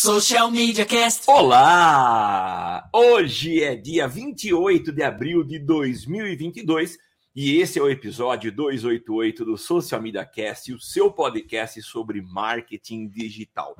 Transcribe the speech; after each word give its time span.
Social 0.00 0.48
Media 0.48 0.86
Cast. 0.86 1.28
Olá! 1.28 2.88
Hoje 2.94 3.64
é 3.64 3.74
dia 3.74 4.06
28 4.06 4.92
de 4.92 5.02
abril 5.02 5.42
de 5.42 5.58
2022 5.58 6.96
e 7.34 7.56
esse 7.56 7.80
é 7.80 7.82
o 7.82 7.90
episódio 7.90 8.52
288 8.52 9.44
do 9.44 9.58
Social 9.58 10.00
Media 10.00 10.24
Cast, 10.24 10.72
o 10.72 10.78
seu 10.78 11.10
podcast 11.10 11.82
sobre 11.82 12.22
marketing 12.22 13.08
digital. 13.08 13.74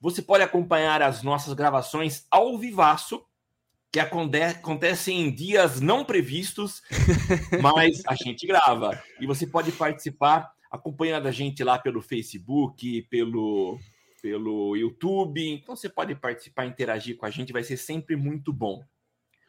Você 0.00 0.22
pode 0.22 0.42
acompanhar 0.42 1.02
as 1.02 1.22
nossas 1.22 1.52
gravações 1.52 2.24
ao 2.30 2.56
vivaço, 2.56 3.22
que 3.92 4.00
acontecem 4.00 5.20
em 5.20 5.30
dias 5.30 5.82
não 5.82 6.02
previstos, 6.02 6.82
mas 7.60 8.00
a 8.06 8.14
gente 8.14 8.46
grava. 8.46 9.02
E 9.20 9.26
você 9.26 9.46
pode 9.46 9.70
participar 9.72 10.50
acompanhando 10.70 11.28
a 11.28 11.30
gente 11.30 11.62
lá 11.62 11.78
pelo 11.78 12.00
Facebook, 12.00 13.02
pelo 13.10 13.78
pelo 14.20 14.76
YouTube. 14.76 15.48
Então 15.48 15.76
você 15.76 15.88
pode 15.88 16.14
participar, 16.14 16.66
interagir 16.66 17.16
com 17.16 17.26
a 17.26 17.30
gente, 17.30 17.52
vai 17.52 17.62
ser 17.62 17.76
sempre 17.76 18.16
muito 18.16 18.52
bom. 18.52 18.82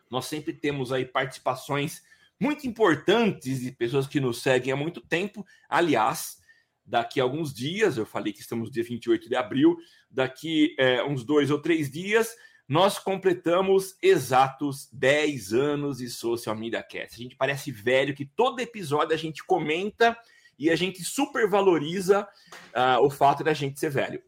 Nós 0.09 0.25
sempre 0.25 0.53
temos 0.53 0.91
aí 0.91 1.05
participações 1.05 2.03
muito 2.39 2.65
importantes 2.65 3.59
de 3.59 3.71
pessoas 3.71 4.07
que 4.07 4.19
nos 4.19 4.41
seguem 4.41 4.71
há 4.71 4.75
muito 4.75 5.01
tempo. 5.01 5.45
Aliás, 5.67 6.39
daqui 6.85 7.19
a 7.19 7.23
alguns 7.23 7.53
dias, 7.53 7.97
eu 7.97 8.05
falei 8.05 8.33
que 8.33 8.39
estamos 8.39 8.71
dia 8.71 8.83
28 8.83 9.29
de 9.29 9.35
abril, 9.35 9.77
daqui 10.09 10.75
é, 10.79 11.03
uns 11.03 11.23
dois 11.23 11.51
ou 11.51 11.61
três 11.61 11.91
dias, 11.91 12.35
nós 12.67 12.99
completamos 12.99 13.95
exatos 14.01 14.87
10 14.93 15.53
anos 15.53 15.97
de 15.97 16.07
Social 16.07 16.55
Media 16.55 16.83
Cast. 16.83 17.15
A 17.15 17.23
gente 17.23 17.35
parece 17.35 17.71
velho 17.71 18.13
que 18.13 18.25
todo 18.25 18.59
episódio 18.59 19.13
a 19.13 19.17
gente 19.17 19.43
comenta 19.43 20.15
e 20.57 20.69
a 20.69 20.75
gente 20.75 21.03
supervaloriza 21.03 22.27
uh, 22.75 23.03
o 23.03 23.09
fato 23.09 23.43
da 23.43 23.53
gente 23.53 23.79
ser 23.79 23.89
velho. 23.89 24.21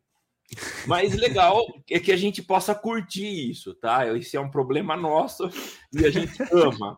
Mas 0.86 1.16
legal 1.16 1.66
é 1.90 2.00
que 2.00 2.12
a 2.12 2.18
gente 2.18 2.42
possa 2.42 2.76
curtir 2.76 3.50
isso, 3.50 3.74
tá? 3.76 4.08
Esse 4.18 4.36
é 4.36 4.40
um 4.40 4.52
problema 4.52 4.96
nosso 4.96 5.50
e 5.94 6.06
a 6.06 6.12
gente 6.12 6.34
ama. 6.52 6.98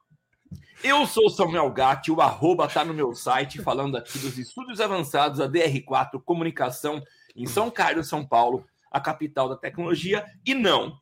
Eu 0.84 1.06
sou 1.06 1.30
Samuel 1.30 1.72
Gatti, 1.72 2.12
o 2.12 2.20
arroba 2.20 2.68
tá 2.68 2.84
no 2.84 2.94
meu 2.94 3.14
site, 3.14 3.62
falando 3.62 3.95
aqui 3.95 4.20
dos 4.20 4.38
estudos 4.38 4.82
avançados 4.82 5.40
da 5.40 5.50
DR4 5.50 6.22
Comunicação 6.23 7.02
em 7.36 7.45
São 7.45 7.72
Carlos, 7.72 8.10
São 8.10 8.26
Paulo, 8.26 8.66
a 8.92 9.00
capital 9.00 9.48
da 9.48 9.56
tecnologia. 9.56 10.26
E 10.45 10.54
não, 10.54 11.00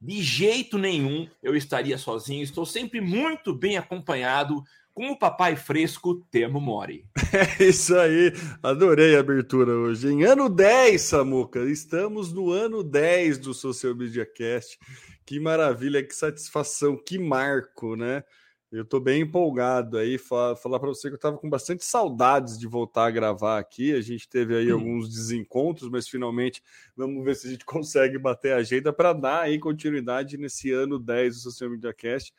de 0.00 0.22
jeito 0.22 0.76
nenhum 0.76 1.28
eu 1.42 1.56
estaria 1.56 1.96
sozinho, 1.96 2.42
estou 2.42 2.66
sempre 2.66 3.00
muito 3.00 3.54
bem 3.54 3.78
acompanhado 3.78 4.62
com 4.94 5.10
o 5.10 5.18
papai 5.18 5.56
fresco 5.56 6.14
Temo 6.30 6.60
Mori. 6.60 7.04
É 7.58 7.64
isso 7.64 7.96
aí, 7.96 8.32
adorei 8.62 9.16
a 9.16 9.20
abertura 9.20 9.72
hoje. 9.72 10.06
Em 10.06 10.22
ano 10.22 10.48
10, 10.48 11.02
Samuca, 11.02 11.64
estamos 11.64 12.32
no 12.32 12.52
ano 12.52 12.84
10 12.84 13.38
do 13.38 13.52
Social 13.52 13.92
Media 13.92 14.24
Cast. 14.24 14.78
Que 15.26 15.40
maravilha, 15.40 16.00
que 16.00 16.14
satisfação, 16.14 16.96
que 16.96 17.18
marco, 17.18 17.96
né? 17.96 18.22
Eu 18.70 18.82
estou 18.82 19.00
bem 19.00 19.22
empolgado 19.22 19.98
aí, 19.98 20.16
falar, 20.16 20.54
falar 20.54 20.78
para 20.78 20.88
você 20.88 21.08
que 21.08 21.14
eu 21.14 21.16
estava 21.16 21.38
com 21.38 21.50
bastante 21.50 21.84
saudades 21.84 22.56
de 22.56 22.68
voltar 22.68 23.06
a 23.06 23.10
gravar 23.10 23.58
aqui. 23.58 23.92
A 23.94 24.00
gente 24.00 24.28
teve 24.28 24.56
aí 24.56 24.72
hum. 24.72 24.76
alguns 24.76 25.08
desencontros, 25.08 25.88
mas 25.90 26.08
finalmente 26.08 26.62
vamos 26.96 27.24
ver 27.24 27.34
se 27.34 27.48
a 27.48 27.50
gente 27.50 27.64
consegue 27.66 28.16
bater 28.16 28.52
a 28.52 28.58
agenda 28.58 28.92
para 28.92 29.12
dar 29.12 29.40
aí 29.42 29.58
continuidade 29.58 30.36
nesse 30.36 30.70
ano 30.70 31.00
10 31.00 31.34
do 31.34 31.40
Social 31.40 31.70
Media 31.70 31.92
Cast 31.92 32.32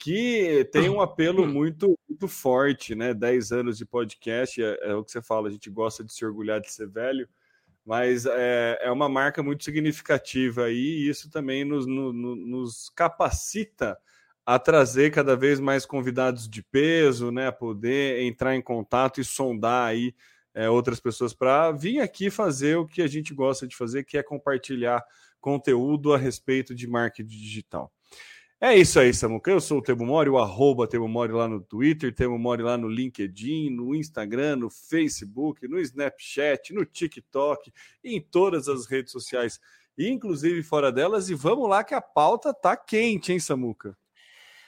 que 0.00 0.66
tem 0.72 0.88
um 0.88 1.02
apelo 1.02 1.46
muito, 1.46 1.94
muito 2.08 2.26
forte, 2.26 2.94
né? 2.94 3.12
10 3.12 3.52
anos 3.52 3.76
de 3.76 3.84
podcast, 3.84 4.60
é, 4.60 4.78
é, 4.80 4.94
o 4.94 5.04
que 5.04 5.12
você 5.12 5.20
fala, 5.20 5.48
a 5.48 5.50
gente 5.52 5.68
gosta 5.68 6.02
de 6.02 6.10
se 6.10 6.24
orgulhar 6.24 6.58
de 6.58 6.72
ser 6.72 6.88
velho, 6.88 7.28
mas 7.84 8.24
é, 8.24 8.78
é 8.80 8.90
uma 8.90 9.10
marca 9.10 9.42
muito 9.42 9.62
significativa 9.62 10.64
aí, 10.64 10.74
e 10.74 11.08
isso 11.10 11.30
também 11.30 11.66
nos, 11.66 11.86
no, 11.86 12.12
nos 12.12 12.88
capacita 12.96 13.98
a 14.46 14.58
trazer 14.58 15.10
cada 15.10 15.36
vez 15.36 15.60
mais 15.60 15.84
convidados 15.84 16.48
de 16.48 16.62
peso, 16.62 17.30
né? 17.30 17.48
A 17.48 17.52
poder 17.52 18.22
entrar 18.22 18.56
em 18.56 18.62
contato 18.62 19.20
e 19.20 19.24
sondar 19.24 19.88
aí 19.88 20.14
é, 20.54 20.70
outras 20.70 20.98
pessoas 20.98 21.34
para 21.34 21.72
vir 21.72 22.00
aqui 22.00 22.30
fazer 22.30 22.76
o 22.76 22.86
que 22.86 23.02
a 23.02 23.06
gente 23.06 23.34
gosta 23.34 23.68
de 23.68 23.76
fazer, 23.76 24.04
que 24.04 24.16
é 24.16 24.22
compartilhar 24.22 25.04
conteúdo 25.40 26.14
a 26.14 26.18
respeito 26.18 26.74
de 26.74 26.86
marketing 26.86 27.28
digital. 27.28 27.92
É 28.62 28.76
isso 28.76 29.00
aí, 29.00 29.14
Samuca. 29.14 29.50
Eu 29.50 29.58
sou 29.58 29.78
o 29.78 29.82
Temo 29.82 30.04
Mori, 30.04 30.28
o 30.28 30.36
arroba 30.36 30.86
Temo 30.86 31.08
Mori 31.08 31.32
lá 31.32 31.48
no 31.48 31.62
Twitter, 31.62 32.14
Temo 32.14 32.38
Mori 32.38 32.62
lá 32.62 32.76
no 32.76 32.88
LinkedIn, 32.88 33.70
no 33.70 33.94
Instagram, 33.94 34.56
no 34.56 34.68
Facebook, 34.68 35.66
no 35.66 35.80
Snapchat, 35.80 36.74
no 36.74 36.84
TikTok, 36.84 37.72
em 38.04 38.20
todas 38.20 38.68
as 38.68 38.84
redes 38.84 39.12
sociais, 39.12 39.58
inclusive 39.96 40.62
fora 40.62 40.92
delas. 40.92 41.30
E 41.30 41.34
vamos 41.34 41.70
lá 41.70 41.82
que 41.82 41.94
a 41.94 42.02
pauta 42.02 42.52
tá 42.52 42.76
quente, 42.76 43.32
hein, 43.32 43.40
Samuca? 43.40 43.96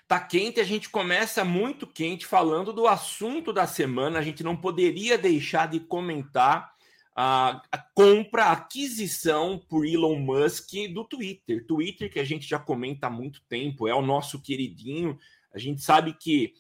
Tá 0.09 0.19
quente, 0.19 0.59
a 0.59 0.65
gente 0.65 0.89
começa 0.89 1.45
muito 1.45 1.87
quente 1.87 2.25
falando 2.25 2.73
do 2.73 2.89
assunto 2.89 3.53
da 3.53 3.67
semana. 3.67 4.19
A 4.19 4.23
gente 4.23 4.43
não 4.43 4.57
poderia 4.57 5.19
deixar 5.19 5.69
de 5.69 5.79
comentar 5.79 6.73
a, 7.15 7.63
a, 7.71 7.79
compra, 7.79 8.47
a 8.47 8.53
aquisição 8.53 9.59
por 9.59 9.87
Elon 9.87 10.19
Musk 10.19 10.71
do 10.93 11.05
Twitter. 11.05 11.67
Twitter, 11.67 12.11
que 12.11 12.19
a 12.19 12.25
gente 12.25 12.49
já 12.49 12.59
comenta 12.59 13.07
há 13.07 13.11
muito 13.11 13.43
tempo, 13.49 13.87
é 13.87 13.95
o 13.95 14.03
nosso 14.03 14.41
queridinho. 14.41 15.19
A 15.53 15.59
gente 15.59 15.83
sabe 15.83 16.15
que 16.15 16.55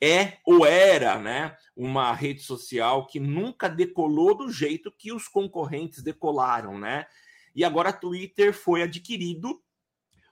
é 0.00 0.38
ou 0.46 0.64
era 0.64 1.18
né, 1.18 1.56
uma 1.76 2.12
rede 2.12 2.40
social 2.40 3.06
que 3.06 3.18
nunca 3.18 3.68
decolou 3.68 4.34
do 4.34 4.50
jeito 4.50 4.92
que 4.96 5.12
os 5.12 5.28
concorrentes 5.28 6.02
decolaram, 6.02 6.78
né? 6.78 7.06
E 7.54 7.64
agora 7.64 7.92
Twitter 7.92 8.54
foi 8.54 8.82
adquirido, 8.82 9.60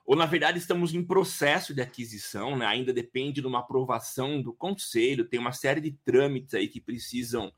ou 0.05 0.15
na 0.15 0.25
verdade 0.25 0.57
estamos 0.57 0.93
em 0.93 1.03
processo 1.03 1.73
de 1.73 1.81
aquisição, 1.81 2.55
né? 2.55 2.65
Ainda 2.65 2.93
depende 2.93 3.41
de 3.41 3.47
uma 3.47 3.59
aprovação 3.59 4.41
do 4.41 4.53
conselho, 4.53 5.27
tem 5.27 5.39
uma 5.39 5.51
série 5.51 5.81
de 5.81 5.91
trâmites 5.91 6.53
aí 6.53 6.69
que 6.69 6.79
precisam 6.79 7.51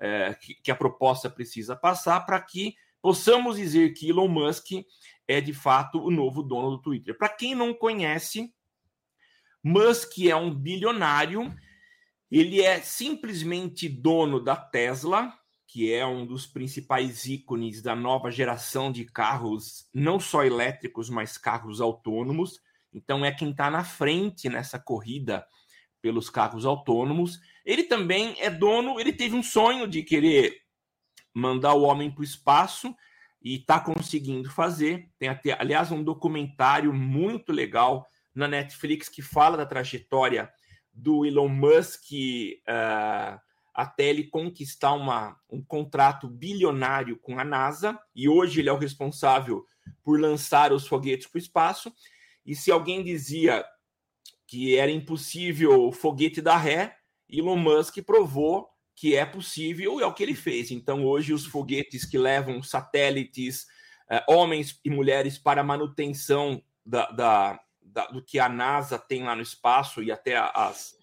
é, 0.00 0.34
que, 0.34 0.54
que, 0.54 0.70
a 0.70 0.76
proposta 0.76 1.30
precisa 1.30 1.74
passar 1.74 2.20
para 2.26 2.40
que 2.40 2.74
possamos 3.00 3.56
dizer 3.56 3.92
que 3.94 4.08
Elon 4.10 4.28
Musk 4.28 4.72
é 5.26 5.40
de 5.40 5.52
fato 5.52 6.00
o 6.02 6.10
novo 6.10 6.42
dono 6.42 6.70
do 6.70 6.82
Twitter. 6.82 7.16
Para 7.16 7.28
quem 7.28 7.54
não 7.54 7.72
conhece, 7.72 8.52
Musk 9.62 10.18
é 10.26 10.36
um 10.36 10.54
bilionário, 10.54 11.54
ele 12.30 12.62
é 12.62 12.80
simplesmente 12.80 13.88
dono 13.88 14.42
da 14.42 14.56
Tesla, 14.56 15.32
que 15.66 15.92
é 15.92 16.06
um 16.06 16.24
dos 16.24 16.46
principais 16.46 17.26
ícones 17.26 17.82
da 17.82 17.94
nova 17.94 18.30
geração 18.30 18.92
de 18.92 19.04
carros, 19.04 19.88
não 19.92 20.20
só 20.20 20.44
elétricos, 20.44 21.10
mas 21.10 21.36
carros 21.36 21.80
autônomos. 21.80 22.60
Então 22.92 23.24
é 23.24 23.32
quem 23.32 23.50
está 23.50 23.70
na 23.70 23.84
frente 23.84 24.48
nessa 24.48 24.78
corrida 24.78 25.46
pelos 26.00 26.30
carros 26.30 26.64
autônomos. 26.64 27.40
Ele 27.64 27.82
também 27.82 28.36
é 28.38 28.50
dono, 28.50 29.00
ele 29.00 29.12
teve 29.12 29.34
um 29.34 29.42
sonho 29.42 29.86
de 29.86 30.02
querer 30.02 30.60
mandar 31.34 31.74
o 31.74 31.82
homem 31.82 32.10
para 32.10 32.20
o 32.20 32.24
espaço 32.24 32.94
e 33.42 33.56
está 33.56 33.78
conseguindo 33.78 34.50
fazer. 34.50 35.08
Tem 35.18 35.28
até, 35.28 35.56
aliás, 35.58 35.92
um 35.92 36.02
documentário 36.02 36.92
muito 36.92 37.52
legal 37.52 38.06
na 38.34 38.48
Netflix 38.48 39.08
que 39.08 39.22
fala 39.22 39.56
da 39.56 39.66
trajetória 39.66 40.50
do 40.92 41.26
Elon 41.26 41.48
Musk 41.48 42.10
uh, 42.12 43.38
até 43.74 44.04
ele 44.04 44.24
conquistar 44.24 44.94
uma, 44.94 45.38
um 45.50 45.62
contrato 45.62 46.26
bilionário 46.26 47.18
com 47.18 47.38
a 47.38 47.44
NASA. 47.44 47.98
E 48.14 48.26
hoje 48.26 48.60
ele 48.60 48.70
é 48.70 48.72
o 48.72 48.78
responsável 48.78 49.64
por 50.02 50.18
lançar 50.18 50.72
os 50.72 50.86
foguetes 50.86 51.26
para 51.26 51.36
o 51.36 51.42
espaço. 51.42 51.92
E 52.44 52.54
se 52.54 52.70
alguém 52.70 53.04
dizia 53.04 53.64
que 54.46 54.76
era 54.76 54.90
impossível 54.90 55.90
foguete 55.92 56.40
dar 56.40 56.58
ré, 56.58 56.96
Elon 57.28 57.56
Musk 57.56 57.98
provou 58.02 58.68
que 58.94 59.14
é 59.14 59.26
possível 59.26 60.00
e 60.00 60.02
é 60.02 60.06
o 60.06 60.14
que 60.14 60.22
ele 60.22 60.34
fez. 60.34 60.70
Então, 60.70 61.04
hoje, 61.04 61.34
os 61.34 61.44
foguetes 61.44 62.04
que 62.04 62.16
levam 62.16 62.62
satélites, 62.62 63.66
eh, 64.08 64.24
homens 64.28 64.80
e 64.84 64.88
mulheres 64.88 65.36
para 65.36 65.62
manutenção 65.62 66.62
da, 66.84 67.10
da, 67.10 67.60
da, 67.82 68.06
do 68.06 68.22
que 68.22 68.38
a 68.38 68.48
NASA 68.48 68.98
tem 68.98 69.24
lá 69.24 69.36
no 69.36 69.42
espaço 69.42 70.02
e 70.02 70.10
até 70.10 70.36
as, 70.36 70.94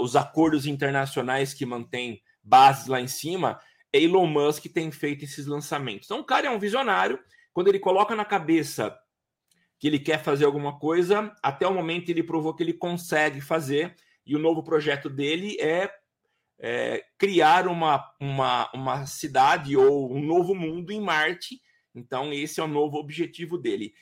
os 0.00 0.16
acordos 0.16 0.66
internacionais 0.66 1.54
que 1.54 1.64
mantêm 1.64 2.20
bases 2.42 2.86
lá 2.86 3.00
em 3.00 3.06
cima, 3.06 3.60
Elon 3.92 4.26
Musk 4.26 4.66
tem 4.66 4.90
feito 4.90 5.24
esses 5.24 5.46
lançamentos. 5.46 6.06
Então, 6.06 6.20
o 6.20 6.24
cara 6.24 6.48
é 6.48 6.50
um 6.50 6.58
visionário. 6.58 7.18
Quando 7.52 7.68
ele 7.68 7.78
coloca 7.78 8.14
na 8.14 8.24
cabeça 8.24 8.96
que 9.78 9.86
ele 9.86 9.98
quer 9.98 10.22
fazer 10.22 10.44
alguma 10.44 10.78
coisa, 10.78 11.34
até 11.42 11.66
o 11.66 11.74
momento 11.74 12.08
ele 12.08 12.22
provou 12.22 12.54
que 12.54 12.62
ele 12.62 12.72
consegue 12.72 13.40
fazer, 13.40 13.94
e 14.26 14.34
o 14.34 14.38
novo 14.38 14.62
projeto 14.62 15.08
dele 15.08 15.56
é, 15.60 15.90
é 16.58 17.04
criar 17.16 17.66
uma, 17.68 18.04
uma, 18.20 18.70
uma 18.74 19.06
cidade 19.06 19.76
ou 19.76 20.12
um 20.12 20.20
novo 20.20 20.54
mundo 20.54 20.92
em 20.92 21.00
Marte. 21.00 21.60
Então, 21.94 22.32
esse 22.32 22.60
é 22.60 22.62
o 22.62 22.68
novo 22.68 22.98
objetivo 22.98 23.56
dele. 23.56 23.94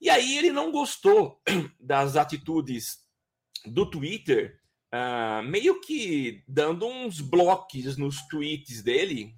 E 0.00 0.08
aí 0.10 0.36
ele 0.36 0.52
não 0.52 0.70
gostou 0.70 1.40
das 1.80 2.14
atitudes 2.14 2.98
do 3.64 3.90
Twitter, 3.90 4.60
uh, 4.94 5.42
meio 5.42 5.80
que 5.80 6.44
dando 6.46 6.86
uns 6.86 7.20
blocos 7.20 7.96
nos 7.96 8.26
tweets 8.28 8.82
dele, 8.82 9.34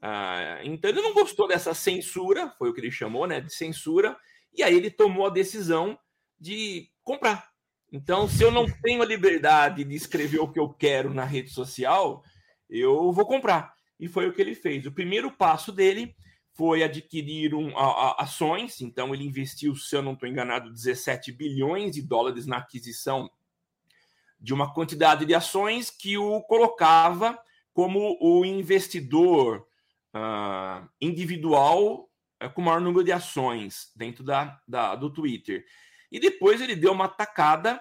Uh, 0.00 0.62
então 0.62 0.90
ele 0.90 1.02
não 1.02 1.12
gostou 1.12 1.48
dessa 1.48 1.74
censura, 1.74 2.50
foi 2.56 2.70
o 2.70 2.74
que 2.74 2.80
ele 2.80 2.90
chamou, 2.90 3.26
né, 3.26 3.40
de 3.40 3.52
censura, 3.52 4.16
e 4.58 4.62
aí 4.62 4.74
ele 4.74 4.90
tomou 4.90 5.26
a 5.26 5.30
decisão 5.30 5.98
de 6.38 6.90
comprar. 7.04 7.48
Então, 7.90 8.28
se 8.28 8.42
eu 8.42 8.50
não 8.50 8.66
tenho 8.82 9.00
a 9.00 9.06
liberdade 9.06 9.84
de 9.84 9.94
escrever 9.94 10.40
o 10.40 10.48
que 10.48 10.58
eu 10.58 10.68
quero 10.68 11.14
na 11.14 11.24
rede 11.24 11.50
social, 11.50 12.22
eu 12.68 13.12
vou 13.12 13.24
comprar. 13.24 13.72
E 13.98 14.06
foi 14.08 14.28
o 14.28 14.32
que 14.32 14.42
ele 14.42 14.54
fez. 14.54 14.84
O 14.84 14.92
primeiro 14.92 15.30
passo 15.30 15.72
dele 15.72 16.14
foi 16.52 16.82
adquirir 16.82 17.54
um, 17.54 17.76
a, 17.78 17.84
a, 17.84 18.22
ações, 18.24 18.80
então 18.80 19.14
ele 19.14 19.24
investiu, 19.24 19.76
se 19.76 19.94
eu 19.94 20.02
não 20.02 20.12
estou 20.12 20.28
enganado, 20.28 20.72
17 20.72 21.30
bilhões 21.32 21.94
de 21.94 22.02
dólares 22.02 22.46
na 22.46 22.58
aquisição 22.58 23.30
de 24.40 24.52
uma 24.52 24.72
quantidade 24.74 25.24
de 25.24 25.34
ações 25.34 25.88
que 25.88 26.18
o 26.18 26.42
colocava 26.42 27.38
como 27.72 28.18
o 28.20 28.44
investidor 28.44 29.66
uh, 30.14 30.88
individual 31.00 32.07
uh, 32.42 32.50
com 32.50 32.62
o 32.62 32.64
maior 32.64 32.80
número 32.80 33.04
de 33.04 33.12
ações 33.12 33.92
dentro 33.94 34.24
da, 34.24 34.60
da, 34.66 34.94
do 34.94 35.10
Twitter. 35.10 35.64
E 36.10 36.18
depois 36.18 36.60
ele 36.60 36.74
deu 36.74 36.92
uma 36.92 37.08
tacada 37.08 37.80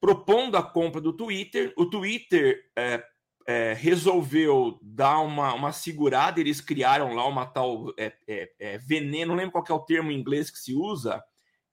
propondo 0.00 0.56
a 0.56 0.62
compra 0.62 1.00
do 1.00 1.12
Twitter. 1.12 1.72
O 1.76 1.86
Twitter 1.86 2.70
é, 2.76 3.04
é, 3.46 3.72
resolveu 3.74 4.78
dar 4.82 5.20
uma, 5.20 5.54
uma 5.54 5.72
segurada, 5.72 6.40
eles 6.40 6.60
criaram 6.60 7.14
lá 7.14 7.26
uma 7.26 7.46
tal 7.46 7.94
é, 7.96 8.12
é, 8.26 8.52
é 8.58 8.78
veneno, 8.78 9.28
não 9.28 9.36
lembro 9.36 9.52
qual 9.52 9.64
é 9.68 9.72
o 9.72 9.84
termo 9.84 10.10
em 10.10 10.18
inglês 10.18 10.50
que 10.50 10.58
se 10.58 10.74
usa, 10.74 11.22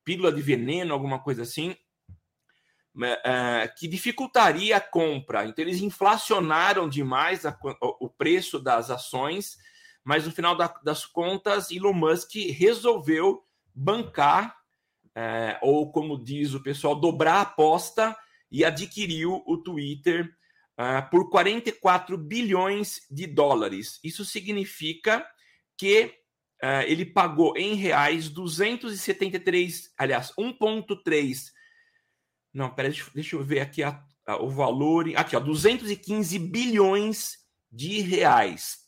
pílula 0.04 0.32
de 0.32 0.42
veneno, 0.42 0.94
alguma 0.94 1.20
coisa 1.20 1.42
assim, 1.42 1.76
é, 3.26 3.68
que 3.76 3.88
dificultaria 3.88 4.78
a 4.78 4.82
compra. 4.82 5.46
Então, 5.46 5.64
eles 5.64 5.82
inflacionaram 5.82 6.88
demais 6.88 7.46
a, 7.46 7.58
o 8.00 8.08
preço 8.08 8.60
das 8.60 8.92
ações, 8.92 9.58
mas 10.04 10.26
no 10.26 10.32
final 10.32 10.56
da, 10.56 10.68
das 10.84 11.06
contas, 11.06 11.72
Elon 11.72 11.94
Musk 11.94 12.36
resolveu 12.52 13.44
bancar, 13.74 14.56
é, 15.16 15.58
ou 15.62 15.92
como 15.92 16.22
diz 16.22 16.54
o 16.54 16.62
pessoal, 16.62 16.96
dobrar 16.96 17.36
a 17.36 17.42
aposta 17.42 18.16
e 18.52 18.66
adquiriu 18.66 19.44
o 19.46 19.58
Twitter 19.58 20.30
é, 20.78 21.02
por 21.02 21.30
44 21.30 22.18
bilhões 22.18 23.02
de 23.10 23.28
dólares. 23.28 24.00
Isso 24.04 24.26
significa 24.26 25.26
que 25.78 26.14
é, 26.62 26.90
ele 26.90 27.06
pagou 27.06 27.56
em 27.58 27.76
reais 27.76 28.30
273, 28.30 29.94
aliás, 29.98 30.32
1,3 30.38 31.54
não, 32.54 32.70
peraí, 32.70 32.92
deixa, 32.92 33.12
deixa 33.14 33.36
eu 33.36 33.44
ver 33.44 33.62
aqui 33.62 33.82
a, 33.82 34.02
a, 34.28 34.42
o 34.42 34.50
valor. 34.50 35.06
Aqui, 35.16 35.36
ó, 35.36 35.40
215 35.40 36.38
bilhões 36.38 37.38
de 37.72 38.00
reais. 38.02 38.83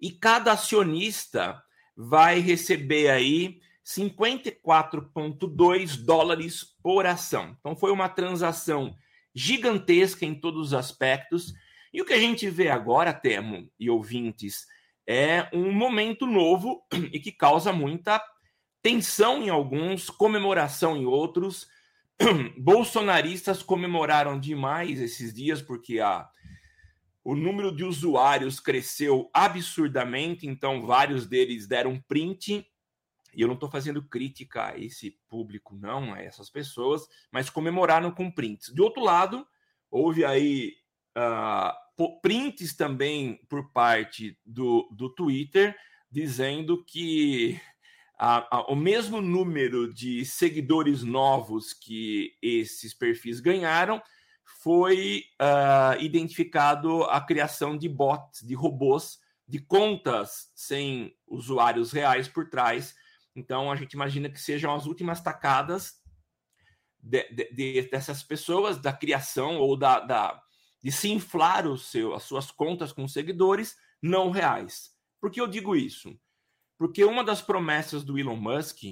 E 0.00 0.10
cada 0.10 0.52
acionista 0.52 1.62
vai 1.96 2.40
receber 2.40 3.10
aí 3.10 3.60
54,2 3.84 6.04
dólares 6.04 6.64
por 6.82 7.06
ação. 7.06 7.56
Então 7.58 7.76
foi 7.76 7.90
uma 7.90 8.08
transação 8.08 8.96
gigantesca 9.34 10.24
em 10.24 10.34
todos 10.34 10.68
os 10.68 10.74
aspectos. 10.74 11.52
E 11.92 12.00
o 12.00 12.04
que 12.04 12.12
a 12.12 12.20
gente 12.20 12.48
vê 12.48 12.70
agora, 12.70 13.12
Temo 13.12 13.68
e 13.78 13.90
ouvintes, 13.90 14.66
é 15.06 15.48
um 15.52 15.72
momento 15.72 16.26
novo 16.26 16.82
e 17.12 17.18
que 17.18 17.32
causa 17.32 17.72
muita 17.72 18.22
tensão 18.82 19.42
em 19.42 19.50
alguns, 19.50 20.08
comemoração 20.08 20.96
em 20.96 21.04
outros 21.04 21.66
bolsonaristas 22.56 23.62
comemoraram 23.62 24.38
demais 24.38 25.00
esses 25.00 25.34
dias 25.34 25.60
porque 25.60 26.00
a, 26.00 26.28
o 27.24 27.34
número 27.34 27.74
de 27.74 27.84
usuários 27.84 28.58
cresceu 28.58 29.30
absurdamente, 29.32 30.46
então 30.46 30.86
vários 30.86 31.26
deles 31.26 31.66
deram 31.66 32.00
print. 32.08 32.66
E 33.34 33.42
eu 33.42 33.46
não 33.46 33.54
estou 33.54 33.70
fazendo 33.70 34.02
crítica 34.02 34.68
a 34.68 34.78
esse 34.78 35.18
público, 35.28 35.76
não, 35.76 36.14
a 36.14 36.20
essas 36.20 36.50
pessoas, 36.50 37.06
mas 37.30 37.48
comemoraram 37.48 38.10
com 38.10 38.30
prints. 38.30 38.72
De 38.74 38.80
outro 38.80 39.02
lado, 39.02 39.46
houve 39.90 40.24
aí 40.24 40.74
uh, 41.16 42.10
prints 42.22 42.74
também 42.74 43.40
por 43.48 43.70
parte 43.72 44.36
do, 44.44 44.88
do 44.90 45.08
Twitter 45.10 45.76
dizendo 46.10 46.84
que 46.84 47.60
o 48.68 48.74
mesmo 48.74 49.20
número 49.20 49.92
de 49.92 50.24
seguidores 50.24 51.02
novos 51.02 51.72
que 51.72 52.34
esses 52.42 52.92
perfis 52.92 53.40
ganharam, 53.40 54.02
foi 54.62 55.24
uh, 55.40 56.00
identificado 56.00 57.04
a 57.04 57.20
criação 57.20 57.76
de 57.76 57.88
bots, 57.88 58.40
de 58.42 58.54
robôs, 58.54 59.18
de 59.46 59.58
contas 59.58 60.50
sem 60.54 61.16
usuários 61.26 61.92
reais 61.92 62.28
por 62.28 62.48
trás. 62.48 62.94
Então, 63.34 63.70
a 63.70 63.76
gente 63.76 63.94
imagina 63.94 64.28
que 64.28 64.40
sejam 64.40 64.74
as 64.74 64.86
últimas 64.86 65.20
tacadas 65.20 66.00
de, 67.02 67.28
de, 67.30 67.52
de, 67.52 67.82
dessas 67.90 68.22
pessoas, 68.22 68.78
da 68.78 68.92
criação 68.92 69.58
ou 69.58 69.76
da, 69.76 70.00
da, 70.00 70.40
de 70.82 70.92
se 70.92 71.10
inflar 71.10 71.66
o 71.66 71.78
seu, 71.78 72.14
as 72.14 72.22
suas 72.22 72.50
contas 72.50 72.92
com 72.92 73.08
seguidores 73.08 73.76
não 74.02 74.30
reais. 74.30 74.90
Por 75.20 75.30
que 75.30 75.40
eu 75.40 75.46
digo 75.46 75.74
isso? 75.74 76.18
Porque 76.78 77.04
uma 77.04 77.24
das 77.24 77.42
promessas 77.42 78.04
do 78.04 78.18
Elon 78.18 78.36
Musk 78.36 78.84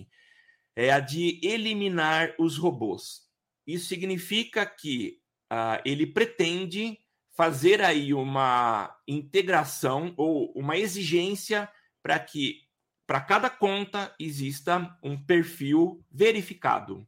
é 0.76 0.92
a 0.92 1.00
de 1.00 1.40
eliminar 1.42 2.34
os 2.38 2.56
robôs. 2.56 3.22
Isso 3.66 3.86
significa 3.86 4.64
que 4.64 5.17
uh, 5.52 5.80
ele 5.84 6.06
pretende 6.06 6.98
fazer 7.36 7.80
aí 7.82 8.12
uma 8.12 8.96
integração 9.06 10.12
ou 10.16 10.52
uma 10.52 10.76
exigência 10.76 11.68
para 12.02 12.18
que 12.18 12.62
para 13.06 13.20
cada 13.20 13.48
conta 13.48 14.14
exista 14.18 14.96
um 15.02 15.16
perfil 15.16 16.04
verificado. 16.10 17.06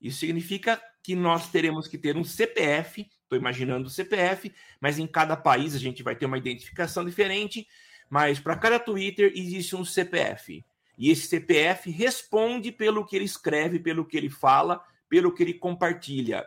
Isso 0.00 0.20
significa 0.20 0.80
que 1.02 1.14
nós 1.14 1.50
teremos 1.50 1.86
que 1.86 1.98
ter 1.98 2.16
um 2.16 2.24
CPF, 2.24 3.08
estou 3.22 3.38
imaginando 3.38 3.86
o 3.86 3.90
CPF, 3.90 4.52
mas 4.80 4.98
em 4.98 5.06
cada 5.06 5.36
país 5.36 5.74
a 5.74 5.78
gente 5.78 6.02
vai 6.02 6.16
ter 6.16 6.26
uma 6.26 6.38
identificação 6.38 7.04
diferente 7.04 7.66
mas 8.08 8.38
para 8.38 8.56
cada 8.56 8.78
Twitter 8.78 9.32
existe 9.34 9.74
um 9.74 9.84
CPF. 9.84 10.64
E 10.98 11.10
esse 11.10 11.26
CPF 11.26 11.90
responde 11.90 12.72
pelo 12.72 13.04
que 13.04 13.16
ele 13.16 13.24
escreve, 13.24 13.78
pelo 13.78 14.04
que 14.04 14.16
ele 14.16 14.30
fala, 14.30 14.82
pelo 15.08 15.32
que 15.32 15.42
ele 15.42 15.54
compartilha. 15.54 16.46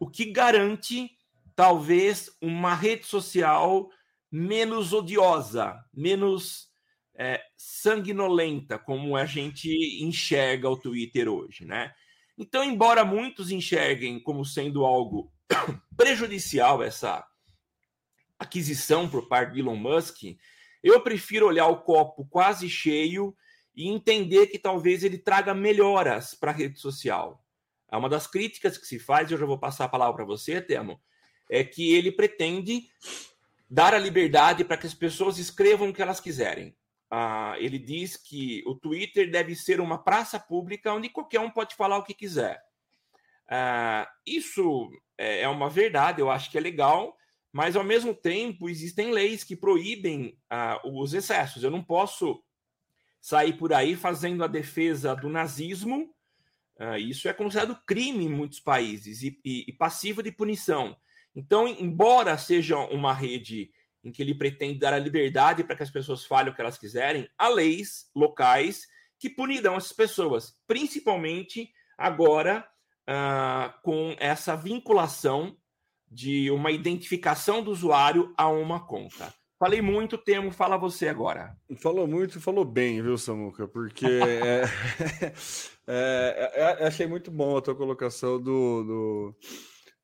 O 0.00 0.08
que 0.08 0.24
garante, 0.24 1.10
talvez, 1.54 2.34
uma 2.40 2.74
rede 2.74 3.06
social 3.06 3.90
menos 4.32 4.94
odiosa, 4.94 5.78
menos 5.92 6.70
é, 7.14 7.42
sanguinolenta, 7.54 8.78
como 8.78 9.14
a 9.14 9.26
gente 9.26 9.68
enxerga 10.02 10.70
o 10.70 10.76
Twitter 10.76 11.28
hoje, 11.28 11.66
né? 11.66 11.92
Então, 12.38 12.64
embora 12.64 13.04
muitos 13.04 13.50
enxerguem 13.50 14.18
como 14.18 14.42
sendo 14.42 14.86
algo 14.86 15.30
prejudicial 15.94 16.82
essa 16.82 17.22
aquisição 18.38 19.06
por 19.06 19.28
parte 19.28 19.52
de 19.52 19.60
Elon 19.60 19.76
Musk, 19.76 20.22
eu 20.82 21.02
prefiro 21.02 21.46
olhar 21.46 21.66
o 21.66 21.82
copo 21.82 22.24
quase 22.24 22.70
cheio 22.70 23.36
e 23.76 23.86
entender 23.86 24.46
que 24.46 24.58
talvez 24.58 25.04
ele 25.04 25.18
traga 25.18 25.52
melhoras 25.52 26.34
para 26.34 26.52
a 26.52 26.54
rede 26.54 26.80
social. 26.80 27.39
É 27.90 27.96
uma 27.96 28.08
das 28.08 28.26
críticas 28.26 28.78
que 28.78 28.86
se 28.86 28.98
faz, 28.98 29.30
e 29.30 29.34
eu 29.34 29.38
já 29.38 29.46
vou 29.46 29.58
passar 29.58 29.84
a 29.84 29.88
palavra 29.88 30.14
para 30.14 30.24
você, 30.24 30.60
Temo, 30.60 31.00
é 31.50 31.64
que 31.64 31.92
ele 31.92 32.12
pretende 32.12 32.88
dar 33.68 33.94
a 33.94 33.98
liberdade 33.98 34.64
para 34.64 34.76
que 34.76 34.86
as 34.86 34.94
pessoas 34.94 35.38
escrevam 35.38 35.88
o 35.88 35.92
que 35.92 36.02
elas 36.02 36.20
quiserem. 36.20 36.76
Ah, 37.10 37.54
ele 37.58 37.78
diz 37.78 38.16
que 38.16 38.62
o 38.66 38.74
Twitter 38.74 39.30
deve 39.30 39.56
ser 39.56 39.80
uma 39.80 39.98
praça 39.98 40.38
pública 40.38 40.92
onde 40.92 41.08
qualquer 41.08 41.40
um 41.40 41.50
pode 41.50 41.74
falar 41.74 41.98
o 41.98 42.04
que 42.04 42.14
quiser. 42.14 42.62
Ah, 43.48 44.08
isso 44.24 44.90
é, 45.18 45.42
é 45.42 45.48
uma 45.48 45.68
verdade, 45.68 46.20
eu 46.20 46.30
acho 46.30 46.50
que 46.50 46.58
é 46.58 46.60
legal, 46.60 47.16
mas 47.52 47.74
ao 47.74 47.82
mesmo 47.82 48.14
tempo 48.14 48.68
existem 48.68 49.10
leis 49.10 49.42
que 49.42 49.56
proíbem 49.56 50.38
uh, 50.52 51.02
os 51.02 51.12
excessos. 51.14 51.64
Eu 51.64 51.70
não 51.70 51.82
posso 51.82 52.42
sair 53.20 53.54
por 53.54 53.72
aí 53.72 53.96
fazendo 53.96 54.44
a 54.44 54.46
defesa 54.46 55.14
do 55.14 55.28
nazismo. 55.28 56.14
Uh, 56.80 56.96
isso 56.96 57.28
é 57.28 57.32
considerado 57.34 57.78
crime 57.84 58.24
em 58.24 58.28
muitos 58.28 58.58
países 58.58 59.22
e, 59.22 59.38
e, 59.44 59.66
e, 59.68 59.72
passivo 59.72 60.22
de 60.22 60.32
punição. 60.32 60.96
Então, 61.34 61.68
embora 61.68 62.38
seja 62.38 62.78
uma 62.78 63.12
rede 63.12 63.70
em 64.02 64.10
que 64.10 64.22
ele 64.22 64.34
pretende 64.34 64.78
dar 64.78 64.94
a 64.94 64.98
liberdade 64.98 65.62
para 65.62 65.76
que 65.76 65.82
as 65.82 65.90
pessoas 65.90 66.24
falem 66.24 66.50
o 66.50 66.54
que 66.54 66.60
elas 66.60 66.78
quiserem, 66.78 67.28
há 67.36 67.48
leis 67.48 68.10
locais 68.16 68.86
que 69.18 69.28
punirão 69.28 69.76
essas 69.76 69.92
pessoas, 69.92 70.58
principalmente 70.66 71.70
agora 71.98 72.66
uh, 73.02 73.82
com 73.82 74.16
essa 74.18 74.56
vinculação 74.56 75.54
de 76.10 76.50
uma 76.50 76.70
identificação 76.70 77.62
do 77.62 77.70
usuário 77.70 78.32
a 78.38 78.48
uma 78.48 78.86
conta. 78.86 79.32
Falei 79.60 79.82
muito, 79.82 80.16
Temo, 80.16 80.50
fala 80.50 80.78
você 80.78 81.06
agora. 81.06 81.54
Falou 81.82 82.06
muito 82.06 82.40
falou 82.40 82.64
bem, 82.64 83.02
viu, 83.02 83.18
Samuca? 83.18 83.68
Porque 83.68 84.06
é, 84.06 84.62
é, 85.86 86.50
é, 86.56 86.62
é, 86.62 86.86
achei 86.86 87.06
muito 87.06 87.30
bom 87.30 87.58
a 87.58 87.60
tua 87.60 87.74
colocação 87.74 88.40
do, 88.40 88.82
do, 88.82 89.36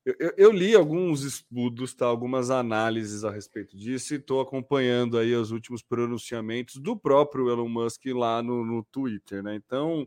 Eu, 0.05 0.15
eu, 0.21 0.33
eu, 0.37 0.53
li 0.53 0.75
alguns 0.75 1.23
estudos, 1.23 1.95
tá, 1.95 2.05
algumas 2.05 2.51
análises 2.51 3.25
a 3.25 3.31
respeito 3.31 3.79
disso 3.79 4.13
e 4.13 4.19
estou 4.19 4.43
acompanhando 4.43 5.17
aí 5.17 5.35
os 5.35 5.51
últimos 5.51 5.83
pronunciamentos 5.83 6.77
do 6.77 6.95
próprio 6.95 7.49
Elon 7.49 7.67
Musk 7.67 8.05
lá 8.09 8.43
no, 8.43 8.63
no 8.63 8.85
Twitter, 8.85 9.43
né? 9.43 9.55
Então, 9.55 10.07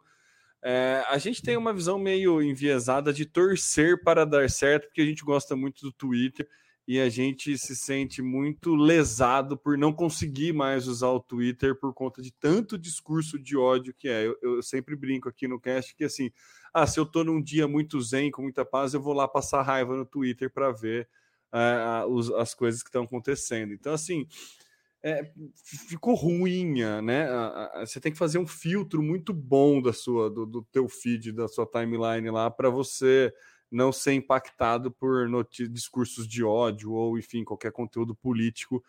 é, 0.63 1.03
a 1.09 1.17
gente 1.17 1.41
tem 1.41 1.57
uma 1.57 1.73
visão 1.73 1.97
meio 1.97 2.39
enviesada 2.39 3.11
de 3.11 3.25
torcer 3.25 4.03
para 4.03 4.25
dar 4.25 4.47
certo, 4.47 4.85
porque 4.85 5.01
a 5.01 5.05
gente 5.07 5.23
gosta 5.23 5.55
muito 5.55 5.81
do 5.81 5.91
Twitter 5.91 6.47
e 6.89 6.99
a 6.99 7.07
gente 7.07 7.55
se 7.55 7.75
sente 7.75 8.19
muito 8.19 8.73
lesado 8.73 9.55
por 9.55 9.77
não 9.77 9.93
conseguir 9.93 10.53
mais 10.53 10.87
usar 10.87 11.09
o 11.09 11.19
Twitter 11.19 11.79
por 11.79 11.93
conta 11.93 12.19
de 12.19 12.31
tanto 12.31 12.79
discurso 12.79 13.37
de 13.37 13.55
ódio 13.55 13.93
que 13.93 14.09
é. 14.09 14.25
Eu, 14.25 14.35
eu 14.41 14.63
sempre 14.63 14.95
brinco 14.95 15.29
aqui 15.29 15.47
no 15.47 15.59
cast 15.59 15.95
que 15.95 16.03
assim, 16.03 16.31
ah, 16.73 16.87
se 16.87 16.99
eu 16.99 17.05
tô 17.05 17.23
num 17.23 17.39
dia 17.39 17.67
muito 17.67 18.01
zen, 18.01 18.31
com 18.31 18.41
muita 18.41 18.65
paz, 18.65 18.95
eu 18.95 18.99
vou 18.99 19.13
lá 19.13 19.27
passar 19.27 19.61
raiva 19.61 19.95
no 19.95 20.03
Twitter 20.03 20.51
para 20.51 20.71
ver 20.71 21.07
uh, 21.53 22.07
os, 22.11 22.31
as 22.31 22.55
coisas 22.55 22.81
que 22.81 22.89
estão 22.89 23.03
acontecendo. 23.03 23.71
Então, 23.71 23.93
assim, 23.93 24.25
é, 25.03 25.31
ficou 25.87 26.15
ruinha, 26.15 27.03
né? 27.03 27.27
Você 27.81 27.99
tem 27.99 28.11
que 28.11 28.17
fazer 28.17 28.39
um 28.39 28.47
filtro 28.47 29.03
muito 29.03 29.31
bom 29.31 29.79
da 29.79 29.93
sua, 29.93 30.27
do, 30.27 30.43
do 30.43 30.63
teu 30.71 30.89
feed, 30.89 31.33
da 31.33 31.47
sua 31.47 31.67
timeline 31.67 32.31
lá, 32.31 32.49
para 32.49 32.71
você 32.71 33.31
não 33.71 33.91
ser 33.91 34.13
impactado 34.13 34.91
por 34.91 35.27
discursos 35.69 36.27
de 36.27 36.43
ódio 36.43 36.91
ou, 36.91 37.17
enfim, 37.17 37.43
qualquer 37.43 37.71
conteúdo 37.71 38.15
político 38.15 38.83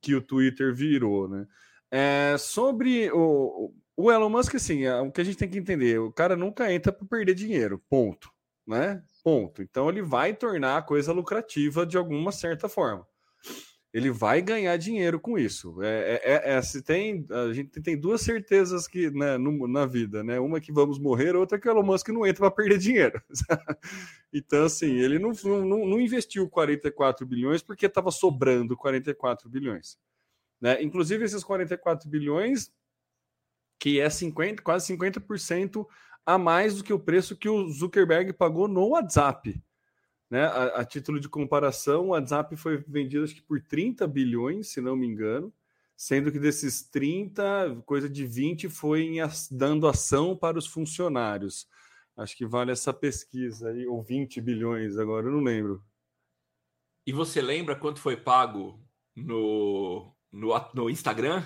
que 0.00 0.14
o 0.14 0.22
Twitter 0.22 0.74
virou, 0.74 1.28
né? 1.28 1.46
É, 1.90 2.36
sobre 2.38 3.10
o, 3.12 3.72
o 3.96 4.10
Elon 4.10 4.28
Musk, 4.28 4.54
assim, 4.56 4.84
é, 4.84 5.00
o 5.00 5.12
que 5.12 5.20
a 5.20 5.24
gente 5.24 5.38
tem 5.38 5.48
que 5.48 5.58
entender, 5.58 6.00
o 6.00 6.12
cara 6.12 6.34
nunca 6.36 6.72
entra 6.72 6.92
para 6.92 7.06
perder 7.06 7.34
dinheiro, 7.34 7.82
ponto, 7.88 8.30
né? 8.66 9.02
Ponto. 9.22 9.62
Então 9.62 9.88
ele 9.88 10.02
vai 10.02 10.34
tornar 10.34 10.78
a 10.78 10.82
coisa 10.82 11.12
lucrativa 11.12 11.86
de 11.86 11.96
alguma 11.96 12.32
certa 12.32 12.68
forma 12.68 13.06
ele 13.94 14.10
vai 14.10 14.42
ganhar 14.42 14.76
dinheiro 14.76 15.20
com 15.20 15.38
isso. 15.38 15.80
É, 15.80 15.86
é, 15.86 16.20
é, 16.24 16.54
é, 16.56 16.62
se 16.62 16.82
tem, 16.82 17.24
a 17.30 17.52
gente 17.52 17.80
tem 17.80 17.96
duas 17.96 18.22
certezas 18.22 18.88
que 18.88 19.08
né, 19.12 19.38
no, 19.38 19.68
na 19.68 19.86
vida, 19.86 20.24
né? 20.24 20.40
Uma 20.40 20.60
que 20.60 20.72
vamos 20.72 20.98
morrer, 20.98 21.36
outra 21.36 21.60
que 21.60 21.68
o 21.68 21.70
Elon 21.70 21.84
Musk 21.84 22.08
não 22.08 22.26
entra 22.26 22.40
para 22.40 22.50
perder 22.50 22.78
dinheiro. 22.78 23.22
então, 24.34 24.64
assim, 24.64 24.98
ele 24.98 25.20
não, 25.20 25.30
não, 25.44 25.86
não, 25.86 26.00
investiu 26.00 26.50
44 26.50 27.24
bilhões 27.24 27.62
porque 27.62 27.86
estava 27.86 28.10
sobrando 28.10 28.76
44 28.76 29.48
bilhões. 29.48 29.96
Né? 30.60 30.82
Inclusive, 30.82 31.24
esses 31.24 31.44
44 31.44 32.10
bilhões, 32.10 32.72
que 33.78 34.00
é 34.00 34.10
50, 34.10 34.60
quase 34.60 34.92
50% 34.92 35.86
a 36.26 36.36
mais 36.36 36.78
do 36.78 36.82
que 36.82 36.92
o 36.92 36.98
preço 36.98 37.36
que 37.36 37.48
o 37.48 37.70
Zuckerberg 37.70 38.32
pagou 38.32 38.66
no 38.66 38.88
WhatsApp. 38.88 39.62
Né? 40.30 40.44
A, 40.44 40.80
a, 40.80 40.84
título 40.84 41.20
de 41.20 41.28
comparação, 41.28 42.06
o 42.06 42.08
WhatsApp 42.08 42.56
foi 42.56 42.78
vendido 42.88 43.24
acho 43.24 43.34
que 43.34 43.42
por 43.42 43.60
30 43.60 44.06
bilhões, 44.06 44.68
se 44.68 44.80
não 44.80 44.96
me 44.96 45.06
engano, 45.06 45.52
sendo 45.96 46.32
que 46.32 46.38
desses 46.38 46.82
30, 46.82 47.82
coisa 47.86 48.08
de 48.08 48.26
20 48.26 48.68
foi 48.68 49.02
em, 49.02 49.18
dando 49.50 49.86
ação 49.86 50.36
para 50.36 50.58
os 50.58 50.66
funcionários. 50.66 51.68
Acho 52.16 52.36
que 52.36 52.46
vale 52.46 52.72
essa 52.72 52.92
pesquisa 52.92 53.70
aí, 53.70 53.86
ou 53.86 54.02
20 54.02 54.40
bilhões, 54.40 54.98
agora 54.98 55.26
eu 55.26 55.32
não 55.32 55.40
lembro. 55.40 55.82
E 57.06 57.12
você 57.12 57.42
lembra 57.42 57.76
quanto 57.76 58.00
foi 58.00 58.16
pago 58.16 58.80
no, 59.14 60.14
no, 60.32 60.70
no 60.74 60.88
Instagram? 60.88 61.44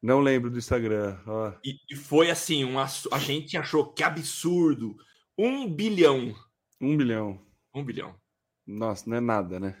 Não 0.00 0.20
lembro 0.20 0.50
do 0.50 0.58
Instagram. 0.58 1.18
E, 1.64 1.76
e, 1.90 1.96
foi 1.96 2.30
assim, 2.30 2.64
um, 2.64 2.78
a 2.78 3.18
gente 3.18 3.56
achou 3.56 3.92
que 3.92 4.02
absurdo. 4.02 4.96
Um 5.36 5.68
bilhão. 5.68 6.34
Um 6.80 6.96
bilhão. 6.96 7.44
Um 7.74 7.84
bilhão. 7.84 8.14
Nossa, 8.66 9.08
não 9.08 9.16
é 9.16 9.20
nada, 9.20 9.58
né? 9.58 9.76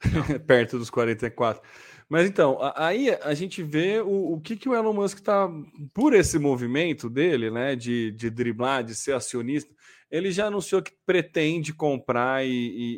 Perto 0.46 0.78
dos 0.78 0.90
44. 0.90 1.62
Mas 2.08 2.28
então, 2.28 2.58
aí 2.74 3.10
a 3.22 3.34
gente 3.34 3.62
vê 3.62 4.00
o, 4.00 4.34
o 4.34 4.40
que, 4.40 4.56
que 4.56 4.68
o 4.68 4.74
Elon 4.74 4.92
Musk 4.92 5.18
está, 5.18 5.48
por 5.94 6.12
esse 6.12 6.38
movimento 6.38 7.08
dele, 7.08 7.50
né, 7.50 7.76
de, 7.76 8.10
de 8.12 8.28
driblar, 8.28 8.82
de 8.82 8.96
ser 8.96 9.12
acionista, 9.12 9.72
ele 10.10 10.32
já 10.32 10.46
anunciou 10.46 10.82
que 10.82 10.92
pretende 11.06 11.72
comprar 11.72 12.44
e, 12.44 12.50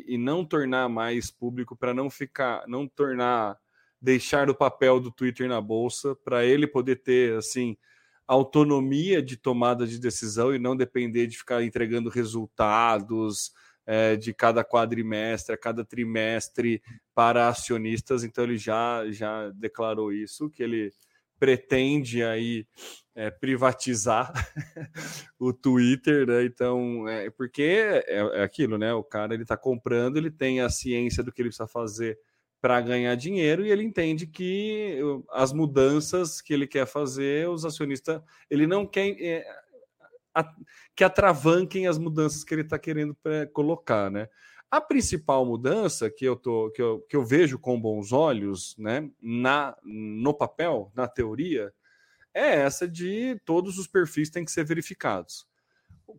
e, 0.07 0.15
e 0.15 0.17
não 0.17 0.43
tornar 0.43 0.89
mais 0.89 1.29
público 1.29 1.75
para 1.75 1.93
não 1.93 2.09
ficar, 2.09 2.63
não 2.67 2.87
tornar, 2.87 3.55
deixar 4.01 4.49
o 4.49 4.55
papel 4.55 4.99
do 4.99 5.11
Twitter 5.11 5.47
na 5.47 5.61
bolsa, 5.61 6.15
para 6.15 6.43
ele 6.43 6.65
poder 6.65 6.95
ter, 7.03 7.37
assim, 7.37 7.77
autonomia 8.27 9.21
de 9.21 9.37
tomada 9.37 9.85
de 9.85 9.99
decisão 9.99 10.55
e 10.55 10.59
não 10.59 10.75
depender 10.75 11.27
de 11.27 11.37
ficar 11.37 11.63
entregando 11.63 12.09
resultados, 12.09 13.51
é, 13.85 14.15
de 14.15 14.33
cada 14.33 14.63
quadrimestre, 14.63 15.53
a 15.53 15.57
cada 15.57 15.83
trimestre 15.83 16.81
para 17.13 17.47
acionistas. 17.47 18.23
Então 18.23 18.43
ele 18.43 18.57
já, 18.57 19.03
já 19.09 19.49
declarou 19.51 20.11
isso, 20.11 20.49
que 20.49 20.63
ele 20.63 20.91
pretende 21.39 22.23
aí 22.23 22.65
é, 23.15 23.29
privatizar 23.29 24.31
o 25.37 25.51
Twitter, 25.51 26.25
né? 26.25 26.45
Então, 26.45 27.07
é, 27.07 27.29
porque 27.29 27.61
é, 27.61 28.03
é, 28.07 28.43
aquilo, 28.43 28.77
né? 28.77 28.93
O 28.93 29.03
cara 29.03 29.33
ele 29.33 29.43
está 29.43 29.57
comprando, 29.57 30.17
ele 30.17 30.31
tem 30.31 30.61
a 30.61 30.69
ciência 30.69 31.21
do 31.21 31.31
que 31.31 31.41
ele 31.41 31.49
precisa 31.49 31.67
fazer 31.67 32.17
para 32.61 32.79
ganhar 32.79 33.13
dinheiro 33.15 33.65
e 33.65 33.71
ele 33.71 33.83
entende 33.83 34.25
que 34.25 34.97
as 35.31 35.51
mudanças 35.51 36.41
que 36.41 36.53
ele 36.53 36.65
quer 36.65 36.87
fazer, 36.87 37.49
os 37.49 37.65
acionistas, 37.65 38.21
ele 38.49 38.65
não 38.65 38.85
quer 38.85 39.45
que 40.95 41.03
atravanquem 41.03 41.87
as 41.87 41.97
mudanças 41.97 42.43
que 42.43 42.53
ele 42.53 42.61
está 42.61 42.79
querendo 42.79 43.15
colocar, 43.53 44.09
né? 44.09 44.27
A 44.73 44.81
principal 44.81 45.45
mudança 45.45 46.09
que 46.09 46.25
eu, 46.25 46.35
tô, 46.35 46.71
que, 46.71 46.81
eu, 46.81 46.99
que 47.01 47.15
eu 47.15 47.23
vejo 47.23 47.59
com 47.59 47.79
bons 47.79 48.11
olhos, 48.11 48.75
né, 48.75 49.07
na, 49.21 49.77
no 49.83 50.33
papel, 50.33 50.91
na 50.95 51.07
teoria, 51.07 51.71
é 52.33 52.55
essa 52.55 52.87
de 52.87 53.39
todos 53.45 53.77
os 53.77 53.85
perfis 53.85 54.31
têm 54.31 54.43
que 54.43 54.51
ser 54.51 54.65
verificados. 54.65 55.45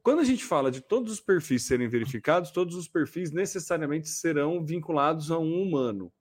Quando 0.04 0.20
a 0.20 0.24
gente 0.24 0.44
fala 0.44 0.70
de 0.70 0.80
todos 0.80 1.12
os 1.12 1.20
perfis 1.20 1.64
serem 1.64 1.88
verificados, 1.88 2.52
todos 2.52 2.76
os 2.76 2.86
perfis 2.86 3.32
necessariamente 3.32 4.08
serão 4.08 4.64
vinculados 4.64 5.32
a 5.32 5.38
um 5.38 5.60
humano, 5.60 6.12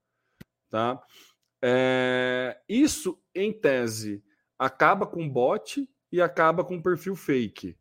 tá? 0.72 1.00
É, 1.62 2.60
isso, 2.68 3.22
em 3.34 3.54
tese, 3.54 4.24
acaba 4.58 5.06
com 5.06 5.30
bot 5.30 5.88
e 6.12 6.20
acaba 6.20 6.64
com 6.64 6.82
perfil 6.82 7.16
fake. 7.16 7.78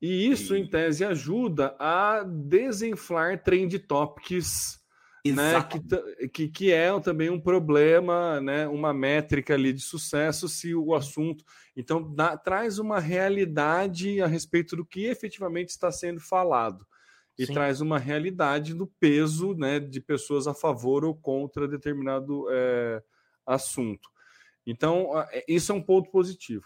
E 0.00 0.28
isso, 0.30 0.56
em 0.56 0.66
tese, 0.66 1.04
ajuda 1.04 1.76
a 1.78 2.22
desinflar 2.22 3.42
trend 3.42 3.78
topics, 3.80 4.80
né, 5.26 5.62
que, 5.62 6.28
que, 6.28 6.48
que, 6.48 6.72
é 6.72 6.98
também 7.00 7.28
um 7.28 7.38
problema, 7.38 8.40
né, 8.40 8.66
uma 8.66 8.94
métrica 8.94 9.52
ali 9.52 9.74
de 9.74 9.82
sucesso 9.82 10.48
se 10.48 10.74
o 10.74 10.94
assunto. 10.94 11.44
Então, 11.76 12.14
dá, 12.14 12.34
traz 12.36 12.78
uma 12.78 12.98
realidade 12.98 14.22
a 14.22 14.26
respeito 14.26 14.74
do 14.74 14.86
que 14.86 15.04
efetivamente 15.04 15.68
está 15.68 15.92
sendo 15.92 16.20
falado. 16.20 16.86
E 17.38 17.46
Sim. 17.46 17.52
traz 17.52 17.82
uma 17.82 17.98
realidade 17.98 18.74
do 18.74 18.86
peso 18.86 19.54
né, 19.54 19.78
de 19.78 20.00
pessoas 20.00 20.46
a 20.46 20.54
favor 20.54 21.04
ou 21.04 21.14
contra 21.14 21.68
determinado 21.68 22.46
é, 22.50 23.02
assunto. 23.46 24.08
Então, 24.66 25.10
isso 25.48 25.72
é 25.72 25.74
um 25.74 25.82
ponto 25.82 26.10
positivo. 26.10 26.64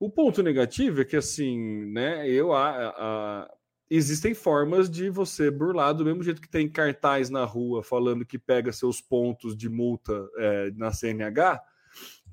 O 0.00 0.08
ponto 0.08 0.42
negativo 0.42 1.02
é 1.02 1.04
que, 1.04 1.16
assim, 1.16 1.84
né, 1.92 2.26
eu 2.26 2.54
a, 2.54 2.88
a, 2.88 3.54
existem 3.90 4.32
formas 4.32 4.88
de 4.88 5.10
você 5.10 5.50
burlar, 5.50 5.92
do 5.92 6.06
mesmo 6.06 6.22
jeito 6.22 6.40
que 6.40 6.48
tem 6.48 6.66
cartaz 6.66 7.28
na 7.28 7.44
rua 7.44 7.82
falando 7.82 8.24
que 8.24 8.38
pega 8.38 8.72
seus 8.72 8.98
pontos 8.98 9.54
de 9.54 9.68
multa 9.68 10.26
é, 10.38 10.70
na 10.70 10.90
CNH, 10.90 11.62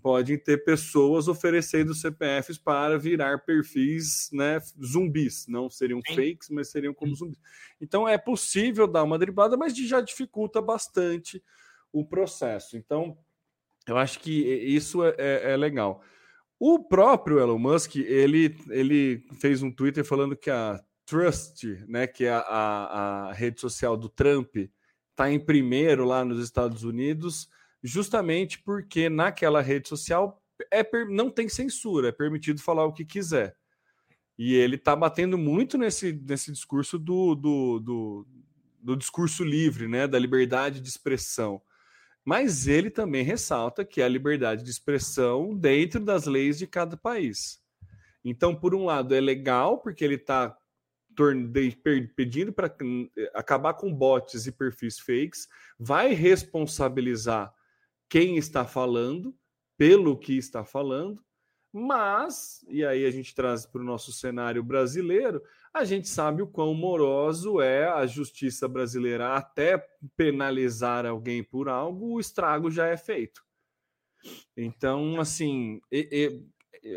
podem 0.02 0.38
ter 0.38 0.64
pessoas 0.64 1.28
oferecendo 1.28 1.94
CPFs 1.94 2.58
para 2.58 2.98
virar 2.98 3.40
perfis 3.40 4.30
né, 4.32 4.62
zumbis. 4.82 5.46
Não 5.50 5.70
seriam 5.70 6.00
Sim. 6.08 6.16
fakes, 6.16 6.50
mas 6.50 6.70
seriam 6.70 6.94
como 6.94 7.14
zumbis. 7.14 7.40
Então 7.82 8.08
é 8.08 8.18
possível 8.18 8.88
dar 8.88 9.04
uma 9.04 9.20
driblada, 9.20 9.58
mas 9.58 9.76
já 9.76 10.00
dificulta 10.00 10.62
bastante 10.62 11.44
o 11.92 12.06
processo. 12.06 12.78
Então, 12.78 13.18
eu 13.86 13.98
acho 13.98 14.20
que 14.22 14.32
isso 14.32 15.04
é, 15.04 15.16
é, 15.18 15.52
é 15.52 15.58
legal. 15.58 16.02
O 16.60 16.80
próprio 16.80 17.40
Elon 17.40 17.60
Musk, 17.60 17.98
ele, 17.98 18.58
ele 18.70 19.24
fez 19.40 19.62
um 19.62 19.72
Twitter 19.72 20.04
falando 20.04 20.36
que 20.36 20.50
a 20.50 20.84
Trust, 21.06 21.66
né, 21.88 22.08
que 22.08 22.26
é 22.26 22.32
a, 22.32 23.30
a, 23.30 23.34
rede 23.34 23.62
social 23.62 23.96
do 23.96 24.10
Trump, 24.10 24.56
está 25.12 25.32
em 25.32 25.40
primeiro 25.40 26.04
lá 26.04 26.26
nos 26.26 26.44
Estados 26.44 26.84
Unidos, 26.84 27.48
justamente 27.82 28.62
porque 28.62 29.08
naquela 29.08 29.62
rede 29.62 29.88
social 29.88 30.44
é, 30.72 30.84
não 31.06 31.30
tem 31.30 31.48
censura, 31.48 32.10
é 32.10 32.12
permitido 32.12 32.62
falar 32.62 32.86
o 32.86 32.94
que 32.94 33.06
quiser. 33.06 33.56
E 34.38 34.54
ele 34.54 34.76
está 34.76 34.96
batendo 34.96 35.38
muito 35.38 35.78
nesse, 35.78 36.12
nesse 36.12 36.52
discurso 36.52 37.00
do, 37.00 37.36
do, 37.36 37.80
do, 37.80 38.28
do 38.80 38.96
discurso 38.96 39.44
livre, 39.44 39.88
né, 39.88 40.08
da 40.08 40.20
liberdade 40.20 40.82
de 40.82 40.90
expressão. 40.90 41.62
Mas 42.28 42.68
ele 42.68 42.90
também 42.90 43.24
ressalta 43.24 43.86
que 43.86 44.02
a 44.02 44.08
liberdade 44.10 44.62
de 44.62 44.70
expressão 44.70 45.56
dentro 45.56 45.98
das 45.98 46.26
leis 46.26 46.58
de 46.58 46.68
cada 46.68 46.98
país. 46.98 47.62
Então, 48.22 48.54
por 48.54 48.76
um 48.76 48.84
lado, 48.84 49.16
é 49.16 49.22
legal, 49.22 49.78
porque 49.78 50.04
ele 50.04 50.16
está 50.16 50.54
pedindo 52.18 52.52
para 52.52 52.70
acabar 53.34 53.76
com 53.76 53.94
bots 53.94 54.46
e 54.46 54.52
perfis 54.52 55.00
fakes, 55.00 55.48
vai 55.80 56.14
responsabilizar 56.14 57.54
quem 58.10 58.36
está 58.36 58.66
falando 58.66 59.34
pelo 59.78 60.20
que 60.20 60.38
está 60.38 60.66
falando, 60.66 61.24
mas, 61.72 62.66
e 62.68 62.84
aí 62.84 63.06
a 63.06 63.12
gente 63.12 63.34
traz 63.34 63.66
para 63.66 63.80
o 63.80 63.86
nosso 63.86 64.12
cenário 64.12 64.62
brasileiro, 64.62 65.42
a 65.78 65.86
gente 65.86 66.08
sabe 66.08 66.42
o 66.42 66.48
quão 66.48 66.74
moroso 66.74 67.62
é 67.62 67.88
a 67.88 68.06
justiça 68.06 68.68
brasileira 68.68 69.36
até 69.36 69.78
penalizar 70.16 71.06
alguém 71.06 71.44
por 71.44 71.70
algo, 71.70 72.16
o 72.16 72.20
estrago 72.20 72.70
já 72.70 72.88
é 72.88 72.98
feito. 72.98 73.44
Então, 74.56 75.20
assim, 75.20 75.80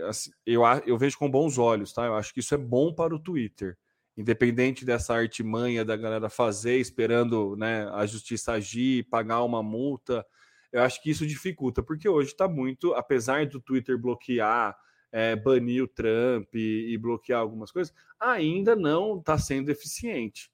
assim 0.09 0.33
eu, 0.47 0.63
eu 0.87 0.99
vejo 0.99 1.19
com 1.19 1.31
bons 1.31 1.59
olhos, 1.59 1.93
tá? 1.93 2.07
Eu 2.07 2.15
acho 2.15 2.33
que 2.33 2.41
isso 2.41 2.55
é 2.55 2.59
bom 2.59 2.95
para 2.95 3.15
o 3.15 3.19
Twitter. 3.19 3.77
Independente 4.17 4.85
dessa 4.85 5.15
artimanha 5.15 5.85
da 5.85 5.97
galera 5.97 6.29
fazer, 6.29 6.79
esperando 6.79 7.57
né, 7.57 7.89
a 7.93 8.05
justiça 8.07 8.53
agir, 8.53 9.09
pagar 9.09 9.43
uma 9.45 9.63
multa, 9.63 10.27
eu 10.73 10.83
acho 10.83 11.03
que 11.03 11.11
isso 11.11 11.27
dificulta, 11.27 11.83
porque 11.83 12.09
hoje 12.09 12.31
está 12.31 12.49
muito, 12.49 12.95
apesar 12.95 13.47
do 13.47 13.61
Twitter 13.61 13.99
bloquear, 13.99 14.77
é, 15.13 15.35
banir 15.37 15.83
o 15.83 15.89
Trump 15.89 16.55
e, 16.55 16.93
e 16.93 16.99
bloquear 16.99 17.41
algumas 17.41 17.71
coisas, 17.71 17.95
ainda 18.19 18.77
não 18.77 19.19
está 19.19 19.37
sendo 19.39 19.71
eficiente 19.71 20.51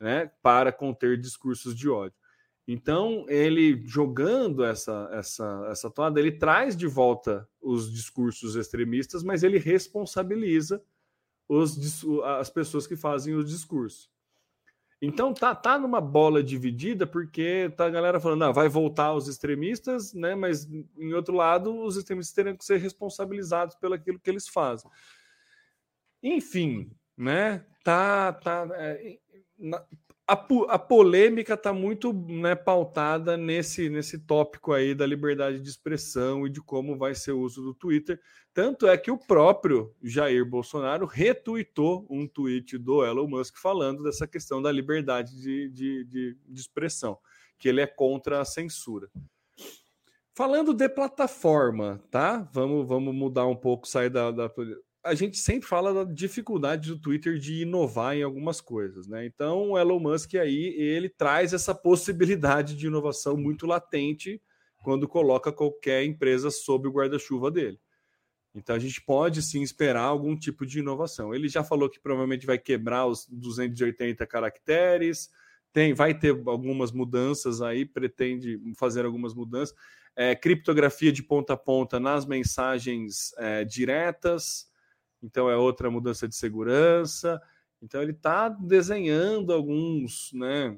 né, 0.00 0.30
para 0.42 0.72
conter 0.72 1.18
discursos 1.18 1.74
de 1.74 1.88
ódio. 1.88 2.16
Então, 2.66 3.26
ele 3.28 3.82
jogando 3.86 4.64
essa, 4.64 5.08
essa, 5.12 5.66
essa 5.70 5.90
toada, 5.90 6.20
ele 6.20 6.32
traz 6.32 6.76
de 6.76 6.86
volta 6.86 7.48
os 7.60 7.92
discursos 7.92 8.54
extremistas, 8.54 9.22
mas 9.22 9.42
ele 9.42 9.58
responsabiliza 9.58 10.82
os, 11.48 12.04
as 12.38 12.50
pessoas 12.50 12.86
que 12.86 12.96
fazem 12.96 13.34
os 13.34 13.50
discursos. 13.50 14.10
Então 15.04 15.34
tá, 15.34 15.52
tá 15.52 15.76
numa 15.76 16.00
bola 16.00 16.44
dividida 16.44 17.04
porque 17.04 17.72
tá 17.76 17.86
a 17.86 17.90
galera 17.90 18.20
falando, 18.20 18.38
não, 18.38 18.52
vai 18.52 18.68
voltar 18.68 19.12
os 19.12 19.26
extremistas, 19.26 20.14
né? 20.14 20.36
Mas 20.36 20.64
em 20.96 21.12
outro 21.12 21.34
lado, 21.34 21.76
os 21.82 21.96
extremistas 21.96 22.32
teriam 22.32 22.56
que 22.56 22.64
ser 22.64 22.76
responsabilizados 22.76 23.74
pelo 23.74 23.94
aquilo 23.94 24.20
que 24.20 24.30
eles 24.30 24.46
fazem. 24.46 24.88
Enfim, 26.22 26.88
né? 27.16 27.66
Tá, 27.82 28.32
tá. 28.32 28.68
É, 28.74 29.18
na, 29.58 29.84
a, 30.32 30.74
a, 30.74 30.78
polêmica 30.78 31.52
está 31.52 31.74
muito 31.74 32.10
né, 32.12 32.54
pautada 32.54 33.36
nesse, 33.36 33.90
nesse 33.90 34.18
tópico 34.18 34.72
aí 34.72 34.94
da 34.94 35.06
liberdade 35.06 35.60
de 35.60 35.68
expressão 35.68 36.46
e 36.46 36.50
de 36.50 36.60
como 36.62 36.96
vai 36.96 37.14
ser 37.14 37.32
o 37.32 37.40
uso 37.40 37.62
do 37.62 37.74
Twitter. 37.74 38.18
Tanto 38.54 38.86
é 38.86 38.96
que 38.96 39.10
o 39.10 39.18
próprio 39.18 39.94
Jair 40.02 40.44
Bolsonaro 40.46 41.04
retuitou 41.04 42.06
um 42.08 42.26
tweet 42.26 42.78
do 42.78 43.04
Elon 43.04 43.28
Musk 43.28 43.58
falando 43.58 44.02
dessa 44.02 44.26
questão 44.26 44.62
da 44.62 44.72
liberdade 44.72 45.38
de, 45.38 45.68
de, 45.68 46.04
de, 46.04 46.38
de 46.48 46.60
expressão, 46.60 47.18
que 47.58 47.68
ele 47.68 47.82
é 47.82 47.86
contra 47.86 48.40
a 48.40 48.44
censura. 48.44 49.10
Falando 50.34 50.72
de 50.72 50.88
plataforma, 50.88 52.02
tá? 52.10 52.48
Vamos, 52.54 52.88
vamos 52.88 53.14
mudar 53.14 53.46
um 53.46 53.56
pouco, 53.56 53.86
sair 53.86 54.08
da, 54.08 54.30
da 54.30 54.50
a 55.04 55.14
gente 55.14 55.36
sempre 55.36 55.68
fala 55.68 55.92
da 55.92 56.12
dificuldade 56.12 56.88
do 56.88 56.98
Twitter 56.98 57.36
de 57.36 57.62
inovar 57.62 58.16
em 58.16 58.22
algumas 58.22 58.60
coisas, 58.60 59.08
né? 59.08 59.26
Então, 59.26 59.70
o 59.70 59.78
Elon 59.78 59.98
Musk 59.98 60.34
aí, 60.36 60.74
ele 60.78 61.08
traz 61.08 61.52
essa 61.52 61.74
possibilidade 61.74 62.76
de 62.76 62.86
inovação 62.86 63.36
muito 63.36 63.66
latente 63.66 64.40
quando 64.82 65.08
coloca 65.08 65.52
qualquer 65.52 66.04
empresa 66.04 66.50
sob 66.50 66.86
o 66.86 66.92
guarda-chuva 66.92 67.50
dele. 67.50 67.80
Então, 68.54 68.76
a 68.76 68.78
gente 68.78 69.00
pode 69.02 69.42
sim 69.42 69.62
esperar 69.62 70.04
algum 70.04 70.36
tipo 70.36 70.64
de 70.64 70.78
inovação. 70.78 71.34
Ele 71.34 71.48
já 71.48 71.64
falou 71.64 71.88
que 71.88 71.98
provavelmente 71.98 72.46
vai 72.46 72.58
quebrar 72.58 73.06
os 73.06 73.26
280 73.26 74.24
caracteres, 74.26 75.30
tem, 75.72 75.94
vai 75.94 76.16
ter 76.16 76.40
algumas 76.46 76.92
mudanças 76.92 77.60
aí, 77.60 77.84
pretende 77.84 78.60
fazer 78.76 79.04
algumas 79.04 79.34
mudanças. 79.34 79.74
É, 80.14 80.36
criptografia 80.36 81.10
de 81.10 81.22
ponta 81.22 81.54
a 81.54 81.56
ponta 81.56 81.98
nas 81.98 82.26
mensagens 82.26 83.32
é, 83.38 83.64
diretas 83.64 84.70
então 85.22 85.48
é 85.48 85.56
outra 85.56 85.90
mudança 85.90 86.26
de 86.26 86.34
segurança. 86.34 87.40
Então 87.80 88.02
ele 88.02 88.12
está 88.12 88.48
desenhando 88.48 89.52
alguns, 89.52 90.30
né? 90.32 90.76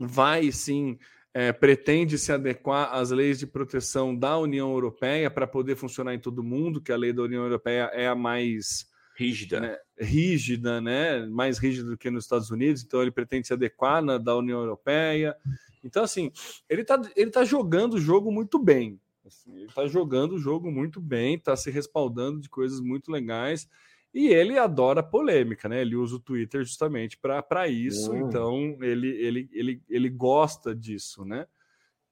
Vai 0.00 0.50
sim, 0.50 0.98
é, 1.34 1.52
pretende 1.52 2.18
se 2.18 2.32
adequar 2.32 2.94
às 2.94 3.10
leis 3.10 3.38
de 3.38 3.46
proteção 3.46 4.14
da 4.14 4.36
União 4.38 4.70
Europeia 4.70 5.30
para 5.30 5.46
poder 5.46 5.76
funcionar 5.76 6.14
em 6.14 6.18
todo 6.18 6.42
mundo, 6.42 6.80
que 6.80 6.92
a 6.92 6.96
lei 6.96 7.12
da 7.12 7.22
União 7.22 7.42
Europeia 7.42 7.90
é 7.94 8.06
a 8.06 8.14
mais 8.14 8.86
rígida, 9.16 9.60
né? 9.60 9.78
rígida, 9.98 10.80
né? 10.80 11.26
Mais 11.26 11.58
rígida 11.58 11.90
do 11.90 11.98
que 11.98 12.10
nos 12.10 12.24
Estados 12.24 12.50
Unidos. 12.50 12.82
Então 12.82 13.00
ele 13.00 13.10
pretende 13.10 13.46
se 13.46 13.52
adequar 13.52 14.02
na 14.02 14.18
da 14.18 14.36
União 14.36 14.60
Europeia. 14.60 15.36
Então 15.82 16.02
assim, 16.02 16.30
ele 16.68 16.82
está 16.82 17.00
ele 17.16 17.30
tá 17.30 17.44
jogando 17.44 17.94
o 17.94 18.00
jogo 18.00 18.30
muito 18.30 18.58
bem. 18.58 19.00
Assim, 19.24 19.54
ele 19.54 19.66
está 19.66 19.86
jogando 19.86 20.32
o 20.32 20.38
jogo 20.38 20.70
muito 20.70 21.00
bem, 21.00 21.36
está 21.36 21.56
se 21.56 21.70
respaldando 21.70 22.40
de 22.40 22.48
coisas 22.48 22.80
muito 22.80 23.10
legais. 23.10 23.68
E 24.14 24.28
ele 24.28 24.58
adora 24.58 25.02
polêmica, 25.02 25.68
né? 25.68 25.80
Ele 25.80 25.96
usa 25.96 26.16
o 26.16 26.20
Twitter 26.20 26.64
justamente 26.64 27.16
para 27.16 27.66
isso, 27.66 28.12
uhum. 28.12 28.28
então 28.28 28.78
ele, 28.82 29.08
ele, 29.08 29.48
ele, 29.52 29.82
ele 29.88 30.10
gosta 30.10 30.74
disso, 30.74 31.24
né? 31.24 31.46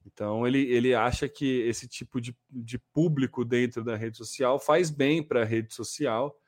Então 0.07 0.47
ele, 0.47 0.61
ele 0.61 0.95
acha 0.95 1.29
que 1.29 1.61
esse 1.61 1.87
tipo 1.87 2.19
de, 2.19 2.35
de 2.49 2.79
público 2.79 3.45
dentro 3.45 3.85
da 3.85 3.97
rede 3.97 4.17
social 4.17 4.59
faz 4.59 4.89
bem 4.89 5.23
para 5.23 5.43
a 5.43 5.45
rede 5.45 5.75
social 5.75 6.40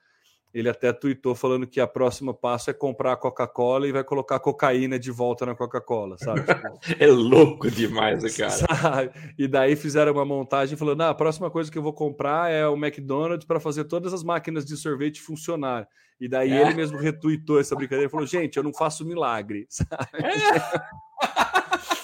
ele 0.53 0.69
até 0.69 0.93
tweetou 0.93 1.35
falando 1.35 1.67
que 1.67 1.81
a 1.81 1.87
próxima 1.87 2.35
passo 2.35 2.71
é 2.71 2.75
comprar 2.75 3.12
a 3.12 3.17
Coca-Cola 3.17 3.88
e 3.88 3.93
vai 3.93 4.05
colocar 4.05 4.38
cocaína 4.38 4.99
de 4.99 5.11
volta 5.11 5.47
na 5.47 5.55
Coca-Cola, 5.55 6.19
sabe? 6.19 6.41
é 7.01 7.07
louco 7.07 7.71
demais, 7.71 8.23
cara. 8.37 8.51
Sabe? 8.51 9.11
E 9.38 9.49
daí 9.49 9.75
fizeram 9.77 10.12
uma 10.12 10.25
montagem 10.25 10.77
falando: 10.77 11.01
ah, 11.03 11.11
a 11.11 11.15
próxima 11.15 11.51
coisa 11.51 11.71
que 11.71 11.79
eu 11.79 11.83
vou 11.83 11.93
comprar 11.93 12.51
é 12.51 12.67
o 12.69 12.77
McDonald's 12.77 13.47
para 13.47 13.61
fazer 13.61 13.85
todas 13.85 14.12
as 14.12 14.23
máquinas 14.23 14.65
de 14.65 14.77
sorvete 14.77 15.23
funcionar. 15.23 15.88
E 16.21 16.29
daí 16.29 16.53
é. 16.53 16.62
ele 16.62 16.75
mesmo 16.75 16.99
retweetou 16.99 17.59
essa 17.59 17.75
brincadeira 17.75 18.07
e 18.07 18.11
falou: 18.11 18.27
gente, 18.27 18.57
eu 18.57 18.62
não 18.62 18.73
faço 18.73 19.05
milagre. 19.05 19.67
Sabe? 19.71 19.91
É. 20.15 22.02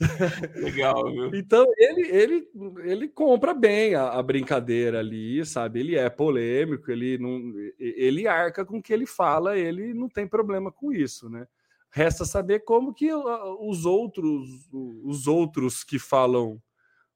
Legal, 0.56 1.10
viu? 1.12 1.34
Então 1.34 1.66
ele, 1.76 2.08
ele, 2.08 2.48
ele 2.84 3.08
compra 3.08 3.52
bem 3.54 3.94
a, 3.94 4.10
a, 4.10 4.22
brincadeira 4.22 5.00
ali, 5.00 5.44
sabe? 5.44 5.80
Ele 5.80 5.96
é 5.96 6.08
polêmico, 6.08 6.90
ele 6.90 7.18
não, 7.18 7.52
ele 7.78 8.26
arca 8.26 8.64
com 8.64 8.78
o 8.78 8.82
que 8.82 8.92
ele 8.92 9.06
fala, 9.06 9.58
ele 9.58 9.94
não 9.94 10.08
tem 10.08 10.26
problema 10.26 10.70
com 10.70 10.92
isso, 10.92 11.28
né? 11.28 11.46
Resta 11.90 12.24
saber 12.24 12.60
como 12.60 12.92
que 12.92 13.12
os 13.12 13.86
outros, 13.86 14.68
os 14.72 15.26
outros 15.26 15.82
que 15.82 15.98
falam 15.98 16.60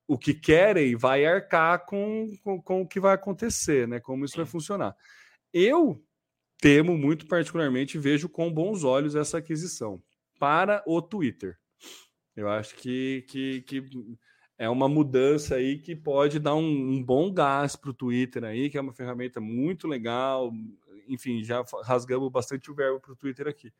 o 0.09 0.18
que 0.18 0.35
querem 0.35 0.96
vai 0.96 1.24
arcar 1.24 1.87
com, 1.87 2.33
com, 2.42 2.61
com 2.61 2.83
o 2.83 2.88
que 2.88 2.98
vai 2.98 3.14
acontecer, 3.14 3.87
né? 3.87 4.00
Como 4.00 4.24
isso 4.24 4.37
vai 4.37 4.46
funcionar. 4.46 4.96
Eu 5.52 6.02
temo 6.59 6.98
muito 6.98 7.28
particularmente, 7.28 7.96
vejo 7.96 8.28
com 8.28 8.52
bons 8.52 8.83
olhos 8.83 9.14
essa 9.14 9.38
aquisição 9.38 10.02
para 10.37 10.83
o 10.85 11.00
Twitter. 11.00 11.60
Eu 12.36 12.48
acho 12.48 12.74
que, 12.76 13.24
que, 13.28 13.62
que 13.62 14.18
é 14.58 14.68
uma 14.68 14.88
mudança 14.88 15.56
aí 15.56 15.78
que 15.78 15.96
pode 15.96 16.38
dar 16.38 16.54
um, 16.54 16.62
um 16.62 17.02
bom 17.02 17.32
gás 17.32 17.76
para 17.76 17.90
o 17.90 17.94
Twitter 17.94 18.44
aí, 18.44 18.68
que 18.68 18.78
é 18.78 18.80
uma 18.80 18.92
ferramenta 18.92 19.40
muito 19.40 19.88
legal. 19.88 20.52
Enfim, 21.08 21.42
já 21.42 21.64
rasgamos 21.82 22.30
bastante 22.30 22.70
o 22.70 22.74
verbo 22.74 23.00
para 23.00 23.12
o 23.12 23.16
Twitter 23.16 23.48
aqui. 23.48 23.72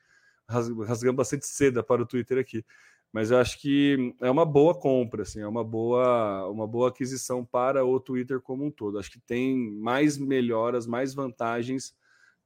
Rasgamos 0.48 1.16
bastante 1.16 1.46
seda 1.46 1.82
para 1.82 2.02
o 2.02 2.06
Twitter 2.06 2.38
aqui. 2.38 2.64
Mas 3.12 3.30
eu 3.30 3.38
acho 3.38 3.60
que 3.60 4.14
é 4.20 4.30
uma 4.30 4.46
boa 4.46 4.74
compra, 4.74 5.22
assim, 5.22 5.40
é 5.40 5.46
uma 5.46 5.64
boa, 5.64 6.48
uma 6.48 6.66
boa 6.66 6.88
aquisição 6.88 7.44
para 7.44 7.84
o 7.84 7.98
Twitter 7.98 8.40
como 8.40 8.64
um 8.64 8.70
todo. 8.70 8.98
Acho 8.98 9.10
que 9.10 9.18
tem 9.18 9.56
mais 9.56 10.16
melhoras, 10.16 10.86
mais 10.86 11.12
vantagens 11.12 11.92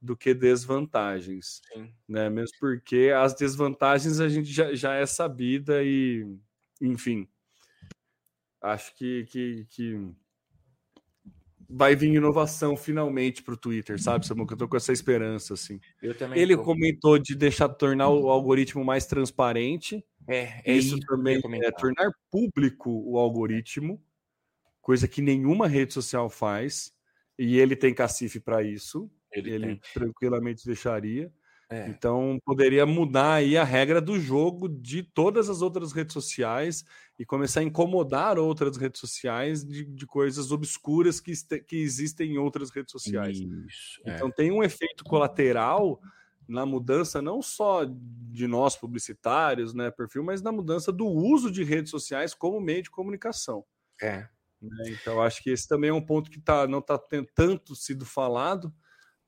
do 0.01 0.15
que 0.15 0.33
desvantagens, 0.33 1.61
Sim. 1.73 1.93
né? 2.07 2.29
Mesmo 2.29 2.57
porque 2.59 3.11
as 3.15 3.33
desvantagens 3.33 4.19
a 4.19 4.29
gente 4.29 4.51
já, 4.51 4.73
já 4.73 4.93
é 4.93 5.05
sabida 5.05 5.83
e, 5.83 6.27
enfim, 6.81 7.27
acho 8.61 8.95
que, 8.95 9.25
que, 9.25 9.65
que 9.69 10.15
vai 11.69 11.95
vir 11.95 12.13
inovação 12.13 12.77
finalmente 12.77 13.41
para 13.41 13.53
o 13.53 13.57
Twitter, 13.57 14.01
sabe, 14.01 14.25
Samuca? 14.25 14.53
Eu 14.53 14.57
tô 14.57 14.67
com 14.67 14.77
essa 14.77 14.93
esperança, 14.93 15.53
assim. 15.53 15.79
Ele 16.33 16.55
tô. 16.55 16.63
comentou 16.63 17.17
de 17.17 17.35
deixar 17.35 17.69
tornar 17.69 18.09
o 18.09 18.29
algoritmo 18.29 18.83
mais 18.83 19.05
transparente. 19.05 20.03
É, 20.27 20.61
é 20.63 20.73
isso 20.73 20.99
também 21.01 21.39
é 21.63 21.71
tornar 21.71 22.11
público 22.31 22.91
o 23.05 23.17
algoritmo, 23.17 24.01
coisa 24.81 25.07
que 25.07 25.21
nenhuma 25.21 25.67
rede 25.67 25.93
social 25.93 26.29
faz, 26.29 26.91
e 27.37 27.59
ele 27.59 27.75
tem 27.75 27.93
cacife 27.93 28.39
para 28.39 28.63
isso. 28.63 29.09
Ele, 29.35 29.51
ele 29.51 29.81
tranquilamente 29.93 30.65
deixaria. 30.65 31.31
É. 31.69 31.87
Então 31.89 32.39
poderia 32.45 32.85
mudar 32.85 33.35
aí 33.35 33.57
a 33.57 33.63
regra 33.63 33.99
do 33.99 34.19
jogo 34.19 34.69
de 34.69 35.01
todas 35.01 35.49
as 35.49 35.63
outras 35.63 35.91
redes 35.91 36.13
sociais 36.13 36.85
e 37.17 37.25
começar 37.25 37.61
a 37.61 37.63
incomodar 37.63 38.37
outras 38.37 38.77
redes 38.77 38.99
sociais 38.99 39.65
de, 39.65 39.83
de 39.83 40.05
coisas 40.05 40.51
obscuras 40.51 41.19
que, 41.19 41.31
este, 41.31 41.59
que 41.59 41.77
existem 41.77 42.33
em 42.33 42.37
outras 42.37 42.69
redes 42.69 42.91
sociais. 42.91 43.39
Isso, 43.39 43.99
é. 44.05 44.15
então 44.15 44.27
é. 44.27 44.31
tem 44.31 44.51
um 44.51 44.63
efeito 44.63 45.03
colateral 45.03 45.99
na 46.47 46.65
mudança 46.65 47.19
não 47.21 47.41
só 47.41 47.81
de 47.83 48.47
nós 48.47 48.75
publicitários, 48.75 49.73
né, 49.73 49.89
perfil, 49.89 50.23
mas 50.23 50.43
na 50.43 50.51
mudança 50.51 50.91
do 50.91 51.07
uso 51.07 51.49
de 51.49 51.63
redes 51.63 51.89
sociais 51.89 52.35
como 52.35 52.61
meio 52.61 52.83
de 52.83 52.91
comunicação. 52.91 53.65
É. 53.99 54.27
Né? 54.61 54.83
Então, 54.89 55.21
acho 55.21 55.41
que 55.41 55.49
esse 55.49 55.67
também 55.67 55.89
é 55.89 55.93
um 55.93 56.05
ponto 56.05 56.29
que 56.29 56.39
tá, 56.39 56.67
não 56.67 56.79
está 56.79 56.99
tanto 57.33 57.75
sido 57.75 58.05
falado, 58.05 58.73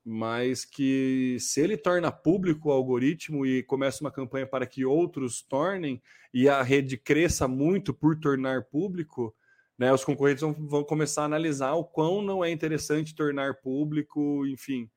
mas 0.09 0.63
que 0.63 1.35
se 1.37 1.59
ele 1.59 1.75
torna 1.75 2.09
público 2.09 2.69
o 2.69 2.71
algoritmo 2.71 3.45
e 3.45 3.61
começa 3.61 4.01
uma 4.01 4.09
campanha 4.09 4.47
para 4.47 4.65
que 4.65 4.85
outros 4.85 5.41
tornem, 5.41 6.01
e 6.33 6.47
a 6.47 6.63
rede 6.63 6.95
cresça 6.95 7.45
muito 7.45 7.93
por 7.93 8.17
tornar 8.17 8.63
público, 8.63 9.35
né, 9.77 9.91
os 9.91 10.05
concorrentes 10.05 10.41
vão, 10.41 10.53
vão 10.53 10.81
começar 10.81 11.23
a 11.23 11.25
analisar 11.25 11.73
o 11.73 11.83
quão 11.83 12.21
não 12.21 12.41
é 12.41 12.49
interessante 12.49 13.13
tornar 13.13 13.55
público, 13.55 14.47
enfim. 14.47 14.89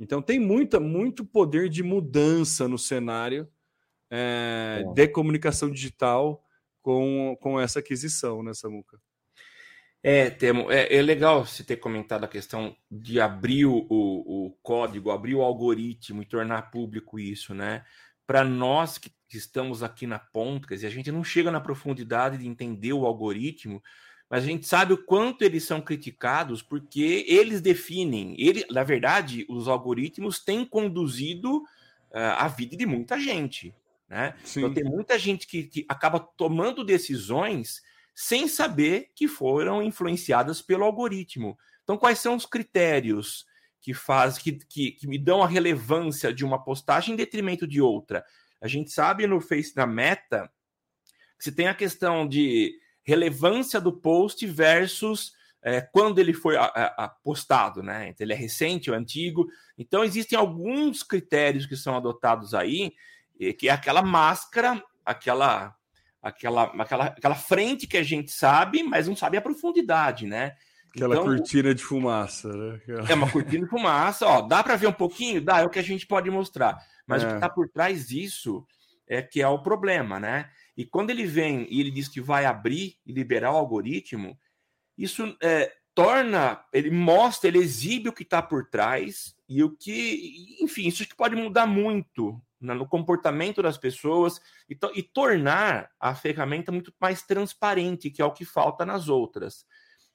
Então 0.00 0.22
tem 0.22 0.40
muita, 0.40 0.80
muito 0.80 1.22
poder 1.22 1.68
de 1.68 1.82
mudança 1.82 2.66
no 2.66 2.78
cenário 2.78 3.46
é, 4.10 4.82
é. 4.86 4.92
de 4.94 5.08
comunicação 5.08 5.70
digital 5.70 6.42
com, 6.80 7.36
com 7.42 7.60
essa 7.60 7.80
aquisição, 7.80 8.42
né, 8.42 8.54
Samuca? 8.54 8.98
É, 10.02 10.30
Temo, 10.30 10.70
é, 10.70 10.94
é, 10.94 11.02
legal 11.02 11.44
você 11.44 11.64
ter 11.64 11.76
comentado 11.76 12.24
a 12.24 12.28
questão 12.28 12.76
de 12.90 13.20
abrir 13.20 13.66
o, 13.66 13.86
o, 13.88 14.56
código, 14.62 15.10
abrir 15.10 15.34
o 15.34 15.42
algoritmo 15.42 16.22
e 16.22 16.26
tornar 16.26 16.70
público 16.70 17.18
isso, 17.18 17.54
né? 17.54 17.84
Para 18.26 18.44
nós 18.44 18.98
que, 18.98 19.10
que, 19.28 19.36
estamos 19.36 19.82
aqui 19.82 20.06
na 20.06 20.18
ponta, 20.18 20.68
quer 20.68 20.74
dizer, 20.74 20.86
a 20.86 20.90
gente 20.90 21.10
não 21.10 21.24
chega 21.24 21.50
na 21.50 21.60
profundidade 21.60 22.38
de 22.38 22.46
entender 22.46 22.92
o 22.92 23.04
algoritmo, 23.04 23.82
mas 24.28 24.44
a 24.44 24.46
gente 24.46 24.66
sabe 24.66 24.92
o 24.92 25.04
quanto 25.04 25.42
eles 25.42 25.64
são 25.64 25.80
criticados 25.80 26.62
porque 26.62 27.24
eles 27.28 27.60
definem, 27.60 28.34
ele, 28.38 28.64
na 28.70 28.82
verdade, 28.82 29.46
os 29.48 29.68
algoritmos 29.68 30.38
têm 30.38 30.64
conduzido 30.64 31.58
uh, 31.58 32.36
a 32.38 32.48
vida 32.48 32.76
de 32.76 32.86
muita 32.86 33.18
gente, 33.18 33.74
né? 34.08 34.34
Então 34.56 34.72
tem 34.72 34.84
muita 34.84 35.18
gente 35.18 35.46
que, 35.46 35.64
que 35.64 35.84
acaba 35.88 36.20
tomando 36.20 36.84
decisões 36.84 37.82
sem 38.18 38.48
saber 38.48 39.10
que 39.14 39.28
foram 39.28 39.82
influenciadas 39.82 40.62
pelo 40.62 40.84
algoritmo. 40.84 41.58
Então, 41.84 41.98
quais 41.98 42.18
são 42.18 42.34
os 42.34 42.46
critérios 42.46 43.44
que 43.78 43.92
faz 43.92 44.38
que, 44.38 44.52
que, 44.52 44.92
que 44.92 45.06
me 45.06 45.18
dão 45.18 45.42
a 45.42 45.46
relevância 45.46 46.32
de 46.32 46.42
uma 46.42 46.64
postagem 46.64 47.12
em 47.12 47.16
detrimento 47.16 47.66
de 47.66 47.78
outra? 47.82 48.24
A 48.58 48.66
gente 48.66 48.90
sabe 48.90 49.26
no 49.26 49.38
Face 49.38 49.76
na 49.76 49.86
Meta 49.86 50.50
que 51.36 51.44
se 51.44 51.52
tem 51.52 51.68
a 51.68 51.74
questão 51.74 52.26
de 52.26 52.80
relevância 53.04 53.78
do 53.78 53.92
post 53.92 54.46
versus 54.46 55.34
é, 55.62 55.82
quando 55.82 56.18
ele 56.18 56.32
foi 56.32 56.56
a, 56.56 56.64
a, 56.64 57.08
postado, 57.08 57.82
né? 57.82 58.08
Então, 58.08 58.24
ele 58.24 58.32
é 58.32 58.36
recente 58.36 58.90
ou 58.90 58.96
antigo. 58.96 59.46
Então, 59.76 60.02
existem 60.02 60.38
alguns 60.38 61.02
critérios 61.02 61.66
que 61.66 61.76
são 61.76 61.94
adotados 61.94 62.54
aí, 62.54 62.94
que 63.58 63.68
é 63.68 63.72
aquela 63.72 64.00
máscara, 64.00 64.82
aquela, 65.04 65.76
aquela, 66.26 66.64
aquela, 66.64 67.04
aquela 67.06 67.34
frente 67.34 67.86
que 67.86 67.96
a 67.96 68.02
gente 68.02 68.30
sabe, 68.30 68.82
mas 68.82 69.06
não 69.06 69.14
sabe 69.14 69.36
a 69.36 69.42
profundidade, 69.42 70.26
né? 70.26 70.56
Aquela 70.94 71.14
então, 71.14 71.26
cortina 71.26 71.74
de 71.74 71.82
fumaça, 71.82 72.48
né? 72.48 72.80
É 73.08 73.14
uma 73.14 73.30
cortina 73.30 73.64
de 73.64 73.70
fumaça, 73.70 74.26
ó. 74.26 74.40
Dá 74.40 74.62
para 74.62 74.76
ver 74.76 74.88
um 74.88 74.92
pouquinho? 74.92 75.40
Dá, 75.40 75.60
é 75.60 75.64
o 75.64 75.70
que 75.70 75.78
a 75.78 75.82
gente 75.82 76.06
pode 76.06 76.30
mostrar. 76.30 76.78
Mas 77.06 77.22
é. 77.22 77.26
o 77.26 77.28
que 77.28 77.34
está 77.36 77.48
por 77.48 77.68
trás 77.68 78.08
disso 78.08 78.66
é 79.06 79.22
que 79.22 79.40
é 79.40 79.48
o 79.48 79.62
problema, 79.62 80.18
né? 80.18 80.50
E 80.76 80.84
quando 80.84 81.10
ele 81.10 81.26
vem 81.26 81.66
e 81.70 81.80
ele 81.80 81.90
diz 81.90 82.08
que 82.08 82.20
vai 82.20 82.44
abrir 82.44 82.96
e 83.06 83.12
liberar 83.12 83.52
o 83.52 83.56
algoritmo, 83.56 84.38
isso 84.98 85.36
é, 85.42 85.72
torna, 85.94 86.60
ele 86.72 86.90
mostra, 86.90 87.48
ele 87.48 87.58
exibe 87.58 88.08
o 88.08 88.12
que 88.12 88.22
está 88.22 88.42
por 88.42 88.68
trás 88.68 89.34
e 89.48 89.62
o 89.62 89.70
que, 89.70 90.56
enfim, 90.60 90.88
isso 90.88 91.06
que 91.06 91.14
pode 91.14 91.36
mudar 91.36 91.66
muito 91.66 92.40
no 92.60 92.86
comportamento 92.86 93.62
das 93.62 93.76
pessoas 93.76 94.40
e, 94.68 94.78
e 94.94 95.02
tornar 95.02 95.90
a 96.00 96.14
ferramenta 96.14 96.72
muito 96.72 96.92
mais 97.00 97.22
transparente, 97.22 98.10
que 98.10 98.22
é 98.22 98.24
o 98.24 98.32
que 98.32 98.44
falta 98.44 98.84
nas 98.84 99.08
outras. 99.08 99.64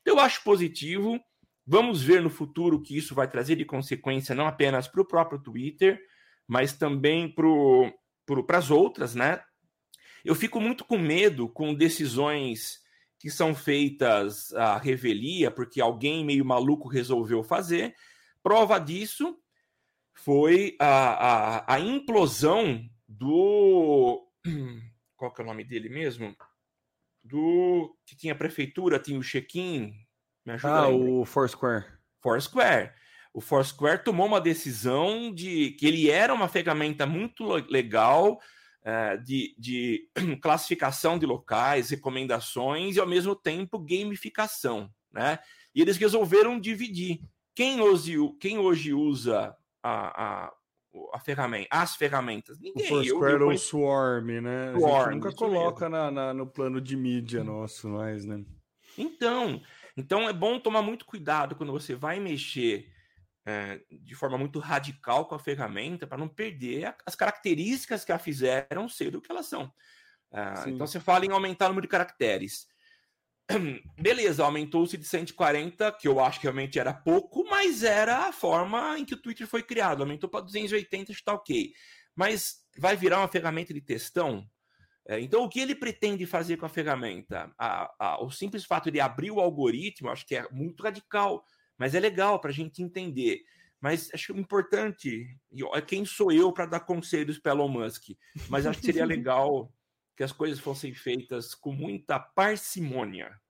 Eu 0.05 0.19
acho 0.19 0.43
positivo. 0.43 1.19
Vamos 1.65 2.01
ver 2.01 2.21
no 2.21 2.29
futuro 2.29 2.77
o 2.77 2.81
que 2.81 2.97
isso 2.97 3.13
vai 3.13 3.29
trazer 3.29 3.55
de 3.55 3.65
consequência, 3.65 4.33
não 4.33 4.47
apenas 4.47 4.87
para 4.87 5.01
o 5.01 5.07
próprio 5.07 5.39
Twitter, 5.39 6.01
mas 6.47 6.73
também 6.73 7.33
para 7.33 8.57
as 8.57 8.71
outras, 8.71 9.13
né? 9.13 9.41
Eu 10.25 10.35
fico 10.35 10.59
muito 10.59 10.83
com 10.83 10.97
medo 10.97 11.47
com 11.47 11.73
decisões 11.73 12.79
que 13.19 13.29
são 13.29 13.53
feitas 13.53 14.51
à 14.53 14.77
revelia, 14.77 15.51
porque 15.51 15.79
alguém 15.79 16.25
meio 16.25 16.43
maluco 16.43 16.87
resolveu 16.87 17.43
fazer. 17.43 17.93
Prova 18.41 18.79
disso 18.79 19.37
foi 20.23 20.75
a, 20.79 21.65
a, 21.67 21.75
a 21.75 21.79
implosão 21.79 22.87
do. 23.07 24.27
Qual 25.17 25.33
que 25.33 25.41
é 25.41 25.43
o 25.43 25.47
nome 25.47 25.63
dele 25.63 25.89
mesmo? 25.89 26.35
Do. 27.23 27.95
Que 28.05 28.15
tinha 28.15 28.35
prefeitura, 28.35 28.99
tinha 28.99 29.19
o 29.19 29.23
check-in. 29.23 29.93
Ah, 30.63 30.85
aí, 30.85 30.93
o 30.93 31.25
Foursquare. 31.25 31.85
Foursquare. 32.21 32.91
O 33.33 33.41
Foursquare 33.41 34.03
tomou 34.03 34.27
uma 34.27 34.41
decisão 34.41 35.33
de 35.33 35.71
que 35.71 35.87
ele 35.87 36.09
era 36.09 36.33
uma 36.33 36.47
ferramenta 36.47 37.05
muito 37.05 37.45
legal 37.69 38.39
é, 38.83 39.17
de, 39.17 39.55
de 39.57 40.09
classificação 40.41 41.17
de 41.17 41.25
locais, 41.25 41.89
recomendações 41.89 42.95
e, 42.95 42.99
ao 42.99 43.07
mesmo 43.07 43.35
tempo, 43.35 43.79
gamificação. 43.79 44.91
Né? 45.11 45.39
E 45.73 45.81
eles 45.81 45.97
resolveram 45.97 46.59
dividir. 46.59 47.21
Quem 47.55 47.81
hoje, 47.81 48.15
quem 48.39 48.57
hoje 48.57 48.93
usa 48.93 49.55
a, 49.83 50.45
a, 50.45 50.53
a 51.13 51.19
ferramenta, 51.19 51.67
as 51.71 51.95
ferramentas? 51.95 52.59
Ninguém. 52.59 52.85
O 52.85 52.87
Foursquare 52.87 53.43
ou 53.43 53.57
Swarm, 53.57 54.41
né? 54.41 54.73
Swarm, 54.77 54.95
a 54.95 55.03
gente 55.13 55.23
nunca 55.23 55.35
coloca 55.35 55.89
na, 55.89 56.11
na, 56.11 56.33
no 56.33 56.47
plano 56.47 56.79
de 56.79 56.95
mídia 56.95 57.43
nosso, 57.43 57.89
mais, 57.89 58.25
né? 58.25 58.43
Então, 58.97 59.61
então 59.95 60.27
é 60.27 60.33
bom 60.33 60.59
tomar 60.59 60.81
muito 60.81 61.05
cuidado 61.05 61.55
quando 61.55 61.71
você 61.71 61.95
vai 61.95 62.19
mexer 62.19 62.91
é, 63.45 63.81
de 63.89 64.15
forma 64.15 64.37
muito 64.37 64.59
radical 64.59 65.25
com 65.25 65.35
a 65.35 65.39
ferramenta 65.39 66.05
para 66.05 66.17
não 66.17 66.27
perder 66.27 66.95
as 67.05 67.15
características 67.15 68.05
que 68.05 68.11
a 68.11 68.19
fizeram 68.19 68.87
ser 68.87 69.11
do 69.11 69.21
que 69.21 69.31
elas 69.31 69.47
são. 69.47 69.71
É, 70.31 70.69
então 70.69 70.87
você 70.87 70.99
fala 70.99 71.25
em 71.25 71.31
aumentar 71.31 71.65
o 71.65 71.69
número 71.69 71.87
de 71.87 71.91
caracteres. 71.91 72.67
Beleza, 73.99 74.43
aumentou-se 74.43 74.97
de 74.97 75.05
140, 75.05 75.91
que 75.93 76.07
eu 76.07 76.19
acho 76.19 76.39
que 76.39 76.45
realmente 76.45 76.79
era 76.79 76.93
pouco, 76.93 77.43
mas 77.49 77.83
era 77.83 78.27
a 78.27 78.31
forma 78.31 78.97
em 78.97 79.05
que 79.05 79.13
o 79.13 79.21
Twitter 79.21 79.47
foi 79.47 79.63
criado. 79.63 80.01
Aumentou 80.01 80.29
para 80.29 80.41
280, 80.41 81.11
está 81.11 81.33
ok. 81.33 81.71
Mas 82.15 82.65
vai 82.77 82.95
virar 82.95 83.19
uma 83.19 83.27
ferramenta 83.27 83.73
de 83.73 83.81
textão? 83.81 84.47
É, 85.07 85.19
então, 85.19 85.43
o 85.43 85.49
que 85.49 85.59
ele 85.59 85.75
pretende 85.75 86.25
fazer 86.25 86.57
com 86.57 86.65
a 86.65 86.69
ferramenta? 86.69 87.51
A, 87.57 87.91
a, 87.99 88.23
o 88.23 88.29
simples 88.29 88.65
fato 88.65 88.91
de 88.91 88.99
abrir 88.99 89.31
o 89.31 89.39
algoritmo, 89.39 90.09
acho 90.09 90.25
que 90.25 90.35
é 90.35 90.47
muito 90.51 90.83
radical. 90.83 91.43
Mas 91.77 91.95
é 91.95 91.99
legal 91.99 92.39
para 92.39 92.51
a 92.51 92.53
gente 92.53 92.83
entender. 92.83 93.41
Mas 93.79 94.11
acho 94.13 94.33
importante, 94.33 95.35
é 95.73 95.81
quem 95.81 96.05
sou 96.05 96.31
eu 96.31 96.53
para 96.53 96.67
dar 96.67 96.81
conselhos 96.81 97.39
para 97.39 97.53
Elon 97.53 97.67
Musk? 97.67 98.11
Mas 98.47 98.67
acho 98.67 98.79
que 98.79 98.85
seria 98.85 99.05
legal 99.05 99.73
que 100.15 100.23
as 100.23 100.31
coisas 100.31 100.59
fossem 100.59 100.93
feitas 100.93 101.55
com 101.55 101.71
muita 101.71 102.19
parcimônia. 102.19 103.40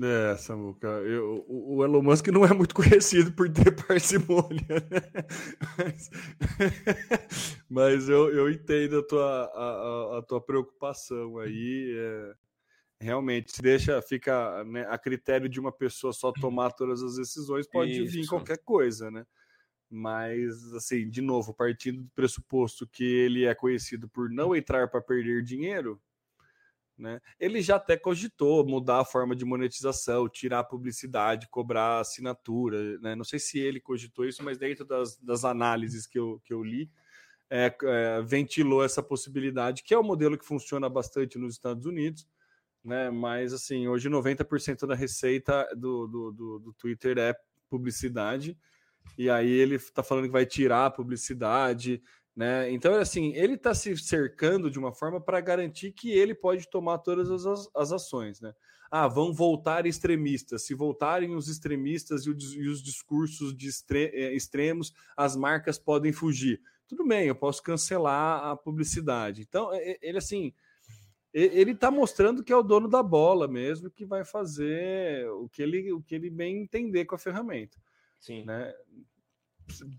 É, 0.00 0.36
Samuca, 0.38 0.86
eu, 0.86 1.44
o 1.46 1.84
Elon 1.84 2.02
Musk 2.02 2.28
não 2.28 2.46
é 2.46 2.54
muito 2.54 2.74
conhecido 2.76 3.30
por 3.32 3.50
ter 3.50 3.70
parcimônia, 3.86 4.66
né? 4.90 5.26
mas, 5.76 6.10
mas 7.68 8.08
eu, 8.08 8.32
eu 8.32 8.50
entendo 8.50 9.00
a 9.00 9.02
tua, 9.06 9.44
a, 9.54 10.18
a 10.18 10.22
tua 10.22 10.40
preocupação 10.40 11.38
aí. 11.38 11.94
É, 11.94 12.34
realmente 13.02 13.52
se 13.52 13.60
deixa, 13.60 14.00
fica 14.00 14.64
né, 14.64 14.86
a 14.88 14.96
critério 14.96 15.48
de 15.48 15.60
uma 15.60 15.72
pessoa 15.72 16.12
só 16.12 16.32
tomar 16.32 16.70
todas 16.70 17.02
as 17.02 17.16
decisões, 17.16 17.66
pode 17.66 18.00
Isso. 18.00 18.12
vir 18.12 18.26
qualquer 18.26 18.58
coisa, 18.58 19.10
né? 19.10 19.26
Mas, 19.90 20.72
assim, 20.72 21.10
de 21.10 21.20
novo, 21.20 21.52
partindo 21.52 22.02
do 22.02 22.10
pressuposto 22.14 22.86
que 22.86 23.04
ele 23.04 23.44
é 23.44 23.54
conhecido 23.54 24.08
por 24.08 24.30
não 24.30 24.56
entrar 24.56 24.88
para 24.88 25.02
perder 25.02 25.42
dinheiro, 25.42 26.00
né? 27.02 27.20
Ele 27.38 27.60
já 27.60 27.76
até 27.76 27.96
cogitou 27.96 28.64
mudar 28.64 29.00
a 29.00 29.04
forma 29.04 29.34
de 29.34 29.44
monetização, 29.44 30.28
tirar 30.28 30.60
a 30.60 30.64
publicidade, 30.64 31.48
cobrar 31.48 31.98
assinatura, 31.98 32.96
né? 33.00 33.16
Não 33.16 33.24
sei 33.24 33.40
se 33.40 33.58
ele 33.58 33.80
cogitou 33.80 34.24
isso, 34.24 34.42
mas 34.44 34.56
dentro 34.56 34.84
das, 34.84 35.18
das 35.18 35.44
análises 35.44 36.06
que 36.06 36.18
eu, 36.18 36.40
que 36.44 36.54
eu 36.54 36.62
li, 36.62 36.88
é, 37.50 37.74
é, 37.82 38.22
ventilou 38.22 38.84
essa 38.84 39.02
possibilidade, 39.02 39.82
que 39.82 39.92
é 39.92 39.98
um 39.98 40.04
modelo 40.04 40.38
que 40.38 40.46
funciona 40.46 40.88
bastante 40.88 41.36
nos 41.38 41.54
Estados 41.54 41.84
Unidos, 41.86 42.26
né? 42.84 43.10
Mas 43.10 43.52
assim, 43.52 43.88
hoje 43.88 44.08
90% 44.08 44.86
da 44.86 44.94
receita 44.94 45.68
do, 45.76 46.06
do, 46.06 46.32
do, 46.32 46.58
do, 46.60 46.72
Twitter 46.74 47.18
é 47.18 47.34
publicidade, 47.68 48.56
e 49.18 49.28
aí 49.28 49.50
ele 49.50 49.74
está 49.74 50.04
falando 50.04 50.26
que 50.26 50.30
vai 50.30 50.46
tirar 50.46 50.86
a 50.86 50.90
publicidade, 50.90 52.00
né? 52.34 52.70
Então, 52.70 52.94
assim, 52.94 53.32
ele 53.34 53.54
está 53.54 53.74
se 53.74 53.96
cercando 53.96 54.70
de 54.70 54.78
uma 54.78 54.92
forma 54.92 55.20
para 55.20 55.40
garantir 55.40 55.92
que 55.92 56.10
ele 56.10 56.34
pode 56.34 56.68
tomar 56.68 56.98
todas 56.98 57.30
as, 57.46 57.68
as 57.74 57.92
ações, 57.92 58.40
né? 58.40 58.52
Ah, 58.90 59.08
vão 59.08 59.32
voltar 59.32 59.86
extremistas. 59.86 60.66
Se 60.66 60.74
voltarem 60.74 61.34
os 61.34 61.48
extremistas 61.48 62.26
e, 62.26 62.30
o, 62.30 62.36
e 62.38 62.68
os 62.68 62.82
discursos 62.82 63.56
de 63.56 63.68
extre, 63.68 64.10
eh, 64.12 64.34
extremos, 64.34 64.92
as 65.16 65.34
marcas 65.34 65.78
podem 65.78 66.12
fugir 66.12 66.60
tudo 66.92 67.08
bem, 67.08 67.26
eu 67.26 67.34
posso 67.34 67.62
cancelar 67.62 68.44
a 68.44 68.54
publicidade. 68.54 69.40
Então, 69.40 69.70
ele 70.02 70.18
assim, 70.18 70.52
ele 71.32 71.70
está 71.70 71.90
mostrando 71.90 72.44
que 72.44 72.52
é 72.52 72.56
o 72.56 72.62
dono 72.62 72.86
da 72.86 73.02
bola 73.02 73.48
mesmo, 73.48 73.90
que 73.90 74.04
vai 74.04 74.26
fazer 74.26 75.26
o 75.30 75.48
que 75.48 75.62
ele, 75.62 75.90
o 75.90 76.02
que 76.02 76.14
ele 76.14 76.28
bem 76.28 76.60
entender 76.60 77.06
com 77.06 77.14
a 77.14 77.18
ferramenta. 77.18 77.78
Sim. 78.20 78.44
Né? 78.44 78.74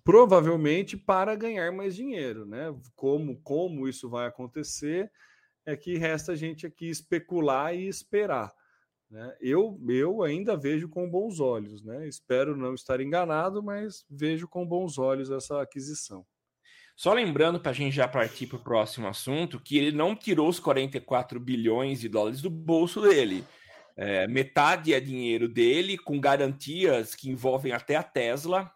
Provavelmente 0.03 0.97
para 0.97 1.35
ganhar 1.35 1.71
mais 1.71 1.95
dinheiro, 1.95 2.45
né? 2.45 2.73
Como, 2.95 3.39
como 3.41 3.87
isso 3.87 4.09
vai 4.09 4.27
acontecer, 4.27 5.11
é 5.65 5.75
que 5.75 5.97
resta 5.97 6.33
a 6.33 6.35
gente 6.35 6.65
aqui 6.65 6.89
especular 6.89 7.73
e 7.73 7.87
esperar. 7.87 8.53
Né? 9.09 9.35
Eu, 9.39 9.79
eu 9.87 10.23
ainda 10.23 10.57
vejo 10.57 10.89
com 10.89 11.09
bons 11.09 11.39
olhos, 11.39 11.83
né? 11.83 12.07
Espero 12.07 12.57
não 12.57 12.73
estar 12.73 12.99
enganado, 12.99 13.61
mas 13.61 14.05
vejo 14.09 14.47
com 14.47 14.65
bons 14.65 14.97
olhos 14.97 15.29
essa 15.29 15.61
aquisição. 15.61 16.25
Só 16.95 17.13
lembrando 17.13 17.59
para 17.59 17.71
a 17.71 17.75
gente 17.75 17.95
já 17.95 18.07
partir 18.07 18.47
para 18.47 18.57
o 18.57 18.63
próximo 18.63 19.07
assunto, 19.07 19.59
que 19.59 19.77
ele 19.77 19.91
não 19.91 20.15
tirou 20.15 20.47
os 20.47 20.59
44 20.59 21.39
bilhões 21.39 21.99
de 21.99 22.09
dólares 22.09 22.41
do 22.41 22.49
bolso 22.49 23.01
dele. 23.01 23.43
É, 23.95 24.27
metade 24.27 24.93
é 24.93 24.99
dinheiro 24.99 25.47
dele, 25.47 25.97
com 25.97 26.19
garantias 26.19 27.13
que 27.15 27.29
envolvem 27.29 27.71
até 27.71 27.95
a 27.95 28.03
Tesla, 28.03 28.71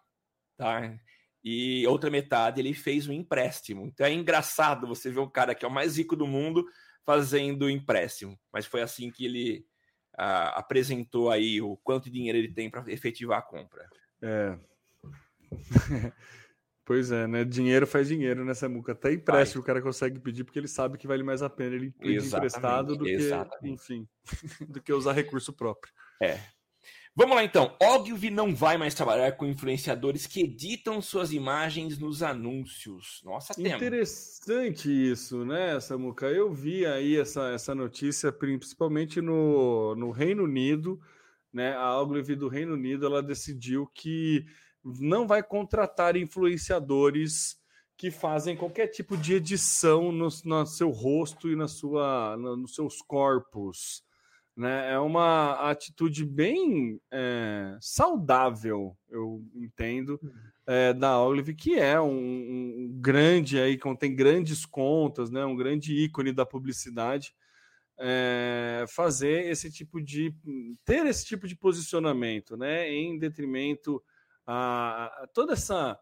tá? 0.58 0.98
E 1.42 1.86
outra 1.86 2.10
metade 2.10 2.60
ele 2.60 2.74
fez 2.74 3.08
um 3.08 3.12
empréstimo. 3.12 3.86
Então 3.86 4.04
é 4.04 4.12
engraçado 4.12 4.86
você 4.86 5.10
ver 5.10 5.20
um 5.20 5.30
cara 5.30 5.54
que 5.54 5.64
é 5.64 5.68
o 5.68 5.72
mais 5.72 5.96
rico 5.96 6.14
do 6.14 6.26
mundo 6.26 6.66
fazendo 7.06 7.70
empréstimo. 7.70 8.38
Mas 8.52 8.66
foi 8.66 8.82
assim 8.82 9.10
que 9.10 9.24
ele 9.24 9.64
uh, 10.18 10.52
apresentou 10.54 11.30
aí 11.30 11.62
o 11.62 11.76
quanto 11.78 12.10
dinheiro 12.10 12.36
ele 12.36 12.52
tem 12.52 12.68
para 12.68 12.84
efetivar 12.92 13.38
a 13.38 13.42
compra. 13.42 13.88
É. 14.20 14.58
Pois 16.88 17.12
é, 17.12 17.26
né? 17.26 17.44
Dinheiro 17.44 17.86
faz 17.86 18.08
dinheiro 18.08 18.46
nessa 18.46 18.66
muca. 18.66 18.92
Até 18.92 19.12
empréstimo 19.12 19.60
Vai. 19.60 19.62
o 19.62 19.66
cara 19.66 19.82
consegue 19.82 20.18
pedir 20.18 20.42
porque 20.42 20.58
ele 20.58 20.66
sabe 20.66 20.96
que 20.96 21.06
vale 21.06 21.22
mais 21.22 21.42
a 21.42 21.50
pena 21.50 21.76
ele 21.76 21.90
pedir 21.90 22.26
emprestado 22.26 22.96
do 22.96 23.06
exatamente. 23.06 23.60
que, 23.60 23.68
enfim, 23.68 24.08
do 24.66 24.80
que 24.80 24.90
usar 24.90 25.12
recurso 25.12 25.52
próprio. 25.52 25.92
É. 26.22 26.40
Vamos 27.18 27.34
lá 27.34 27.42
então. 27.42 27.74
Ogilvy 27.82 28.30
não 28.30 28.54
vai 28.54 28.78
mais 28.78 28.94
trabalhar 28.94 29.32
com 29.32 29.44
influenciadores 29.44 30.24
que 30.24 30.42
editam 30.42 31.02
suas 31.02 31.32
imagens 31.32 31.98
nos 31.98 32.22
anúncios. 32.22 33.20
Nossa, 33.24 33.54
tema. 33.54 33.74
Interessante 33.74 34.88
isso, 34.88 35.44
né, 35.44 35.80
Samuca? 35.80 36.26
Eu 36.26 36.52
vi 36.52 36.86
aí 36.86 37.16
essa, 37.16 37.50
essa 37.50 37.74
notícia 37.74 38.30
principalmente 38.30 39.20
no, 39.20 39.96
no 39.96 40.12
Reino 40.12 40.44
Unido, 40.44 41.00
né? 41.52 41.74
A 41.74 42.00
Ogilvy 42.00 42.36
do 42.36 42.46
Reino 42.46 42.74
Unido, 42.74 43.06
ela 43.06 43.20
decidiu 43.20 43.90
que 43.92 44.46
não 44.84 45.26
vai 45.26 45.42
contratar 45.42 46.16
influenciadores 46.16 47.56
que 47.96 48.12
fazem 48.12 48.56
qualquer 48.56 48.86
tipo 48.86 49.16
de 49.16 49.34
edição 49.34 50.12
no, 50.12 50.28
no 50.44 50.66
seu 50.66 50.90
rosto 50.90 51.50
e 51.50 51.56
na 51.56 51.66
sua, 51.66 52.36
no, 52.36 52.56
nos 52.56 52.76
seus 52.76 53.02
corpos. 53.02 54.06
Né? 54.58 54.92
É 54.92 54.98
uma 54.98 55.70
atitude 55.70 56.24
bem 56.24 57.00
é, 57.12 57.78
saudável, 57.80 58.98
eu 59.08 59.40
entendo, 59.54 60.20
é, 60.66 60.92
da 60.92 61.22
Olive, 61.22 61.54
que 61.54 61.78
é 61.78 62.00
um, 62.00 62.10
um, 62.10 62.98
grande 63.00 63.60
aí, 63.60 63.78
contém 63.78 64.16
grandes 64.16 64.66
contas, 64.66 65.30
né? 65.30 65.44
um 65.44 65.54
grande 65.54 65.94
ícone 65.94 66.32
da 66.32 66.44
publicidade. 66.44 67.32
É, 68.00 68.84
fazer 68.88 69.48
esse 69.48 69.70
tipo 69.70 70.00
de 70.00 70.34
ter 70.84 71.06
esse 71.06 71.24
tipo 71.24 71.46
de 71.48 71.56
posicionamento, 71.56 72.56
né, 72.56 72.88
em 72.88 73.18
detrimento 73.18 74.00
a, 74.46 75.06
a 75.24 75.26
toda 75.26 75.54
essa 75.54 75.98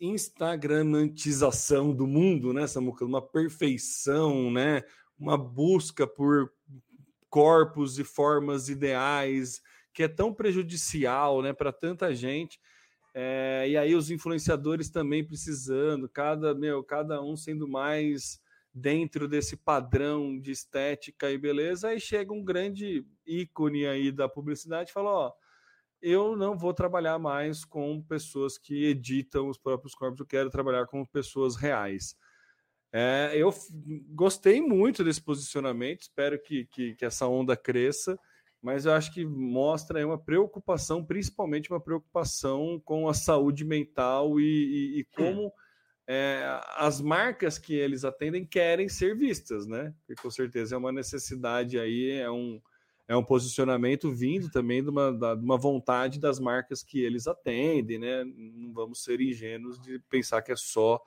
instagramantização 0.00 1.94
do 1.94 2.08
mundo, 2.08 2.52
né, 2.52 2.66
Samuca? 2.66 3.04
Uma 3.04 3.22
perfeição, 3.22 4.50
né? 4.50 4.82
Uma 5.16 5.38
busca 5.38 6.04
por 6.06 6.52
corpos 7.32 7.98
e 7.98 8.04
formas 8.04 8.68
ideais 8.68 9.62
que 9.94 10.02
é 10.02 10.08
tão 10.08 10.34
prejudicial, 10.34 11.40
né, 11.40 11.52
para 11.52 11.72
tanta 11.72 12.14
gente. 12.14 12.60
É, 13.14 13.66
e 13.68 13.76
aí 13.76 13.94
os 13.94 14.10
influenciadores 14.10 14.90
também 14.90 15.26
precisando, 15.26 16.08
cada 16.08 16.54
meu, 16.54 16.84
cada 16.84 17.22
um 17.22 17.34
sendo 17.34 17.66
mais 17.66 18.38
dentro 18.72 19.26
desse 19.26 19.56
padrão 19.56 20.38
de 20.38 20.50
estética 20.50 21.30
e 21.30 21.38
beleza, 21.38 21.88
aí 21.88 22.00
chega 22.00 22.32
um 22.32 22.44
grande 22.44 23.06
ícone 23.26 23.86
aí 23.86 24.12
da 24.12 24.28
publicidade 24.28 24.90
e 24.90 24.92
fala, 24.92 25.10
ó, 25.10 25.32
eu 26.00 26.36
não 26.36 26.56
vou 26.56 26.74
trabalhar 26.74 27.18
mais 27.18 27.64
com 27.64 28.02
pessoas 28.02 28.58
que 28.58 28.86
editam 28.86 29.48
os 29.48 29.58
próprios 29.58 29.94
corpos, 29.94 30.20
eu 30.20 30.26
quero 30.26 30.50
trabalhar 30.50 30.86
com 30.86 31.04
pessoas 31.04 31.56
reais. 31.56 32.16
É, 32.92 33.32
eu 33.34 33.52
gostei 34.10 34.60
muito 34.60 35.02
desse 35.02 35.22
posicionamento, 35.22 36.02
espero 36.02 36.38
que, 36.38 36.66
que, 36.66 36.94
que, 36.94 37.04
essa 37.06 37.26
onda 37.26 37.56
cresça, 37.56 38.18
mas 38.60 38.84
eu 38.84 38.92
acho 38.92 39.12
que 39.14 39.24
mostra 39.24 40.06
uma 40.06 40.18
preocupação, 40.18 41.02
principalmente 41.02 41.70
uma 41.70 41.80
preocupação 41.80 42.80
com 42.84 43.08
a 43.08 43.14
saúde 43.14 43.64
mental 43.64 44.38
e, 44.38 44.44
e, 44.44 45.00
e 45.00 45.04
como 45.16 45.50
é, 46.06 46.60
as 46.76 47.00
marcas 47.00 47.58
que 47.58 47.74
eles 47.74 48.04
atendem 48.04 48.44
querem 48.44 48.88
ser 48.88 49.16
vistas, 49.16 49.66
né? 49.66 49.94
Porque 49.98 50.20
com 50.20 50.30
certeza 50.30 50.74
é 50.74 50.78
uma 50.78 50.92
necessidade 50.92 51.78
aí, 51.78 52.10
é 52.10 52.30
um, 52.30 52.60
é 53.08 53.16
um 53.16 53.24
posicionamento 53.24 54.12
vindo 54.12 54.50
também 54.50 54.82
de 54.82 54.90
uma, 54.90 55.10
de 55.12 55.42
uma 55.42 55.56
vontade 55.56 56.20
das 56.20 56.38
marcas 56.38 56.82
que 56.82 57.00
eles 57.00 57.26
atendem, 57.26 57.98
né? 57.98 58.22
Não 58.24 58.72
vamos 58.74 59.02
ser 59.02 59.20
ingênuos 59.20 59.80
de 59.80 59.98
pensar 60.10 60.42
que 60.42 60.52
é 60.52 60.56
só 60.56 61.00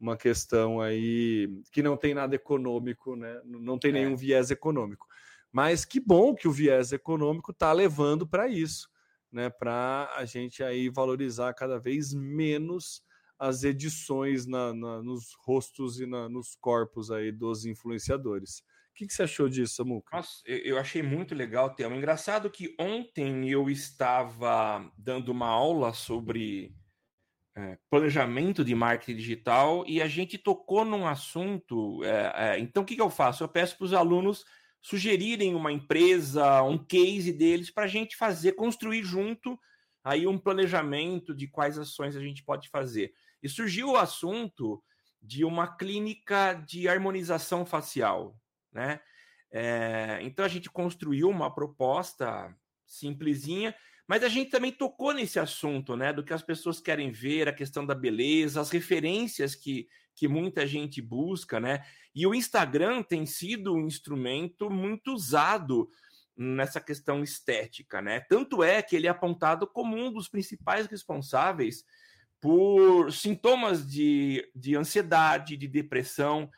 uma 0.00 0.16
questão 0.16 0.80
aí 0.80 1.48
que 1.72 1.82
não 1.82 1.96
tem 1.96 2.14
nada 2.14 2.34
econômico, 2.34 3.16
né? 3.16 3.40
Não 3.44 3.78
tem 3.78 3.92
nenhum 3.92 4.12
é. 4.12 4.16
viés 4.16 4.50
econômico. 4.50 5.06
Mas 5.52 5.84
que 5.84 5.98
bom 5.98 6.34
que 6.34 6.46
o 6.46 6.52
viés 6.52 6.92
econômico 6.92 7.52
está 7.52 7.72
levando 7.72 8.26
para 8.26 8.48
isso, 8.48 8.88
né? 9.32 9.50
Para 9.50 10.12
a 10.16 10.24
gente 10.24 10.62
aí 10.62 10.88
valorizar 10.88 11.52
cada 11.54 11.78
vez 11.78 12.14
menos 12.14 13.02
as 13.38 13.62
edições 13.64 14.46
na, 14.46 14.74
na 14.74 15.02
nos 15.02 15.34
rostos 15.44 16.00
e 16.00 16.06
na, 16.06 16.28
nos 16.28 16.56
corpos 16.56 17.10
aí 17.10 17.30
dos 17.32 17.64
influenciadores 17.64 18.62
que, 18.98 19.06
que 19.06 19.14
você 19.14 19.22
achou 19.22 19.48
disso, 19.48 19.76
Samuca? 19.76 20.16
Nossa, 20.16 20.42
eu 20.44 20.76
achei 20.76 21.02
muito 21.02 21.32
legal 21.32 21.66
o 21.66 21.70
tema. 21.70 21.96
Engraçado 21.96 22.50
que 22.50 22.74
ontem 22.80 23.48
eu 23.48 23.70
estava 23.70 24.90
dando 24.98 25.28
uma 25.28 25.46
aula 25.46 25.92
sobre 25.92 26.74
é, 27.58 27.78
planejamento 27.90 28.64
de 28.64 28.74
marketing 28.74 29.16
digital 29.16 29.84
e 29.86 30.00
a 30.00 30.06
gente 30.06 30.38
tocou 30.38 30.84
num 30.84 31.06
assunto. 31.06 32.02
É, 32.04 32.32
é, 32.34 32.58
então, 32.58 32.82
o 32.82 32.86
que, 32.86 32.94
que 32.94 33.02
eu 33.02 33.10
faço? 33.10 33.42
Eu 33.42 33.48
peço 33.48 33.76
para 33.76 33.84
os 33.84 33.92
alunos 33.92 34.44
sugerirem 34.80 35.54
uma 35.54 35.72
empresa, 35.72 36.62
um 36.62 36.78
case 36.78 37.32
deles 37.32 37.70
para 37.70 37.84
a 37.84 37.88
gente 37.88 38.16
fazer, 38.16 38.52
construir 38.52 39.02
junto 39.02 39.58
aí 40.04 40.26
um 40.26 40.38
planejamento 40.38 41.34
de 41.34 41.48
quais 41.48 41.78
ações 41.78 42.16
a 42.16 42.20
gente 42.20 42.44
pode 42.44 42.68
fazer. 42.68 43.12
E 43.42 43.48
surgiu 43.48 43.90
o 43.90 43.96
assunto 43.96 44.82
de 45.20 45.44
uma 45.44 45.66
clínica 45.76 46.54
de 46.54 46.88
harmonização 46.88 47.66
facial 47.66 48.38
né? 48.72 49.00
É, 49.50 50.18
então 50.22 50.44
a 50.44 50.48
gente 50.48 50.70
construiu 50.70 51.28
uma 51.28 51.52
proposta 51.52 52.54
simplesinha, 52.86 53.74
mas 54.08 54.24
a 54.24 54.28
gente 54.28 54.50
também 54.50 54.72
tocou 54.72 55.12
nesse 55.12 55.38
assunto, 55.38 55.94
né? 55.94 56.14
Do 56.14 56.24
que 56.24 56.32
as 56.32 56.42
pessoas 56.42 56.80
querem 56.80 57.12
ver, 57.12 57.46
a 57.46 57.52
questão 57.52 57.84
da 57.84 57.94
beleza, 57.94 58.58
as 58.58 58.70
referências 58.70 59.54
que, 59.54 59.86
que 60.14 60.26
muita 60.26 60.66
gente 60.66 61.02
busca, 61.02 61.60
né? 61.60 61.84
E 62.14 62.26
o 62.26 62.34
Instagram 62.34 63.02
tem 63.02 63.26
sido 63.26 63.74
um 63.74 63.86
instrumento 63.86 64.70
muito 64.70 65.12
usado 65.12 65.90
nessa 66.34 66.80
questão 66.80 67.22
estética, 67.22 68.00
né? 68.00 68.20
Tanto 68.20 68.64
é 68.64 68.80
que 68.80 68.96
ele 68.96 69.06
é 69.06 69.10
apontado 69.10 69.66
como 69.66 69.94
um 69.94 70.10
dos 70.10 70.26
principais 70.26 70.86
responsáveis 70.86 71.84
por 72.40 73.12
sintomas 73.12 73.86
de, 73.86 74.50
de 74.54 74.74
ansiedade, 74.74 75.54
de 75.54 75.68
depressão. 75.68 76.48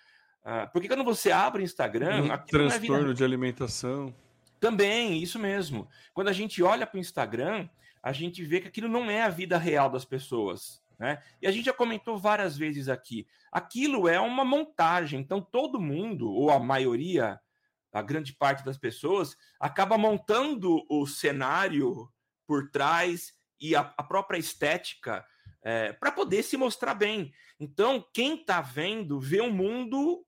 Ah, 0.45 0.69
porque 0.69 0.87
quando 0.87 1.03
você 1.03 1.33
abre 1.33 1.63
o 1.63 1.65
Instagram. 1.65 2.23
Um 2.23 2.47
transtorno 2.47 3.11
é 3.11 3.15
de 3.15 3.25
alimentação. 3.25 4.15
Também, 4.61 5.23
isso 5.23 5.39
mesmo. 5.39 5.89
Quando 6.13 6.29
a 6.29 6.33
gente 6.33 6.63
olha 6.63 6.87
para 6.87 6.99
o 6.99 7.01
Instagram, 7.01 7.69
a 8.03 8.13
gente 8.13 8.45
vê 8.45 8.61
que 8.61 8.69
aquilo 8.69 8.89
não 8.89 9.11
é 9.11 9.23
a 9.23 9.31
vida 9.31 9.57
real 9.57 9.91
das 9.91 10.05
pessoas. 10.05 10.83
Né? 10.99 11.23
E 11.41 11.47
a 11.47 11.51
gente 11.51 11.65
já 11.65 11.73
comentou 11.73 12.19
várias 12.19 12.59
vezes 12.59 12.89
aqui. 12.89 13.27
Aquilo 13.51 14.07
é 14.07 14.21
uma 14.21 14.45
montagem. 14.45 15.19
Então, 15.19 15.41
todo 15.41 15.81
mundo, 15.81 16.31
ou 16.31 16.51
a 16.51 16.59
maioria, 16.59 17.41
a 17.91 18.03
grande 18.03 18.35
parte 18.35 18.63
das 18.63 18.77
pessoas, 18.77 19.35
acaba 19.59 19.97
montando 19.97 20.85
o 20.91 21.07
cenário 21.07 22.13
por 22.47 22.71
trás 22.71 23.33
e 23.59 23.75
a, 23.75 23.93
a 23.97 24.03
própria 24.03 24.39
estética 24.39 25.25
é, 25.63 25.93
para 25.93 26.13
poder 26.13 26.43
se 26.43 26.57
mostrar 26.57 26.95
bem. 26.95 27.33
Então, 27.59 28.05
quem 28.13 28.35
está 28.35 28.61
vendo 28.61 29.19
vê 29.19 29.41
um 29.41 29.51
mundo 29.51 30.25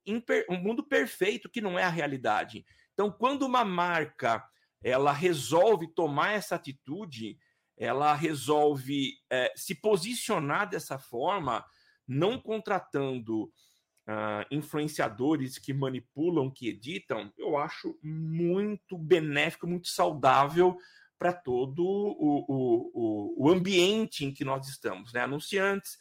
um 0.49 0.57
mundo 0.57 0.83
perfeito 0.83 1.49
que 1.49 1.61
não 1.61 1.79
é 1.79 1.85
a 1.85 1.89
realidade. 1.89 2.65
Então, 2.93 3.11
quando 3.11 3.43
uma 3.43 3.65
marca 3.65 4.45
ela 4.83 5.13
resolve 5.13 5.87
tomar 5.87 6.33
essa 6.33 6.57
atitude, 6.57 7.39
ela 7.77 8.15
resolve 8.15 9.15
é, 9.31 9.53
se 9.57 9.75
posicionar 9.75 10.69
dessa 10.69 10.99
forma, 10.99 11.65
não 12.07 12.39
contratando 12.39 13.45
uh, 13.45 14.45
influenciadores 14.51 15.59
que 15.59 15.73
manipulam, 15.73 16.51
que 16.51 16.69
editam, 16.69 17.33
eu 17.39 17.57
acho 17.57 17.99
muito 18.03 18.99
benéfico, 18.99 19.67
muito 19.67 19.89
saudável 19.89 20.77
para 21.19 21.33
todo 21.33 21.85
o, 21.85 22.45
o, 22.49 22.93
o, 22.95 23.47
o, 23.47 23.51
ambiente 23.51 24.25
em 24.25 24.35
que 24.35 24.45
nós 24.45 24.69
estamos, 24.69 25.13
né? 25.13 25.21
Anunciantes, 25.21 25.97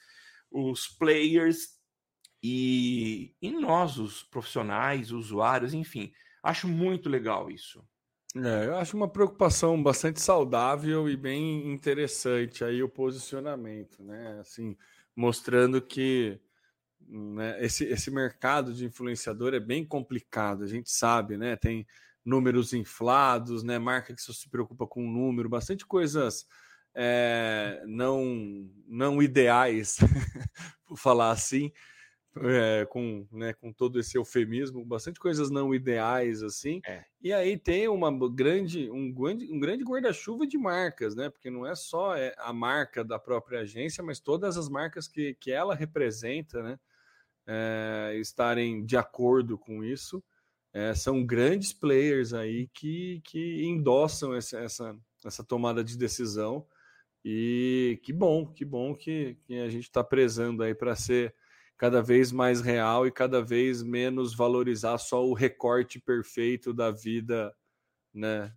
os 0.49 0.87
players 0.87 1.79
e, 2.41 3.35
e 3.39 3.51
nós, 3.51 3.99
os 3.99 4.23
profissionais, 4.23 5.11
usuários, 5.11 5.75
enfim. 5.75 6.11
Acho 6.43 6.67
muito 6.67 7.09
legal 7.09 7.49
isso. 7.49 7.83
É, 8.35 8.65
eu 8.67 8.77
acho 8.77 8.95
uma 8.95 9.09
preocupação 9.09 9.81
bastante 9.81 10.21
saudável 10.21 11.09
e 11.09 11.17
bem 11.17 11.69
interessante 11.71 12.63
aí 12.63 12.81
o 12.81 12.87
posicionamento, 12.89 14.01
né? 14.03 14.39
Assim, 14.39 14.77
mostrando 15.15 15.81
que 15.81 16.39
né, 17.01 17.63
esse, 17.63 17.83
esse 17.85 18.09
mercado 18.09 18.73
de 18.73 18.85
influenciador 18.85 19.53
é 19.53 19.59
bem 19.59 19.85
complicado, 19.85 20.63
a 20.63 20.67
gente 20.67 20.89
sabe, 20.89 21.35
né? 21.37 21.57
Tem 21.57 21.85
números 22.23 22.71
inflados, 22.73 23.63
né? 23.63 23.77
Marca 23.77 24.13
que 24.13 24.21
só 24.21 24.31
se 24.31 24.49
preocupa 24.49 24.87
com 24.87 25.05
o 25.05 25.11
número, 25.11 25.49
bastante 25.49 25.85
coisas 25.85 26.47
é, 26.93 27.81
não, 27.85 28.69
não 28.87 29.21
ideais, 29.21 29.97
por 30.85 30.97
falar 30.97 31.31
assim, 31.31 31.71
é, 32.37 32.85
com, 32.85 33.27
né, 33.31 33.53
com 33.53 33.73
todo 33.73 33.99
esse 33.99 34.17
eufemismo, 34.17 34.85
bastante 34.85 35.19
coisas 35.19 35.49
não 35.49 35.75
ideais 35.75 36.41
assim. 36.41 36.81
É. 36.85 37.03
E 37.21 37.33
aí 37.33 37.57
tem 37.57 37.87
uma 37.87 38.11
grande, 38.29 38.89
um 38.89 39.11
grande, 39.11 39.51
um 39.51 39.59
grande 39.59 39.83
guarda-chuva 39.83 40.47
de 40.47 40.57
marcas, 40.57 41.15
né? 41.15 41.29
Porque 41.29 41.49
não 41.49 41.65
é 41.65 41.75
só 41.75 42.15
é, 42.15 42.33
a 42.37 42.53
marca 42.53 43.03
da 43.03 43.19
própria 43.19 43.61
agência, 43.61 44.03
mas 44.03 44.19
todas 44.19 44.57
as 44.57 44.69
marcas 44.69 45.07
que, 45.07 45.35
que 45.35 45.51
ela 45.51 45.75
representa, 45.75 46.63
né? 46.63 46.79
É, 47.45 48.15
estarem 48.17 48.85
de 48.85 48.95
acordo 48.95 49.57
com 49.57 49.83
isso. 49.83 50.23
É, 50.73 50.93
são 50.95 51.25
grandes 51.25 51.73
players 51.73 52.33
aí 52.33 52.69
que, 52.73 53.21
que 53.25 53.65
endossam 53.65 54.33
essa, 54.33 54.57
essa, 54.59 54.97
essa 55.25 55.43
tomada 55.43 55.83
de 55.83 55.97
decisão. 55.97 56.65
E 57.25 57.99
que 58.03 58.13
bom, 58.13 58.47
que 58.47 58.63
bom 58.63 58.95
que, 58.95 59.37
que 59.43 59.59
a 59.59 59.69
gente 59.69 59.83
está 59.83 60.03
prezando 60.03 60.63
aí 60.63 60.73
para 60.73 60.95
ser 60.95 61.35
cada 61.81 61.99
vez 61.99 62.31
mais 62.31 62.61
real 62.61 63.07
e 63.07 63.11
cada 63.11 63.41
vez 63.41 63.81
menos 63.81 64.35
valorizar 64.35 64.99
só 64.99 65.25
o 65.25 65.33
recorte 65.33 65.99
perfeito 65.99 66.71
da 66.71 66.91
vida, 66.91 67.51
né? 68.13 68.53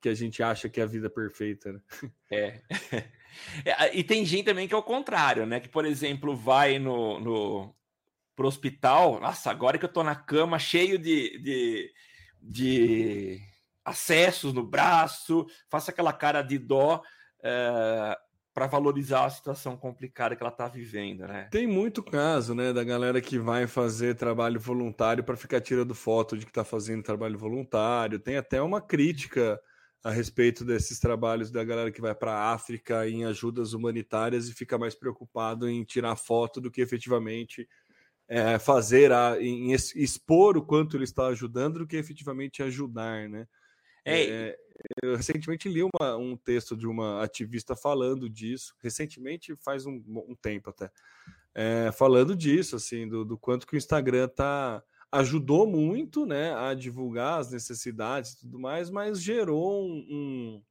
Que 0.00 0.08
a 0.08 0.14
gente 0.14 0.42
acha 0.42 0.66
que 0.66 0.80
é 0.80 0.84
a 0.84 0.86
vida 0.86 1.10
perfeita, 1.10 1.74
né? 1.74 1.80
É. 2.30 2.62
é. 3.66 3.94
E 3.94 4.02
tem 4.02 4.24
gente 4.24 4.46
também 4.46 4.66
que 4.66 4.72
é 4.72 4.76
o 4.78 4.82
contrário, 4.82 5.44
né? 5.44 5.60
Que, 5.60 5.68
por 5.68 5.84
exemplo, 5.84 6.34
vai 6.34 6.78
no, 6.78 7.20
no, 7.20 7.76
pro 8.34 8.48
hospital. 8.48 9.20
Nossa, 9.20 9.50
agora 9.50 9.76
que 9.76 9.84
eu 9.84 9.92
tô 9.92 10.02
na 10.02 10.16
cama, 10.16 10.58
cheio 10.58 10.98
de, 10.98 11.38
de, 11.38 11.92
de 12.40 13.40
acessos 13.84 14.54
no 14.54 14.64
braço, 14.64 15.46
faço 15.68 15.90
aquela 15.90 16.14
cara 16.14 16.40
de 16.40 16.56
dó 16.56 17.02
é, 17.42 18.18
para 18.56 18.66
valorizar 18.66 19.26
a 19.26 19.28
situação 19.28 19.76
complicada 19.76 20.34
que 20.34 20.42
ela 20.42 20.50
tá 20.50 20.66
vivendo, 20.66 21.28
né? 21.28 21.46
Tem 21.50 21.66
muito 21.66 22.02
caso, 22.02 22.54
né, 22.54 22.72
da 22.72 22.82
galera 22.82 23.20
que 23.20 23.38
vai 23.38 23.66
fazer 23.66 24.14
trabalho 24.14 24.58
voluntário 24.58 25.22
para 25.22 25.36
ficar 25.36 25.60
tirando 25.60 25.94
foto 25.94 26.38
de 26.38 26.46
que 26.46 26.52
tá 26.52 26.64
fazendo 26.64 27.02
trabalho 27.02 27.38
voluntário. 27.38 28.18
Tem 28.18 28.38
até 28.38 28.62
uma 28.62 28.80
crítica 28.80 29.60
a 30.02 30.10
respeito 30.10 30.64
desses 30.64 30.98
trabalhos 30.98 31.50
da 31.50 31.62
galera 31.62 31.92
que 31.92 32.00
vai 32.00 32.14
para 32.14 32.32
a 32.32 32.54
África 32.54 33.06
em 33.06 33.26
ajudas 33.26 33.74
humanitárias 33.74 34.48
e 34.48 34.54
fica 34.54 34.78
mais 34.78 34.94
preocupado 34.94 35.68
em 35.68 35.84
tirar 35.84 36.16
foto 36.16 36.58
do 36.58 36.70
que 36.70 36.80
efetivamente 36.80 37.68
é, 38.26 38.58
fazer, 38.58 39.12
a, 39.12 39.36
em 39.38 39.72
expor 39.72 40.56
o 40.56 40.64
quanto 40.64 40.96
ele 40.96 41.04
está 41.04 41.26
ajudando 41.26 41.80
do 41.80 41.86
que 41.86 41.98
efetivamente 41.98 42.62
ajudar, 42.62 43.28
né? 43.28 43.46
É, 44.02 44.22
é, 44.22 44.58
eu 45.02 45.16
recentemente 45.16 45.68
li 45.68 45.82
uma, 45.82 46.16
um 46.16 46.36
texto 46.36 46.76
de 46.76 46.86
uma 46.86 47.22
ativista 47.22 47.74
falando 47.74 48.28
disso, 48.28 48.74
recentemente, 48.80 49.56
faz 49.56 49.86
um, 49.86 50.02
um 50.06 50.34
tempo 50.34 50.70
até, 50.70 50.90
é, 51.54 51.90
falando 51.92 52.36
disso, 52.36 52.76
assim, 52.76 53.08
do, 53.08 53.24
do, 53.24 53.38
quanto 53.38 53.66
que 53.66 53.74
o 53.74 53.78
Instagram 53.78 54.28
tá, 54.28 54.82
ajudou 55.10 55.66
muito, 55.66 56.26
né, 56.26 56.54
a 56.54 56.74
divulgar 56.74 57.40
as 57.40 57.50
necessidades 57.50 58.32
e 58.32 58.40
tudo 58.40 58.58
mais, 58.58 58.90
mas 58.90 59.22
gerou 59.22 59.86
um, 59.86 60.06
um, 60.10 60.62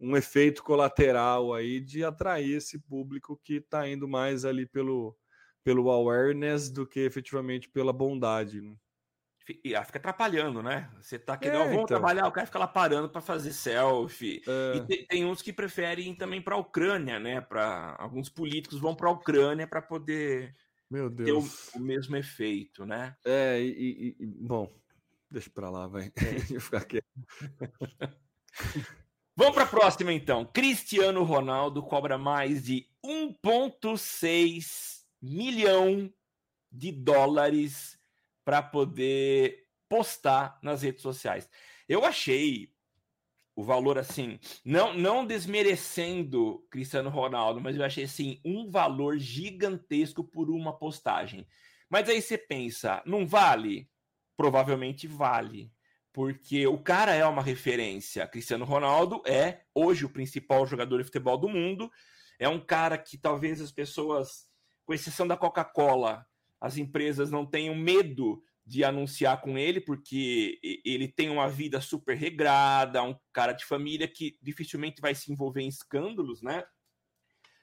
um 0.00 0.16
efeito 0.16 0.62
colateral 0.62 1.54
aí 1.54 1.80
de 1.80 2.04
atrair 2.04 2.56
esse 2.56 2.78
público 2.78 3.40
que 3.42 3.54
está 3.54 3.88
indo 3.88 4.06
mais 4.06 4.44
ali 4.44 4.66
pelo, 4.66 5.16
pelo 5.64 5.90
awareness 5.90 6.70
do 6.70 6.86
que 6.86 7.00
efetivamente 7.00 7.68
pela 7.68 7.92
bondade. 7.92 8.60
Né? 8.60 8.74
E 9.48 9.74
fica 9.84 9.98
atrapalhando, 9.98 10.62
né? 10.62 10.88
Você 11.00 11.18
tá 11.18 11.36
querendo, 11.36 11.62
é, 11.62 11.64
vamos 11.64 11.74
então. 11.74 11.86
trabalhar, 11.86 12.28
o 12.28 12.32
cara 12.32 12.46
fica 12.46 12.58
lá 12.58 12.68
parando 12.68 13.08
para 13.08 13.20
fazer 13.20 13.52
selfie. 13.52 14.42
É. 14.46 14.76
E 14.76 14.86
tem, 14.86 15.06
tem, 15.06 15.24
uns 15.24 15.42
que 15.42 15.52
preferem 15.52 16.14
também 16.14 16.40
para 16.40 16.54
a 16.54 16.58
Ucrânia, 16.58 17.18
né? 17.18 17.40
Para 17.40 17.96
alguns 17.98 18.28
políticos 18.28 18.78
vão 18.78 18.94
para 18.94 19.08
a 19.08 19.12
Ucrânia 19.12 19.66
para 19.66 19.82
poder 19.82 20.54
Meu 20.90 21.10
Deus. 21.10 21.70
ter 21.70 21.78
o, 21.78 21.80
o, 21.80 21.84
mesmo 21.84 22.16
efeito, 22.16 22.86
né? 22.86 23.16
É, 23.24 23.60
e, 23.60 24.16
e 24.18 24.26
bom, 24.26 24.72
deixa 25.30 25.50
para 25.50 25.68
lá, 25.68 25.86
vai. 25.88 26.12
É. 26.16 26.38
ficar 26.60 26.84
quieto. 26.84 27.06
Vamos 29.34 29.54
para 29.54 29.64
a 29.64 29.68
próxima 29.68 30.12
então. 30.12 30.44
Cristiano 30.44 31.24
Ronaldo 31.24 31.82
cobra 31.82 32.18
mais 32.18 32.64
de 32.64 32.86
1,6 33.04 35.02
milhão 35.20 36.12
de 36.70 36.92
dólares 36.92 37.98
para 38.44 38.62
poder 38.62 39.66
postar 39.88 40.58
nas 40.62 40.82
redes 40.82 41.02
sociais. 41.02 41.48
Eu 41.88 42.04
achei 42.04 42.72
o 43.54 43.62
valor 43.62 43.98
assim, 43.98 44.38
não 44.64 44.94
não 44.94 45.26
desmerecendo 45.26 46.66
Cristiano 46.70 47.10
Ronaldo, 47.10 47.60
mas 47.60 47.76
eu 47.76 47.84
achei 47.84 48.04
assim 48.04 48.40
um 48.44 48.70
valor 48.70 49.18
gigantesco 49.18 50.24
por 50.24 50.50
uma 50.50 50.76
postagem. 50.76 51.46
Mas 51.90 52.08
aí 52.08 52.22
você 52.22 52.38
pensa, 52.38 53.02
não 53.04 53.26
vale? 53.26 53.90
Provavelmente 54.34 55.06
vale, 55.06 55.70
porque 56.12 56.66
o 56.66 56.78
cara 56.78 57.14
é 57.14 57.24
uma 57.26 57.42
referência. 57.42 58.26
Cristiano 58.26 58.64
Ronaldo 58.64 59.22
é 59.26 59.60
hoje 59.74 60.06
o 60.06 60.10
principal 60.10 60.66
jogador 60.66 60.98
de 60.98 61.04
futebol 61.04 61.36
do 61.36 61.48
mundo. 61.48 61.90
É 62.38 62.48
um 62.48 62.58
cara 62.58 62.96
que 62.96 63.18
talvez 63.18 63.60
as 63.60 63.70
pessoas 63.70 64.50
com 64.84 64.94
exceção 64.94 65.28
da 65.28 65.36
Coca-Cola, 65.36 66.26
as 66.62 66.78
empresas 66.78 67.28
não 67.28 67.44
tenham 67.44 67.74
medo 67.74 68.40
de 68.64 68.84
anunciar 68.84 69.40
com 69.40 69.58
ele, 69.58 69.80
porque 69.80 70.60
ele 70.84 71.08
tem 71.08 71.28
uma 71.28 71.48
vida 71.48 71.80
super 71.80 72.16
regrada, 72.16 73.02
um 73.02 73.16
cara 73.32 73.52
de 73.52 73.64
família 73.64 74.06
que 74.06 74.38
dificilmente 74.40 75.00
vai 75.00 75.12
se 75.12 75.32
envolver 75.32 75.62
em 75.62 75.68
escândalos, 75.68 76.40
né? 76.40 76.62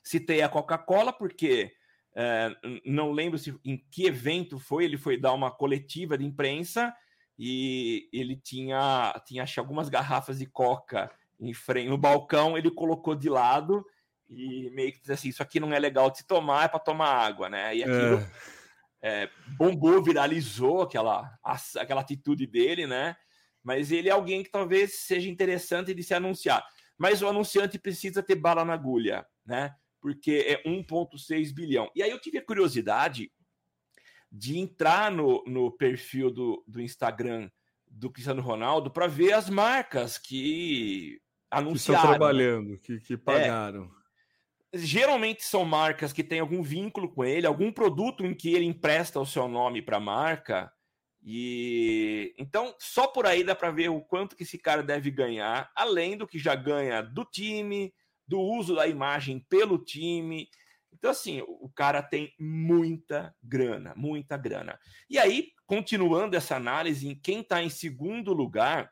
Citei 0.03 0.41
a 0.41 0.49
Coca-Cola 0.49 1.13
porque 1.13 1.71
é, 2.13 2.53
não 2.85 3.13
lembro 3.13 3.39
se 3.39 3.57
em 3.63 3.77
que 3.89 4.05
evento 4.05 4.59
foi, 4.59 4.83
ele 4.83 4.97
foi 4.97 5.17
dar 5.17 5.31
uma 5.31 5.49
coletiva 5.49 6.17
de 6.17 6.25
imprensa 6.25 6.93
e 7.38 8.09
ele 8.12 8.35
tinha, 8.35 9.13
tinha 9.25 9.43
acho, 9.43 9.62
algumas 9.62 9.88
garrafas 9.88 10.39
de 10.39 10.45
coca 10.45 11.09
em 11.39 11.53
frente 11.53 11.88
no 11.88 11.97
balcão, 11.97 12.57
ele 12.57 12.69
colocou 12.69 13.15
de 13.15 13.29
lado 13.29 13.85
e 14.27 14.69
meio 14.71 14.91
que 14.91 14.99
diz 14.99 15.12
assim: 15.12 15.29
isso 15.29 15.41
aqui 15.41 15.57
não 15.57 15.71
é 15.71 15.79
legal 15.79 16.12
de 16.12 16.17
se 16.17 16.27
tomar, 16.27 16.65
é 16.65 16.67
para 16.67 16.79
tomar 16.79 17.07
água, 17.07 17.47
né? 17.49 17.77
E 17.77 17.83
aquilo 17.83 18.17
é. 18.17 18.58
É, 19.01 19.29
bombou, 19.57 20.03
viralizou 20.03 20.81
aquela, 20.81 21.31
aquela 21.77 22.01
atitude 22.01 22.45
dele, 22.45 22.85
né? 22.85 23.15
Mas 23.63 23.91
ele 23.91 24.09
é 24.09 24.12
alguém 24.12 24.43
que 24.43 24.51
talvez 24.51 24.99
seja 24.99 25.29
interessante 25.29 25.93
de 25.93 26.03
se 26.03 26.13
anunciar. 26.13 26.65
Mas 26.97 27.21
o 27.21 27.27
anunciante 27.27 27.79
precisa 27.79 28.21
ter 28.21 28.35
bala 28.35 28.65
na 28.65 28.73
agulha, 28.73 29.25
né? 29.45 29.73
Porque 30.01 30.45
é 30.47 30.63
1,6 30.69 31.53
bilhão. 31.53 31.89
E 31.95 32.03
aí 32.03 32.09
eu 32.09 32.19
tive 32.19 32.38
a 32.38 32.45
curiosidade 32.45 33.31
de 34.31 34.57
entrar 34.57 35.12
no, 35.12 35.43
no 35.45 35.71
perfil 35.71 36.29
do, 36.29 36.63
do 36.67 36.81
Instagram 36.81 37.49
do 37.88 38.12
Cristiano 38.12 38.41
Ronaldo 38.41 38.91
para 38.91 39.07
ver 39.07 39.33
as 39.33 39.50
marcas 39.50 40.17
que 40.17 41.19
anunciaram. 41.50 41.73
Que 41.73 42.08
estão 42.08 42.19
trabalhando, 42.19 42.77
que, 42.79 43.00
que 43.00 43.17
pagaram. 43.17 43.85
É, 43.85 43.98
geralmente 44.73 45.43
são 45.43 45.65
marcas 45.65 46.13
que 46.13 46.23
têm 46.23 46.39
algum 46.39 46.61
vínculo 46.61 47.09
com 47.09 47.23
ele, 47.23 47.47
algum 47.47 47.71
produto 47.71 48.25
em 48.25 48.33
que 48.33 48.53
ele 48.53 48.65
empresta 48.65 49.19
o 49.19 49.25
seu 49.25 49.47
nome 49.47 49.81
para 49.81 49.97
a 49.97 50.01
marca. 50.01 50.71
E 51.21 52.33
então 52.37 52.73
só 52.79 53.07
por 53.07 53.25
aí 53.25 53.43
dá 53.43 53.53
para 53.53 53.71
ver 53.71 53.89
o 53.89 54.01
quanto 54.01 54.35
que 54.35 54.43
esse 54.43 54.57
cara 54.57 54.81
deve 54.81 55.11
ganhar, 55.11 55.69
além 55.75 56.15
do 56.15 56.27
que 56.27 56.39
já 56.39 56.55
ganha 56.55 57.01
do 57.01 57.25
time, 57.25 57.93
do 58.27 58.39
uso 58.39 58.75
da 58.75 58.87
imagem 58.87 59.45
pelo 59.49 59.77
time. 59.77 60.47
Então 60.93 61.11
assim, 61.11 61.41
o 61.41 61.69
cara 61.69 62.01
tem 62.01 62.33
muita 62.39 63.35
grana, 63.43 63.93
muita 63.95 64.37
grana. 64.37 64.79
E 65.09 65.17
aí, 65.17 65.49
continuando 65.65 66.37
essa 66.37 66.55
análise, 66.55 67.07
em 67.07 67.15
quem 67.15 67.41
está 67.41 67.61
em 67.61 67.69
segundo 67.69 68.33
lugar 68.33 68.91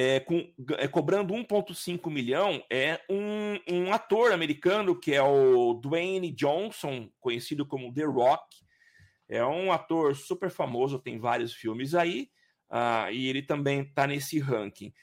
é, 0.00 0.20
com, 0.20 0.48
é, 0.76 0.86
cobrando 0.86 1.34
1,5 1.34 2.08
milhão 2.08 2.62
é 2.70 3.00
um, 3.10 3.58
um, 3.68 3.92
ator 3.92 4.30
americano 4.30 4.94
que 4.94 5.12
é 5.12 5.20
o 5.20 5.74
Dwayne 5.74 6.30
Johnson, 6.30 7.10
conhecido 7.18 7.66
como 7.66 7.92
The 7.92 8.04
Rock. 8.04 8.44
É 9.28 9.44
um 9.44 9.72
ator 9.72 10.14
super 10.14 10.50
famoso, 10.50 11.00
tem 11.00 11.18
vários 11.18 11.52
filmes 11.52 11.96
aí, 11.96 12.30
uh, 12.70 13.10
e 13.10 13.26
ele 13.26 13.42
também 13.42 13.80
está 13.80 14.06
nesse 14.06 14.38
ranking. 14.38 14.94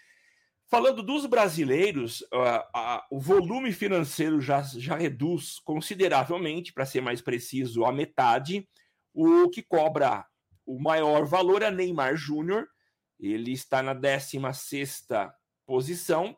Falando 0.71 1.03
dos 1.03 1.25
brasileiros, 1.25 2.21
uh, 2.33 2.59
uh, 2.73 3.01
o 3.11 3.19
volume 3.19 3.73
financeiro 3.73 4.39
já, 4.39 4.61
já 4.61 4.95
reduz 4.95 5.59
consideravelmente, 5.59 6.71
para 6.71 6.85
ser 6.85 7.01
mais 7.01 7.19
preciso, 7.19 7.83
a 7.83 7.91
metade. 7.91 8.65
O 9.13 9.49
que 9.49 9.61
cobra 9.61 10.25
o 10.65 10.81
maior 10.81 11.25
valor 11.25 11.61
é 11.61 11.69
Neymar 11.69 12.15
Júnior, 12.15 12.65
ele 13.19 13.51
está 13.51 13.81
na 13.81 13.93
16 13.93 15.07
posição 15.65 16.37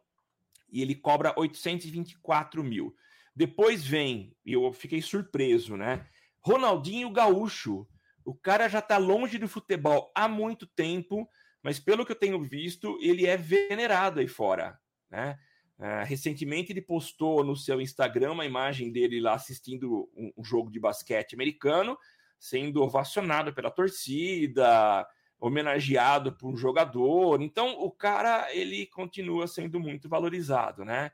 e 0.69 0.81
ele 0.81 0.95
cobra 0.95 1.33
824 1.37 2.63
mil. 2.63 2.95
Depois 3.35 3.85
vem, 3.85 4.35
e 4.45 4.53
eu 4.53 4.71
fiquei 4.73 5.01
surpreso, 5.01 5.77
né? 5.77 6.07
Ronaldinho 6.39 7.11
Gaúcho. 7.11 7.87
O 8.25 8.33
cara 8.33 8.67
já 8.67 8.79
está 8.79 8.97
longe 8.97 9.37
do 9.37 9.47
futebol 9.47 10.11
há 10.15 10.27
muito 10.27 10.65
tempo, 10.65 11.29
mas 11.61 11.79
pelo 11.79 12.05
que 12.05 12.11
eu 12.11 12.19
tenho 12.19 12.41
visto, 12.41 12.97
ele 13.01 13.25
é 13.25 13.37
venerado 13.37 14.19
aí 14.19 14.27
fora, 14.27 14.77
né? 15.09 15.37
Uh, 15.77 16.03
recentemente 16.05 16.71
ele 16.71 16.81
postou 16.81 17.43
no 17.43 17.55
seu 17.55 17.79
Instagram 17.79 18.31
uma 18.31 18.45
imagem 18.45 18.91
dele 18.91 19.21
lá 19.21 19.35
assistindo 19.35 20.09
um, 20.15 20.31
um 20.35 20.43
jogo 20.43 20.71
de 20.71 20.79
basquete 20.79 21.35
americano, 21.35 21.95
sendo 22.39 22.81
ovacionado 22.81 23.53
pela 23.53 23.69
torcida, 23.69 25.07
homenageado 25.39 26.31
por 26.33 26.51
um 26.51 26.57
jogador. 26.57 27.41
Então, 27.41 27.79
o 27.79 27.91
cara 27.91 28.53
ele 28.53 28.85
continua 28.87 29.47
sendo 29.47 29.79
muito 29.79 30.09
valorizado, 30.09 30.83
né? 30.83 31.11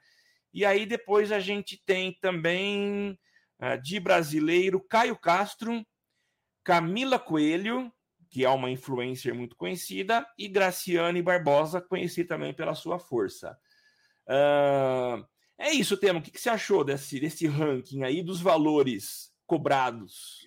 E 0.54 0.66
aí 0.66 0.86
depois 0.86 1.32
a 1.32 1.40
gente 1.40 1.82
tem 1.84 2.14
também 2.22 3.18
uh, 3.60 3.82
de 3.82 4.00
brasileiro 4.00 4.80
Caio 4.80 5.18
Castro, 5.18 5.86
Camila 6.64 7.20
Coelho, 7.20 7.92
que 8.30 8.46
é 8.46 8.50
uma 8.50 8.70
influencer 8.70 9.36
muito 9.36 9.56
conhecida, 9.56 10.26
e 10.38 10.48
Graciane 10.48 11.22
Barbosa, 11.22 11.80
conhecida 11.80 12.30
também 12.30 12.54
pela 12.54 12.74
sua 12.74 12.98
força. 12.98 13.58
Uh, 14.28 15.24
é 15.58 15.72
isso, 15.72 15.98
Temo. 15.98 16.20
O 16.20 16.22
que, 16.22 16.32
que 16.32 16.42
você 16.42 16.50
achou 16.50 16.84
desse, 16.84 17.20
desse 17.20 17.46
ranking 17.46 18.04
aí 18.04 18.24
dos 18.24 18.42
valores 18.42 19.32
cobrados? 19.46 20.46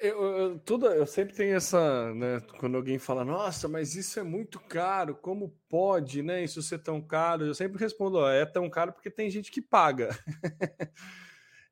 Eu, 0.00 0.22
eu, 0.22 0.58
tudo, 0.60 0.86
eu 0.86 1.06
sempre 1.06 1.34
tenho 1.34 1.56
essa, 1.56 2.14
né? 2.14 2.40
Quando 2.58 2.76
alguém 2.76 2.98
fala, 2.98 3.24
nossa, 3.24 3.68
mas 3.68 3.94
isso 3.94 4.18
é 4.18 4.22
muito 4.22 4.60
caro, 4.60 5.14
como 5.14 5.54
pode, 5.68 6.22
né? 6.22 6.42
Isso 6.44 6.62
ser 6.62 6.78
tão 6.78 7.00
caro? 7.00 7.46
Eu 7.46 7.54
sempre 7.54 7.78
respondo, 7.78 8.18
ó, 8.18 8.30
é 8.30 8.46
tão 8.46 8.68
caro 8.70 8.92
porque 8.92 9.10
tem 9.10 9.28
gente 9.28 9.50
que 9.50 9.60
paga. 9.60 10.10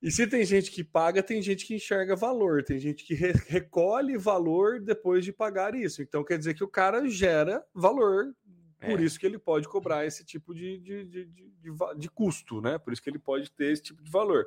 e 0.03 0.11
se 0.11 0.27
tem 0.27 0.45
gente 0.45 0.71
que 0.71 0.83
paga, 0.83 1.23
tem 1.23 1.41
gente 1.41 1.65
que 1.65 1.75
enxerga 1.75 2.17
valor, 2.17 2.63
tem 2.65 2.79
gente 2.79 3.05
que 3.05 3.15
re 3.15 3.33
recolhe 3.47 4.17
valor 4.17 4.81
depois 4.81 5.25
de 5.25 5.33
pagar 5.33 5.75
isso. 5.75 6.03
Então 6.03 6.25
quer 6.25 6.39
dizer 6.39 6.55
que 6.55 6.65
o 6.65 6.69
cara 6.69 7.09
gera 7.09 7.65
valor, 7.75 8.35
por 8.81 9.01
é. 9.01 9.05
isso 9.05 9.21
que 9.21 9.27
ele 9.27 9.39
pode 9.39 9.69
cobrar 9.69 10.07
esse 10.07 10.25
tipo 10.25 10.55
de, 10.55 10.79
de, 10.79 11.05
de, 11.05 11.25
de, 11.27 11.71
de 11.97 12.11
custo, 12.11 12.61
né? 12.61 12.79
Por 12.79 12.93
isso 12.93 13.03
que 13.03 13.11
ele 13.11 13.19
pode 13.19 13.51
ter 13.53 13.73
esse 13.73 13.83
tipo 13.83 14.03
de 14.03 14.11
valor 14.11 14.47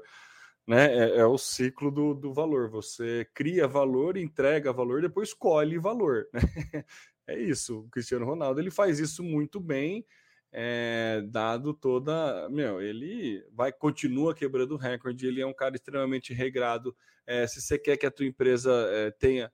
né? 0.68 0.94
É, 0.94 1.18
é, 1.20 1.26
o 1.26 1.38
ciclo 1.38 1.92
do, 1.92 2.14
do 2.14 2.34
valor. 2.34 2.70
Você 2.70 3.28
cria 3.34 3.68
valor, 3.68 4.18
entrega 4.18 4.72
valor, 4.74 5.02
depois 5.02 5.34
colhe 5.34 5.78
valor. 5.78 6.28
Né? 6.34 6.42
É 7.26 7.40
isso. 7.40 7.80
O 7.80 7.90
Cristiano 7.90 8.26
Ronaldo 8.26 8.60
ele 8.60 8.70
faz 8.70 9.00
isso 9.00 9.24
muito 9.24 9.58
bem, 9.58 10.06
é, 10.52 11.24
dado 11.30 11.74
toda. 11.74 12.50
Meu, 12.50 12.82
ele 12.82 13.42
vai 13.54 13.72
continua 13.72 14.36
quebrando 14.36 14.76
recorde. 14.76 15.26
Ele 15.26 15.40
é 15.40 15.46
um 15.46 15.54
cara 15.54 15.74
extremamente 15.74 16.34
regrado. 16.34 16.94
É, 17.26 17.48
se 17.48 17.62
você 17.62 17.80
quer 17.80 17.96
que 17.96 18.06
a 18.06 18.12
tua 18.12 18.26
empresa 18.26 18.72
é, 18.92 19.12
tenha 19.12 19.50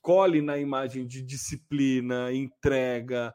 colhe 0.00 0.40
na 0.40 0.56
imagem 0.56 1.06
de 1.06 1.22
disciplina, 1.22 2.32
entrega, 2.32 3.34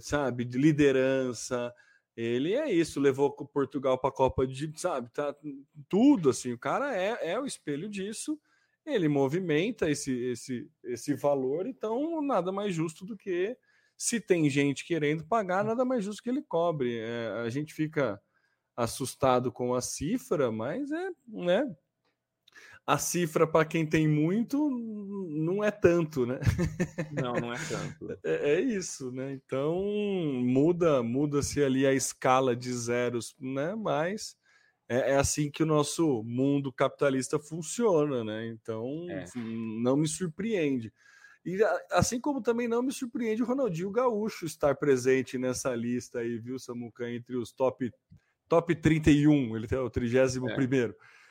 sabe, 0.00 0.44
de 0.44 0.56
liderança. 0.56 1.70
Ele 2.16 2.54
é 2.54 2.70
isso, 2.70 3.00
levou 3.00 3.32
Portugal 3.32 3.98
para 3.98 4.10
a 4.10 4.12
Copa 4.12 4.46
de, 4.46 4.72
sabe, 4.76 5.10
tá 5.12 5.34
tudo 5.88 6.30
assim. 6.30 6.52
O 6.52 6.58
cara 6.58 6.96
é, 6.96 7.32
é 7.32 7.40
o 7.40 7.46
espelho 7.46 7.88
disso. 7.88 8.38
Ele 8.86 9.08
movimenta 9.08 9.90
esse, 9.90 10.12
esse, 10.26 10.70
esse 10.84 11.14
valor, 11.14 11.66
então 11.66 12.22
nada 12.22 12.52
mais 12.52 12.74
justo 12.74 13.04
do 13.04 13.16
que 13.16 13.56
se 13.96 14.20
tem 14.20 14.48
gente 14.50 14.84
querendo 14.84 15.24
pagar, 15.24 15.64
nada 15.64 15.84
mais 15.84 16.04
justo 16.04 16.22
que 16.22 16.28
ele 16.28 16.42
cobre. 16.42 16.98
É, 16.98 17.28
a 17.44 17.50
gente 17.50 17.72
fica 17.72 18.20
assustado 18.76 19.50
com 19.50 19.74
a 19.74 19.80
cifra, 19.80 20.52
mas 20.52 20.90
é, 20.90 21.10
né? 21.26 21.76
A 22.86 22.98
cifra 22.98 23.46
para 23.46 23.64
quem 23.64 23.86
tem 23.86 24.06
muito 24.06 24.70
não 25.30 25.64
é 25.64 25.70
tanto, 25.70 26.26
né? 26.26 26.38
Não, 27.12 27.34
não 27.34 27.52
é 27.52 27.58
tanto. 27.68 28.18
É, 28.24 28.54
é 28.54 28.60
isso, 28.60 29.10
né? 29.10 29.32
Então 29.32 29.82
muda, 30.42 31.02
muda-se 31.02 31.62
ali 31.62 31.86
a 31.86 31.92
escala 31.92 32.54
de 32.54 32.72
zeros, 32.72 33.34
né? 33.40 33.74
Mas 33.74 34.36
é, 34.88 35.12
é, 35.12 35.16
assim 35.16 35.50
que 35.50 35.62
o 35.62 35.66
nosso 35.66 36.22
mundo 36.24 36.72
capitalista 36.72 37.38
funciona, 37.38 38.22
né? 38.22 38.48
Então 38.48 39.06
é. 39.08 39.24
não 39.34 39.96
me 39.96 40.06
surpreende. 40.06 40.92
E 41.44 41.58
assim 41.90 42.20
como 42.20 42.40
também 42.40 42.68
não 42.68 42.82
me 42.82 42.92
surpreende 42.92 43.42
o 43.42 43.46
Ronaldinho 43.46 43.90
Gaúcho 43.90 44.46
estar 44.46 44.74
presente 44.76 45.36
nessa 45.36 45.74
lista 45.74 46.20
aí, 46.20 46.38
viu, 46.38 46.58
Samuca, 46.58 47.10
entre 47.10 47.36
os 47.36 47.52
top 47.52 47.90
top 48.48 48.74
31, 48.74 49.56
ele 49.56 49.66
é 49.70 49.78
o 49.78 49.90
31 49.90 50.48
é. 50.48 50.54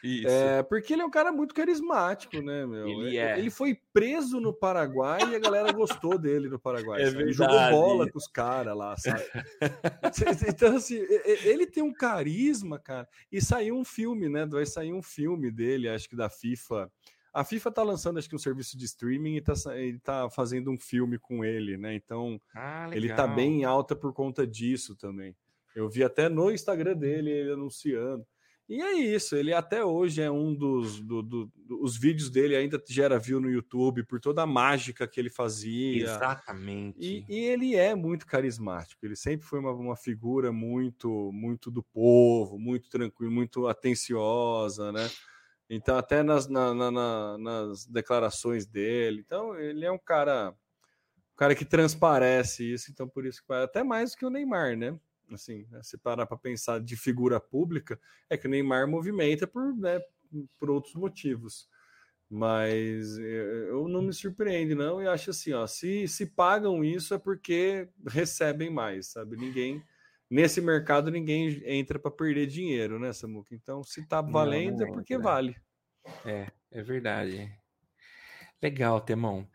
Isso. 0.04 0.28
É, 0.28 0.62
porque 0.62 0.92
ele 0.92 1.02
é 1.02 1.06
um 1.06 1.10
cara 1.10 1.32
muito 1.32 1.56
carismático, 1.56 2.42
né, 2.42 2.66
meu? 2.66 2.86
Ele, 2.86 3.18
é. 3.18 3.40
ele 3.40 3.50
foi 3.50 3.80
preso 3.94 4.42
no 4.42 4.54
Paraguai 4.54 5.22
e 5.32 5.36
a 5.36 5.40
galera 5.40 5.72
gostou 5.72 6.18
dele 6.18 6.50
no 6.50 6.60
Paraguai. 6.60 7.02
É 7.02 7.08
ele 7.08 7.32
jogou 7.32 7.58
bola 7.70 8.12
com 8.12 8.18
os 8.18 8.28
caras 8.28 8.76
lá, 8.76 8.98
sabe? 8.98 9.24
então, 10.50 10.76
assim, 10.76 10.98
ele 11.46 11.66
tem 11.66 11.82
um 11.82 11.94
carisma, 11.94 12.78
cara. 12.78 13.08
E 13.32 13.42
saiu 13.42 13.78
um 13.78 13.86
filme, 13.86 14.28
né? 14.28 14.46
Vai 14.46 14.66
sair 14.66 14.92
um 14.92 15.02
filme 15.02 15.50
dele, 15.50 15.88
acho 15.88 16.10
que 16.10 16.18
da 16.18 16.30
FIFA. 16.30 16.92
A 17.34 17.46
FIFA 17.46 17.72
tá 17.72 17.82
lançando, 17.82 18.20
acho 18.20 18.28
que 18.28 18.36
um 18.36 18.40
serviço 18.40 18.78
de 18.78 18.84
streaming 18.84 19.38
e 19.38 19.42
tá, 19.42 19.54
ele 19.74 20.00
tá 20.00 20.30
fazendo 20.30 20.70
um 20.70 20.78
filme 20.78 21.18
com 21.18 21.46
ele, 21.46 21.78
né? 21.78 21.96
Então, 21.96 22.40
ah, 22.54 22.90
ele 22.92 23.14
tá 23.14 23.26
bem 23.26 23.62
em 23.62 23.64
alta 23.64 23.96
por 23.96 24.14
conta 24.14 24.46
disso 24.46 24.98
também. 24.98 25.34
Eu 25.74 25.90
vi 25.90 26.04
até 26.04 26.28
no 26.28 26.52
Instagram 26.52 26.96
dele 26.96 27.32
ele 27.32 27.54
anunciando. 27.54 28.28
E 28.74 28.82
é 28.82 28.94
isso, 28.94 29.36
ele 29.36 29.54
até 29.54 29.86
hoje 29.86 30.20
é 30.20 30.32
um 30.32 30.52
dos 30.52 31.00
do, 31.00 31.22
do, 31.22 31.46
do, 31.46 31.84
os 31.84 31.96
vídeos 31.96 32.32
dele 32.32 32.56
ainda 32.56 32.82
gera 32.90 33.20
view 33.20 33.40
no 33.40 33.48
YouTube 33.48 34.04
por 34.04 34.20
toda 34.20 34.42
a 34.42 34.48
mágica 34.48 35.08
que 35.08 35.20
ele 35.20 35.30
fazia. 35.30 36.02
Exatamente. 36.02 36.98
E, 37.00 37.24
e 37.30 37.36
ele 37.46 37.76
é 37.76 37.94
muito 37.94 38.26
carismático. 38.26 39.06
Ele 39.06 39.16
sempre 39.16 39.46
foi 39.46 39.60
uma, 39.60 39.72
uma 39.74 39.96
figura 39.96 40.52
muito 40.52 41.32
muito 41.32 41.70
do 41.70 41.84
povo, 41.84 42.58
muito 42.58 42.90
tranquilo, 42.90 43.32
muito 43.32 43.68
atenciosa, 43.68 44.92
né? 44.92 45.08
Então 45.70 45.96
até 45.96 46.24
nas, 46.24 46.48
na, 46.48 46.74
na, 46.74 47.38
nas 47.38 47.86
declarações 47.86 48.66
dele, 48.66 49.22
então 49.24 49.56
ele 49.56 49.86
é 49.86 49.92
um 49.92 50.00
cara, 50.00 50.50
um 50.50 51.36
cara 51.38 51.54
que 51.54 51.64
transparece 51.64 52.74
isso. 52.74 52.90
Então 52.90 53.08
por 53.08 53.24
isso 53.24 53.44
que 53.46 53.54
até 53.54 53.84
mais 53.84 54.16
que 54.16 54.26
o 54.26 54.32
Neymar, 54.32 54.76
né? 54.76 55.00
Assim, 55.32 55.66
né, 55.70 55.82
se 55.84 55.98
parar 55.98 56.26
para 56.26 56.38
pensar 56.38 56.80
de 56.80 56.96
figura 56.96 57.40
pública, 57.40 58.00
é 58.30 58.38
que 58.38 58.48
o 58.48 58.50
Neymar 58.50 58.88
movimenta 58.88 59.48
por, 59.48 59.76
né, 59.76 60.00
por 60.60 60.70
outros 60.70 60.96
motivos. 60.96 61.68
Mas 62.30 63.18
eu 63.18 63.88
não 63.88 64.02
me 64.02 64.12
surpreende, 64.12 64.74
não, 64.74 65.02
e 65.02 65.08
acho 65.08 65.30
assim, 65.30 65.54
ó, 65.54 65.68
se, 65.68 66.08
se 66.08 66.26
pagam 66.26 66.84
isso 66.84 67.14
é 67.14 67.20
porque 67.20 67.90
recebem 68.08 68.72
mais, 68.72 69.12
sabe? 69.12 69.38
Ninguém, 69.38 69.84
nesse 70.30 70.60
mercado, 70.60 71.12
ninguém 71.12 71.62
entra 71.66 72.00
para 72.00 72.10
perder 72.10 72.48
dinheiro, 72.48 72.98
né, 72.98 73.14
Samuca? 73.14 73.54
Então, 73.54 73.84
se 73.84 74.08
tá 74.08 74.20
valendo 74.20 74.80
não, 74.80 74.88
não 74.88 74.88
é 74.88 74.92
porque 74.94 75.18
vale. 75.18 75.56
É, 76.26 76.52
é 76.72 76.82
verdade. 76.82 77.52
Legal, 78.62 79.00
Temão. 79.02 79.48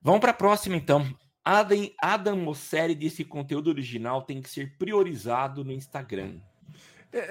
Vamos 0.00 0.20
para 0.20 0.30
a 0.30 0.34
próxima, 0.34 0.76
então. 0.76 1.02
Adam, 1.44 1.90
Adam 2.00 2.36
Mosseri 2.36 2.94
disse 2.94 3.24
que 3.24 3.30
conteúdo 3.30 3.68
original 3.68 4.22
tem 4.22 4.40
que 4.40 4.50
ser 4.50 4.76
priorizado 4.76 5.64
no 5.64 5.72
Instagram. 5.72 6.38
É, 7.12 7.28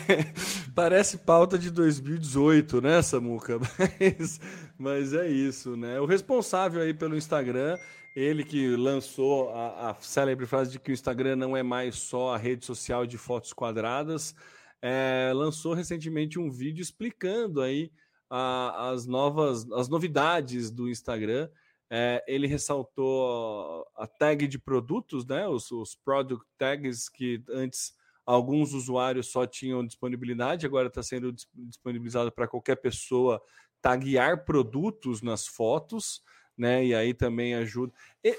parece 0.74 1.18
pauta 1.18 1.58
de 1.58 1.70
2018, 1.70 2.80
né, 2.80 3.02
Samuca? 3.02 3.58
Mas, 4.00 4.40
mas 4.78 5.12
é 5.12 5.28
isso, 5.28 5.76
né? 5.76 6.00
O 6.00 6.06
responsável 6.06 6.80
aí 6.80 6.94
pelo 6.94 7.16
Instagram, 7.16 7.78
ele 8.16 8.42
que 8.42 8.74
lançou 8.74 9.50
a, 9.50 9.90
a 9.90 9.94
célebre 10.00 10.46
frase 10.46 10.72
de 10.72 10.78
que 10.78 10.90
o 10.90 10.94
Instagram 10.94 11.36
não 11.36 11.56
é 11.56 11.62
mais 11.62 11.96
só 11.96 12.34
a 12.34 12.38
rede 12.38 12.64
social 12.64 13.06
de 13.06 13.18
fotos 13.18 13.52
quadradas, 13.52 14.34
é, 14.80 15.30
lançou 15.34 15.74
recentemente 15.74 16.38
um 16.38 16.50
vídeo 16.50 16.82
explicando 16.82 17.60
aí 17.60 17.92
a, 18.30 18.90
as 18.90 19.06
novas, 19.06 19.70
as 19.72 19.88
novidades 19.88 20.70
do 20.70 20.88
Instagram 20.88 21.48
É, 21.94 22.24
ele 22.26 22.46
ressaltou 22.46 23.86
a 23.94 24.06
tag 24.06 24.46
de 24.46 24.58
produtos, 24.58 25.26
né? 25.26 25.46
Os, 25.46 25.70
os 25.70 25.94
product 25.94 26.42
tags 26.56 27.06
que 27.06 27.44
antes 27.50 27.92
alguns 28.24 28.72
usuários 28.72 29.26
só 29.26 29.46
tinham 29.46 29.86
disponibilidade, 29.86 30.64
agora 30.64 30.88
está 30.88 31.02
sendo 31.02 31.34
disponibilizado 31.52 32.32
para 32.32 32.48
qualquer 32.48 32.76
pessoa 32.76 33.42
taguear 33.82 34.42
produtos 34.46 35.20
nas 35.20 35.46
fotos, 35.46 36.22
né? 36.56 36.82
E 36.82 36.94
aí 36.94 37.12
também 37.12 37.54
ajuda. 37.56 37.92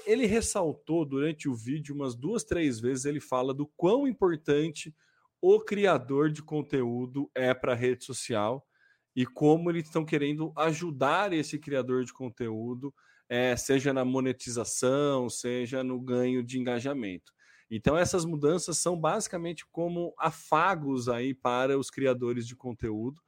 Ele 0.04 0.26
ressaltou 0.26 1.04
durante 1.04 1.48
o 1.48 1.54
vídeo 1.54 1.94
umas 1.94 2.16
duas, 2.16 2.42
três 2.42 2.80
vezes, 2.80 3.04
ele 3.04 3.20
fala 3.20 3.54
do 3.54 3.68
quão 3.76 4.08
importante 4.08 4.92
o 5.40 5.60
criador 5.60 6.28
de 6.28 6.42
conteúdo 6.42 7.30
é 7.32 7.54
para 7.54 7.70
a 7.70 7.76
rede 7.76 8.04
social 8.04 8.66
e 9.14 9.24
como 9.24 9.70
eles 9.70 9.84
estão 9.84 10.04
querendo 10.04 10.52
ajudar 10.56 11.32
esse 11.32 11.56
criador 11.56 12.04
de 12.04 12.12
conteúdo 12.12 12.92
é, 13.28 13.56
seja 13.56 13.92
na 13.92 14.04
monetização, 14.04 15.28
seja 15.28 15.82
no 15.82 16.00
ganho 16.00 16.42
de 16.42 16.58
engajamento. 16.58 17.32
Então, 17.70 17.96
essas 17.96 18.24
mudanças 18.24 18.78
são 18.78 18.96
basicamente 18.96 19.66
como 19.66 20.14
afagos 20.18 21.08
aí 21.08 21.34
para 21.34 21.78
os 21.78 21.90
criadores 21.90 22.46
de 22.46 22.54
conteúdo. 22.54 23.20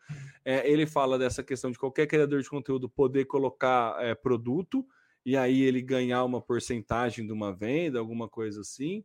É, 0.44 0.70
ele 0.70 0.86
fala 0.86 1.18
dessa 1.18 1.42
questão 1.42 1.70
de 1.70 1.78
qualquer 1.78 2.06
criador 2.06 2.42
de 2.42 2.48
conteúdo 2.48 2.88
poder 2.88 3.24
colocar 3.24 3.96
é, 4.00 4.14
produto 4.14 4.86
e 5.24 5.36
aí 5.36 5.62
ele 5.62 5.82
ganhar 5.82 6.22
uma 6.22 6.40
porcentagem 6.40 7.26
de 7.26 7.32
uma 7.32 7.52
venda, 7.52 7.98
alguma 7.98 8.28
coisa 8.28 8.60
assim. 8.60 9.02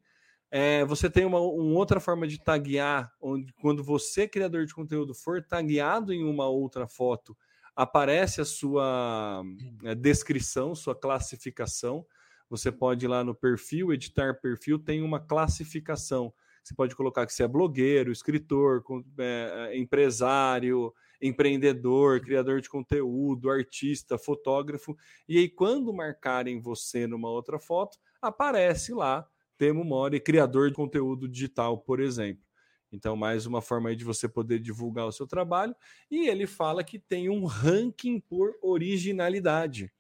É, 0.52 0.84
você 0.86 1.10
tem 1.10 1.26
uma, 1.26 1.40
uma, 1.40 1.80
outra 1.80 2.00
forma 2.00 2.28
de 2.28 2.38
taguear, 2.38 3.12
onde 3.20 3.54
quando 3.54 3.84
você, 3.84 4.28
criador 4.28 4.66
de 4.66 4.76
conteúdo, 4.76 5.16
for 5.16 5.42
tagueado 5.42 6.14
em 6.14 6.24
uma 6.24 6.48
outra 6.48 6.88
foto, 6.88 7.36
aparece 7.76 8.42
a 8.42 8.46
sua 8.46 9.44
é, 9.84 9.96
descrição, 9.96 10.76
sua 10.76 10.96
classificação. 10.96 12.06
Você 12.50 12.72
pode 12.72 13.06
ir 13.06 13.08
lá 13.08 13.24
no 13.24 13.34
perfil, 13.34 13.94
editar 13.94 14.40
perfil, 14.42 14.78
tem 14.78 15.02
uma 15.02 15.20
classificação. 15.20 16.34
Você 16.64 16.76
pode 16.76 16.96
colocar 16.96 17.26
que 17.26 17.34
você 17.34 17.44
é 17.44 17.48
blogueiro, 17.48 18.12
escritor, 18.12 18.84
é, 19.18 19.78
empresário, 19.78 20.94
empreendedor, 21.22 22.22
criador 22.22 22.62
de 22.62 22.70
conteúdo, 22.70 23.50
artista, 23.50 24.18
fotógrafo. 24.18 24.96
E 25.28 25.38
aí, 25.38 25.50
quando 25.50 25.94
marcarem 25.94 26.60
você 26.60 27.08
numa 27.08 27.30
outra 27.30 27.60
foto, 27.60 27.98
aparece 28.22 28.94
lá 28.94 29.28
Temo 29.58 29.84
Mori, 29.84 30.20
criador 30.20 30.70
de 30.70 30.76
conteúdo 30.76 31.28
digital, 31.28 31.78
por 31.78 32.00
exemplo. 32.00 32.44
Então, 32.92 33.16
mais 33.16 33.46
uma 33.46 33.62
forma 33.62 33.90
aí 33.90 33.96
de 33.96 34.04
você 34.04 34.28
poder 34.28 34.60
divulgar 34.60 35.08
o 35.08 35.12
seu 35.12 35.26
trabalho. 35.26 35.76
E 36.10 36.28
ele 36.28 36.46
fala 36.46 36.84
que 36.84 37.00
tem 37.00 37.30
um 37.30 37.46
ranking 37.46 38.20
por 38.20 38.54
originalidade, 38.62 39.92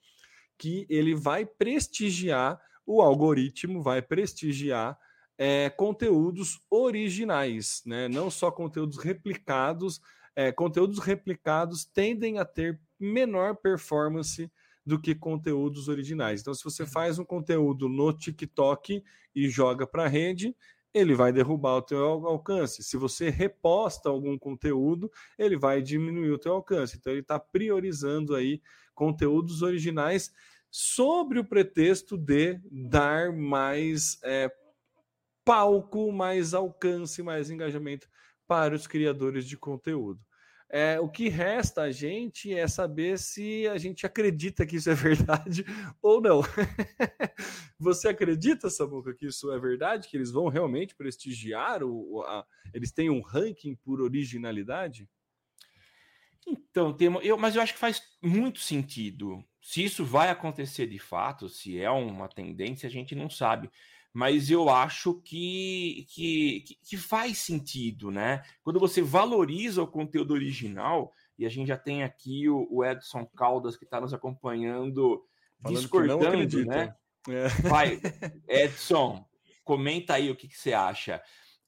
que 0.57 0.85
ele 0.89 1.15
vai 1.15 1.45
prestigiar, 1.45 2.59
o 2.85 3.01
algoritmo 3.01 3.81
vai 3.81 4.01
prestigiar 4.01 4.99
é, 5.37 5.69
conteúdos 5.69 6.59
originais, 6.69 7.81
né? 7.85 8.07
não 8.07 8.29
só 8.29 8.51
conteúdos 8.51 8.97
replicados. 8.97 10.01
É, 10.35 10.51
conteúdos 10.51 10.99
replicados 10.99 11.83
tendem 11.85 12.39
a 12.39 12.45
ter 12.45 12.79
menor 12.99 13.55
performance 13.55 14.51
do 14.85 14.99
que 14.99 15.15
conteúdos 15.15 15.87
originais. 15.87 16.41
Então, 16.41 16.53
se 16.53 16.63
você 16.63 16.85
faz 16.85 17.19
um 17.19 17.25
conteúdo 17.25 17.87
no 17.87 18.11
TikTok 18.13 19.03
e 19.35 19.49
joga 19.49 19.85
para 19.87 20.05
a 20.05 20.07
rede, 20.07 20.55
ele 20.93 21.15
vai 21.15 21.31
derrubar 21.31 21.77
o 21.77 21.81
teu 21.81 22.03
alcance. 22.27 22.83
Se 22.83 22.97
você 22.97 23.29
reposta 23.29 24.09
algum 24.09 24.37
conteúdo, 24.37 25.09
ele 25.37 25.57
vai 25.57 25.81
diminuir 25.81 26.31
o 26.31 26.37
teu 26.37 26.53
alcance. 26.53 26.97
Então 26.97 27.13
ele 27.13 27.21
está 27.21 27.39
priorizando 27.39 28.35
aí 28.35 28.61
conteúdos 28.93 29.61
originais 29.61 30.31
sobre 30.69 31.39
o 31.39 31.45
pretexto 31.45 32.17
de 32.17 32.59
dar 32.71 33.33
mais 33.33 34.17
é, 34.23 34.51
palco, 35.43 36.11
mais 36.11 36.53
alcance, 36.53 37.23
mais 37.23 37.49
engajamento 37.49 38.07
para 38.47 38.75
os 38.75 38.87
criadores 38.87 39.45
de 39.45 39.57
conteúdo. 39.57 40.19
É, 40.73 40.97
o 41.01 41.09
que 41.09 41.27
resta 41.27 41.81
a 41.81 41.91
gente 41.91 42.53
é 42.53 42.65
saber 42.65 43.19
se 43.19 43.67
a 43.67 43.77
gente 43.77 44.05
acredita 44.05 44.65
que 44.65 44.77
isso 44.77 44.89
é 44.89 44.95
verdade 44.95 45.65
ou 46.01 46.21
não. 46.21 46.41
Você 47.77 48.07
acredita, 48.07 48.69
Samuca, 48.69 49.13
que 49.13 49.25
isso 49.25 49.51
é 49.51 49.59
verdade? 49.59 50.07
Que 50.07 50.15
eles 50.15 50.31
vão 50.31 50.47
realmente 50.47 50.95
prestigiar? 50.95 51.83
O, 51.83 52.23
a, 52.25 52.45
eles 52.73 52.89
têm 52.93 53.09
um 53.09 53.21
ranking 53.21 53.75
por 53.75 53.99
originalidade? 53.99 55.09
Então, 56.47 56.93
tem, 56.93 57.07
eu, 57.21 57.37
mas 57.37 57.55
eu 57.55 57.61
acho 57.61 57.73
que 57.73 57.79
faz 57.79 58.01
muito 58.21 58.59
sentido. 58.59 59.43
Se 59.61 59.83
isso 59.83 60.05
vai 60.05 60.29
acontecer 60.29 60.87
de 60.87 60.99
fato, 60.99 61.49
se 61.49 61.79
é 61.79 61.91
uma 61.91 62.29
tendência, 62.29 62.87
a 62.87 62.91
gente 62.91 63.13
não 63.13 63.29
sabe 63.29 63.69
mas 64.13 64.49
eu 64.49 64.69
acho 64.69 65.15
que, 65.21 66.05
que, 66.09 66.63
que 66.83 66.97
faz 66.97 67.37
sentido, 67.37 68.11
né? 68.11 68.43
Quando 68.63 68.79
você 68.79 69.01
valoriza 69.01 69.81
o 69.81 69.87
conteúdo 69.87 70.33
original, 70.33 71.11
e 71.37 71.45
a 71.45 71.49
gente 71.49 71.67
já 71.67 71.77
tem 71.77 72.03
aqui 72.03 72.49
o, 72.49 72.67
o 72.69 72.85
Edson 72.85 73.25
Caldas 73.25 73.77
que 73.77 73.85
está 73.85 74.01
nos 74.01 74.13
acompanhando, 74.13 75.25
Falando 75.61 75.79
discordando, 75.79 76.65
né? 76.65 76.95
É. 77.29 77.47
Vai, 77.67 77.99
Edson, 78.47 79.25
comenta 79.63 80.15
aí 80.15 80.29
o 80.29 80.35
que, 80.35 80.47
que 80.47 80.57
você 80.57 80.73
acha. 80.73 81.21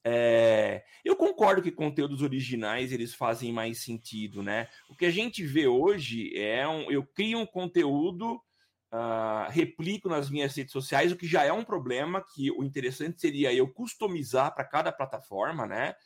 É, 0.06 0.84
eu 1.02 1.16
concordo 1.16 1.62
que 1.62 1.72
conteúdos 1.72 2.20
originais 2.20 2.92
eles 2.92 3.14
fazem 3.14 3.52
mais 3.52 3.82
sentido, 3.82 4.42
né? 4.42 4.68
O 4.90 4.94
que 4.94 5.06
a 5.06 5.10
gente 5.10 5.42
vê 5.44 5.66
hoje 5.66 6.30
é 6.36 6.68
um, 6.68 6.90
eu 6.90 7.02
crio 7.06 7.38
um 7.38 7.46
conteúdo 7.46 8.38
uh, 8.94 9.50
replico 9.50 10.08
nas 10.08 10.30
minhas 10.30 10.54
redes 10.54 10.72
sociais, 10.72 11.10
o 11.10 11.16
que 11.16 11.26
já 11.26 11.44
é 11.44 11.52
um 11.52 11.64
problema, 11.64 12.24
que 12.34 12.50
o 12.52 12.62
interessante 12.62 13.20
seria 13.20 13.52
eu 13.52 13.66
customizar 13.68 14.54
para 14.54 14.64
cada 14.64 14.92
plataforma, 14.92 15.66
né? 15.66 15.96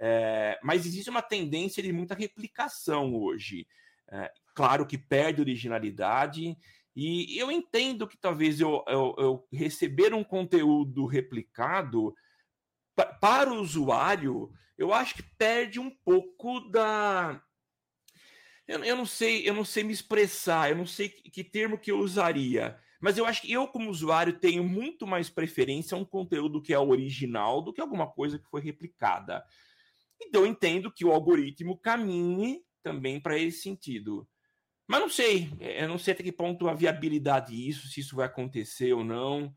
É, 0.00 0.56
mas 0.62 0.86
existe 0.86 1.10
uma 1.10 1.20
tendência 1.20 1.82
de 1.82 1.92
muita 1.92 2.14
replicação 2.14 3.12
hoje. 3.16 3.66
É, 4.10 4.32
claro 4.54 4.86
que 4.86 4.96
perde 4.96 5.40
originalidade, 5.40 6.56
e 6.94 7.36
eu 7.38 7.50
entendo 7.50 8.06
que 8.06 8.16
talvez 8.16 8.60
eu, 8.60 8.84
eu, 8.86 9.14
eu 9.18 9.48
receber 9.52 10.14
um 10.14 10.24
conteúdo 10.24 11.06
replicado 11.06 12.14
para 13.20 13.52
o 13.52 13.60
usuário, 13.60 14.50
eu 14.76 14.92
acho 14.92 15.14
que 15.14 15.22
perde 15.36 15.78
um 15.78 15.90
pouco 15.90 16.60
da, 16.70 17.40
eu, 18.68 18.84
eu 18.84 18.94
não 18.96 19.06
sei, 19.06 19.48
eu 19.48 19.54
não 19.54 19.64
sei 19.64 19.82
me 19.82 19.92
expressar, 19.92 20.70
eu 20.70 20.76
não 20.76 20.86
sei 20.86 21.08
que, 21.08 21.30
que 21.30 21.42
termo 21.42 21.78
que 21.78 21.90
eu 21.90 21.98
usaria. 21.98 22.78
Mas 23.00 23.16
eu 23.16 23.24
acho 23.24 23.42
que 23.42 23.52
eu, 23.52 23.66
como 23.66 23.90
usuário, 23.90 24.38
tenho 24.38 24.62
muito 24.62 25.06
mais 25.06 25.30
preferência 25.30 25.96
a 25.96 25.98
um 25.98 26.04
conteúdo 26.04 26.60
que 26.60 26.74
é 26.74 26.78
original 26.78 27.62
do 27.62 27.72
que 27.72 27.80
alguma 27.80 28.06
coisa 28.06 28.38
que 28.38 28.48
foi 28.48 28.60
replicada. 28.60 29.44
Então 30.20 30.42
eu 30.42 30.46
entendo 30.46 30.92
que 30.92 31.04
o 31.04 31.12
algoritmo 31.12 31.78
caminhe 31.78 32.62
também 32.82 33.20
para 33.20 33.38
esse 33.38 33.62
sentido. 33.62 34.28
Mas 34.86 35.00
não 35.00 35.08
sei, 35.08 35.50
eu 35.60 35.88
não 35.88 35.98
sei 35.98 36.14
até 36.14 36.22
que 36.22 36.32
ponto 36.32 36.68
a 36.68 36.74
viabilidade 36.74 37.54
disso, 37.54 37.88
se 37.88 38.00
isso 38.00 38.16
vai 38.16 38.26
acontecer 38.26 38.92
ou 38.92 39.04
não. 39.04 39.54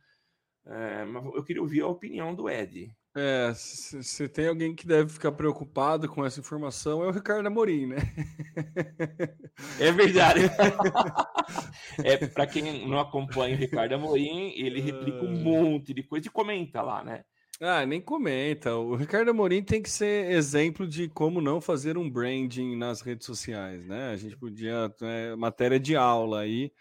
É, 0.66 1.06
mas 1.06 1.26
eu 1.26 1.44
queria 1.44 1.62
ouvir 1.62 1.82
a 1.82 1.88
opinião 1.88 2.36
do 2.36 2.50
Ed. 2.50 2.96
É, 3.14 3.52
se, 3.54 4.02
se, 4.04 4.30
tem 4.30 4.48
alguém 4.48 4.74
que 4.74 4.88
deve 4.88 5.10
ficar 5.10 5.34
preocupado 5.34 6.08
com 6.08 6.26
essa 6.26 6.40
informação 6.40 7.04
é 7.04 7.08
o 7.08 7.12
Ricardo 7.12 7.46
Amorim, 7.46 7.88
né? 7.88 7.98
É 9.78 9.92
verdade. 9.92 10.42
é, 12.06 12.26
para 12.28 12.48
quem 12.48 12.88
não 12.88 13.00
acompanha 13.00 13.54
o 13.54 13.60
Ricardo 13.60 13.96
Amorim, 13.96 14.54
ele 14.56 14.80
replica 14.80 15.26
um 15.26 15.44
monte 15.44 15.94
de 15.94 16.04
coisa 16.04 16.28
e 16.28 16.32
comenta 16.32 16.82
lá, 16.82 17.04
né? 17.04 17.24
Ah, 17.60 17.86
nem 17.86 18.02
comenta. 18.02 18.76
O 18.76 18.96
Ricardo 18.96 19.30
Amorim 19.30 19.62
tem 19.62 19.84
que 19.84 19.90
ser 19.90 20.32
exemplo 20.32 20.88
de 20.88 21.10
como 21.10 21.42
não 21.42 21.60
fazer 21.60 21.98
um 21.98 22.10
branding 22.10 22.78
nas 22.78 23.02
redes 23.02 23.26
sociais, 23.26 23.86
né? 23.86 24.12
A 24.12 24.18
gente 24.18 24.38
podia, 24.38 24.92
é, 25.02 25.36
matéria 25.36 25.80
de 25.80 25.96
aula 25.96 26.40
aí, 26.40 26.72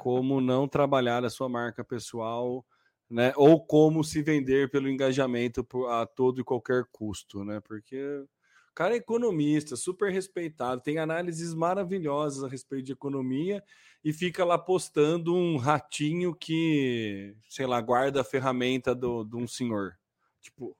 como 0.00 0.40
não 0.40 0.66
trabalhar 0.66 1.24
a 1.24 1.30
sua 1.30 1.48
marca 1.48 1.84
pessoal 1.84 2.66
né? 3.08 3.32
Ou 3.36 3.64
como 3.64 4.02
se 4.02 4.22
vender 4.22 4.70
pelo 4.70 4.88
engajamento 4.88 5.66
a 5.88 6.06
todo 6.06 6.40
e 6.40 6.44
qualquer 6.44 6.84
custo, 6.90 7.44
né? 7.44 7.60
Porque 7.60 7.96
o 7.96 8.74
cara 8.74 8.94
é 8.94 8.98
economista, 8.98 9.76
super 9.76 10.12
respeitado, 10.12 10.82
tem 10.82 10.98
análises 10.98 11.54
maravilhosas 11.54 12.44
a 12.44 12.48
respeito 12.48 12.86
de 12.86 12.92
economia 12.92 13.62
e 14.04 14.12
fica 14.12 14.44
lá 14.44 14.58
postando 14.58 15.34
um 15.34 15.56
ratinho 15.56 16.34
que, 16.34 17.34
sei 17.48 17.66
lá, 17.66 17.80
guarda 17.80 18.20
a 18.20 18.24
ferramenta 18.24 18.94
do, 18.94 19.24
de 19.24 19.36
um 19.36 19.46
senhor. 19.46 19.96
Tipo. 20.40 20.76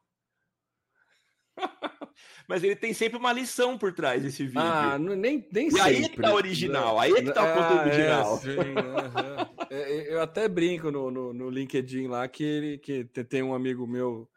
Mas 2.49 2.63
ele 2.63 2.77
tem 2.77 2.93
sempre 2.95 3.19
uma 3.19 3.33
lição 3.33 3.77
por 3.77 3.93
trás 3.93 4.23
desse 4.23 4.45
vídeo. 4.45 4.61
Ah, 4.61 4.99
nem, 4.99 5.47
nem 5.53 5.69
e 5.69 5.71
sempre. 5.71 5.83
aí 5.83 6.05
é 6.05 6.09
que 6.09 6.21
tá 6.21 6.35
original, 6.35 6.99
aí 6.99 7.13
é 7.13 7.23
que 7.23 7.33
tá 7.33 7.43
o 7.43 7.55
conteúdo 7.55 7.81
ah, 7.81 7.87
é, 7.87 7.89
original. 7.89 8.37
É, 8.37 8.41
sim, 8.41 9.67
é, 9.71 10.15
eu 10.15 10.23
até 10.23 10.49
brinco 10.49 10.91
no, 10.91 11.11
no, 11.11 11.33
no, 11.33 11.51
LinkedIn 11.51 12.07
lá 12.07 12.27
que 12.29 12.45
ele 12.45 12.79
que 12.79 13.05
tem 13.05 13.43
um 13.43 13.55
amigo 13.55 13.87
meu 13.87 14.29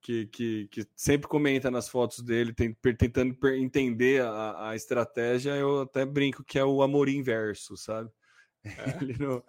que, 0.00 0.26
que, 0.26 0.68
que 0.68 0.86
sempre 0.96 1.28
comenta 1.28 1.70
nas 1.70 1.88
fotos 1.88 2.20
dele, 2.20 2.52
tem, 2.52 2.74
tentando 2.98 3.36
entender 3.54 4.22
a, 4.22 4.70
a 4.70 4.76
estratégia. 4.76 5.52
Eu 5.52 5.82
até 5.82 6.04
brinco 6.04 6.42
que 6.42 6.58
é 6.58 6.64
o 6.64 6.82
amor 6.82 7.08
inverso, 7.08 7.76
sabe? 7.76 8.10
É. 8.64 8.70
Ele 9.02 9.16
não, 9.18 9.42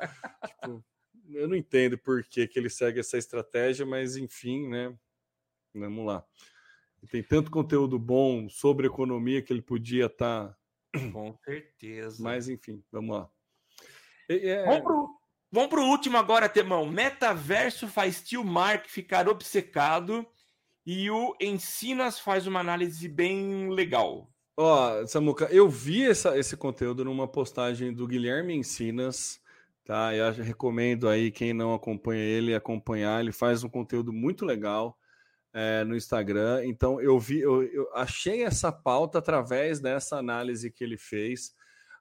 tipo, 0.45 0.85
eu 1.29 1.47
não 1.47 1.55
entendo 1.55 1.97
por 1.97 2.23
que, 2.23 2.47
que 2.47 2.59
ele 2.59 2.69
segue 2.69 2.99
essa 2.99 3.17
estratégia, 3.17 3.85
mas 3.85 4.17
enfim, 4.17 4.67
né? 4.67 4.93
Vamos 5.73 6.05
lá. 6.05 6.25
Tem 7.09 7.23
tanto 7.23 7.51
conteúdo 7.51 7.99
bom 7.99 8.47
sobre 8.49 8.87
economia 8.87 9.41
que 9.41 9.51
ele 9.51 9.61
podia 9.61 10.05
estar. 10.05 10.49
Tá... 10.49 10.57
Com 11.11 11.35
certeza. 11.43 12.21
Mas 12.21 12.47
enfim, 12.47 12.83
vamos 12.91 13.17
lá. 13.17 13.29
É... 14.29 14.65
Vamos, 14.65 14.81
pro, 14.81 15.09
vamos 15.51 15.69
pro 15.69 15.83
último 15.83 16.17
agora, 16.17 16.47
Temão. 16.47 16.85
Metaverso 16.85 17.87
faz 17.87 18.21
Tio 18.21 18.43
Mark 18.43 18.87
ficar 18.87 19.27
obcecado 19.27 20.25
e 20.85 21.09
o 21.09 21.35
Ensinas 21.39 22.19
faz 22.19 22.47
uma 22.47 22.59
análise 22.59 23.07
bem 23.07 23.69
legal. 23.69 24.29
Ó, 24.55 25.01
oh, 25.01 25.07
Samuca, 25.07 25.45
eu 25.45 25.67
vi 25.67 26.05
essa, 26.05 26.37
esse 26.37 26.55
conteúdo 26.55 27.03
numa 27.03 27.27
postagem 27.27 27.91
do 27.91 28.07
Guilherme 28.07 28.53
Ensinas, 28.53 29.41
tá? 29.83 30.15
Eu 30.15 30.31
recomendo 30.31 31.09
aí 31.09 31.31
quem 31.31 31.53
não 31.53 31.73
acompanha 31.73 32.21
ele 32.21 32.53
acompanhar. 32.53 33.19
Ele 33.19 33.31
faz 33.31 33.63
um 33.63 33.69
conteúdo 33.69 34.13
muito 34.13 34.45
legal 34.45 34.97
é, 35.53 35.83
no 35.83 35.95
Instagram. 35.95 36.65
Então 36.65 36.99
eu 36.99 37.19
vi, 37.19 37.39
eu, 37.39 37.63
eu 37.63 37.89
achei 37.93 38.43
essa 38.43 38.71
pauta 38.71 39.19
através 39.19 39.79
dessa 39.79 40.17
análise 40.17 40.71
que 40.71 40.83
ele 40.83 40.97
fez. 40.97 41.53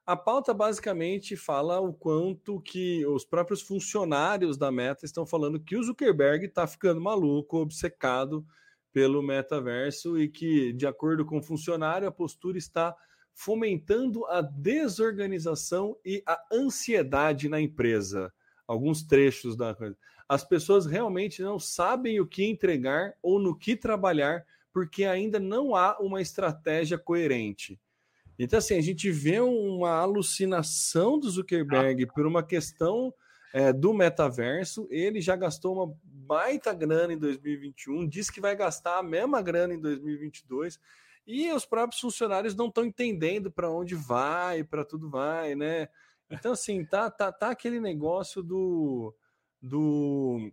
A 0.05 0.17
pauta 0.17 0.53
basicamente 0.53 1.37
fala 1.37 1.79
o 1.79 1.93
quanto 1.93 2.59
que 2.59 3.05
os 3.05 3.23
próprios 3.23 3.61
funcionários 3.61 4.57
da 4.57 4.69
Meta 4.69 5.05
estão 5.05 5.25
falando 5.25 5.59
que 5.61 5.77
o 5.77 5.83
Zuckerberg 5.83 6.45
está 6.45 6.67
ficando 6.67 6.99
maluco, 6.99 7.57
obcecado 7.57 8.45
pelo 8.91 9.23
metaverso 9.23 10.19
e 10.19 10.27
que, 10.27 10.73
de 10.73 10.85
acordo 10.85 11.25
com 11.25 11.37
o 11.37 11.43
funcionário, 11.43 12.07
a 12.07 12.11
postura 12.11 12.57
está 12.57 12.93
fomentando 13.33 14.25
a 14.25 14.41
desorganização 14.41 15.97
e 16.05 16.21
a 16.27 16.39
ansiedade 16.51 17.47
na 17.47 17.61
empresa. 17.61 18.31
Alguns 18.67 19.03
trechos 19.03 19.55
da 19.55 19.73
coisa. 19.73 19.97
As 20.27 20.43
pessoas 20.43 20.85
realmente 20.85 21.41
não 21.41 21.59
sabem 21.59 22.19
o 22.19 22.27
que 22.27 22.45
entregar 22.45 23.13
ou 23.21 23.39
no 23.39 23.57
que 23.57 23.75
trabalhar 23.75 24.45
porque 24.73 25.05
ainda 25.05 25.39
não 25.39 25.75
há 25.75 25.97
uma 25.99 26.21
estratégia 26.21 26.97
coerente. 26.97 27.79
Então, 28.37 28.57
assim, 28.57 28.75
a 28.75 28.81
gente 28.81 29.11
vê 29.11 29.39
uma 29.39 29.99
alucinação 29.99 31.19
do 31.19 31.29
Zuckerberg 31.29 32.07
por 32.07 32.25
uma 32.25 32.41
questão 32.41 33.13
é, 33.53 33.71
do 33.71 33.93
metaverso. 33.93 34.87
Ele 34.89 35.21
já 35.21 35.35
gastou 35.35 35.75
uma 35.75 35.95
baita 36.03 36.73
grana 36.73 37.13
em 37.13 37.17
2021, 37.17 38.07
disse 38.07 38.31
que 38.33 38.41
vai 38.41 38.55
gastar 38.55 38.97
a 38.97 39.03
mesma 39.03 39.41
grana 39.41 39.75
em 39.75 39.79
2022. 39.79 40.79
E 41.27 41.51
os 41.53 41.65
próprios 41.65 42.01
funcionários 42.01 42.55
não 42.55 42.67
estão 42.67 42.83
entendendo 42.83 43.51
para 43.51 43.69
onde 43.69 43.93
vai, 43.93 44.63
para 44.63 44.83
tudo 44.83 45.09
vai, 45.09 45.53
né? 45.55 45.87
Então, 46.29 46.53
assim, 46.53 46.83
tá, 46.83 47.11
tá, 47.11 47.31
tá 47.31 47.51
aquele 47.51 47.79
negócio 47.79 48.41
do. 48.41 49.15
Do 49.63 50.51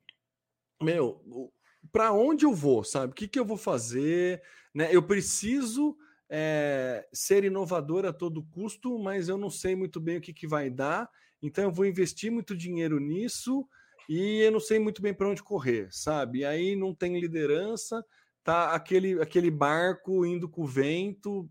meu, 0.80 1.52
para 1.90 2.12
onde 2.12 2.44
eu 2.46 2.54
vou, 2.54 2.84
sabe? 2.84 3.12
O 3.12 3.14
que, 3.14 3.26
que 3.26 3.38
eu 3.38 3.44
vou 3.44 3.56
fazer? 3.56 4.40
Né? 4.72 4.88
Eu 4.94 5.02
preciso 5.02 5.96
é, 6.30 7.04
ser 7.12 7.42
inovador 7.42 8.06
a 8.06 8.12
todo 8.12 8.44
custo, 8.44 8.96
mas 9.00 9.28
eu 9.28 9.36
não 9.36 9.50
sei 9.50 9.74
muito 9.74 10.00
bem 10.00 10.18
o 10.18 10.20
que, 10.20 10.32
que 10.32 10.46
vai 10.46 10.70
dar, 10.70 11.10
então 11.42 11.64
eu 11.64 11.72
vou 11.72 11.84
investir 11.84 12.30
muito 12.30 12.56
dinheiro 12.56 13.00
nisso 13.00 13.66
e 14.08 14.40
eu 14.42 14.52
não 14.52 14.60
sei 14.60 14.78
muito 14.78 15.02
bem 15.02 15.12
para 15.12 15.28
onde 15.28 15.42
correr, 15.42 15.88
sabe? 15.90 16.40
E 16.40 16.44
aí 16.44 16.76
não 16.76 16.94
tem 16.94 17.18
liderança, 17.18 18.04
tá 18.44 18.72
aquele, 18.72 19.20
aquele 19.20 19.50
barco 19.50 20.24
indo 20.24 20.48
com 20.48 20.62
o 20.62 20.66
vento, 20.66 21.50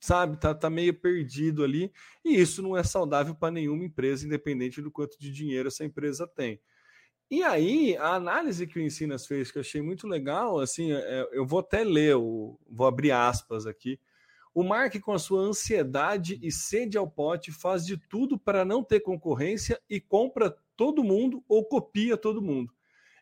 sabe? 0.00 0.38
Tá, 0.38 0.54
tá 0.54 0.68
meio 0.70 0.94
perdido 0.94 1.64
ali, 1.64 1.92
e 2.24 2.40
isso 2.40 2.62
não 2.62 2.76
é 2.76 2.82
saudável 2.82 3.34
para 3.34 3.52
nenhuma 3.52 3.84
empresa, 3.84 4.26
independente 4.26 4.82
do 4.82 4.90
quanto 4.90 5.18
de 5.18 5.30
dinheiro 5.30 5.68
essa 5.68 5.84
empresa 5.84 6.26
tem. 6.26 6.60
E 7.30 7.42
aí, 7.42 7.96
a 7.96 8.14
análise 8.14 8.66
que 8.66 8.78
o 8.78 8.82
Ensinas 8.82 9.26
fez, 9.26 9.50
que 9.50 9.58
eu 9.58 9.62
achei 9.62 9.80
muito 9.80 10.06
legal, 10.06 10.60
assim, 10.60 10.92
é, 10.92 10.96
é, 10.96 11.28
eu 11.32 11.46
vou 11.46 11.60
até 11.60 11.82
ler, 11.82 12.14
vou 12.14 12.86
abrir 12.86 13.12
aspas 13.12 13.66
aqui. 13.66 13.98
O 14.54 14.62
Mark, 14.62 14.94
com 15.00 15.12
a 15.12 15.18
sua 15.18 15.40
ansiedade 15.40 16.38
e 16.40 16.52
sede 16.52 16.96
ao 16.96 17.10
pote, 17.10 17.50
faz 17.50 17.84
de 17.84 17.96
tudo 17.96 18.38
para 18.38 18.64
não 18.64 18.84
ter 18.84 19.00
concorrência 19.00 19.80
e 19.90 20.00
compra 20.00 20.56
todo 20.76 21.02
mundo 21.02 21.42
ou 21.48 21.64
copia 21.64 22.16
todo 22.16 22.40
mundo. 22.42 22.72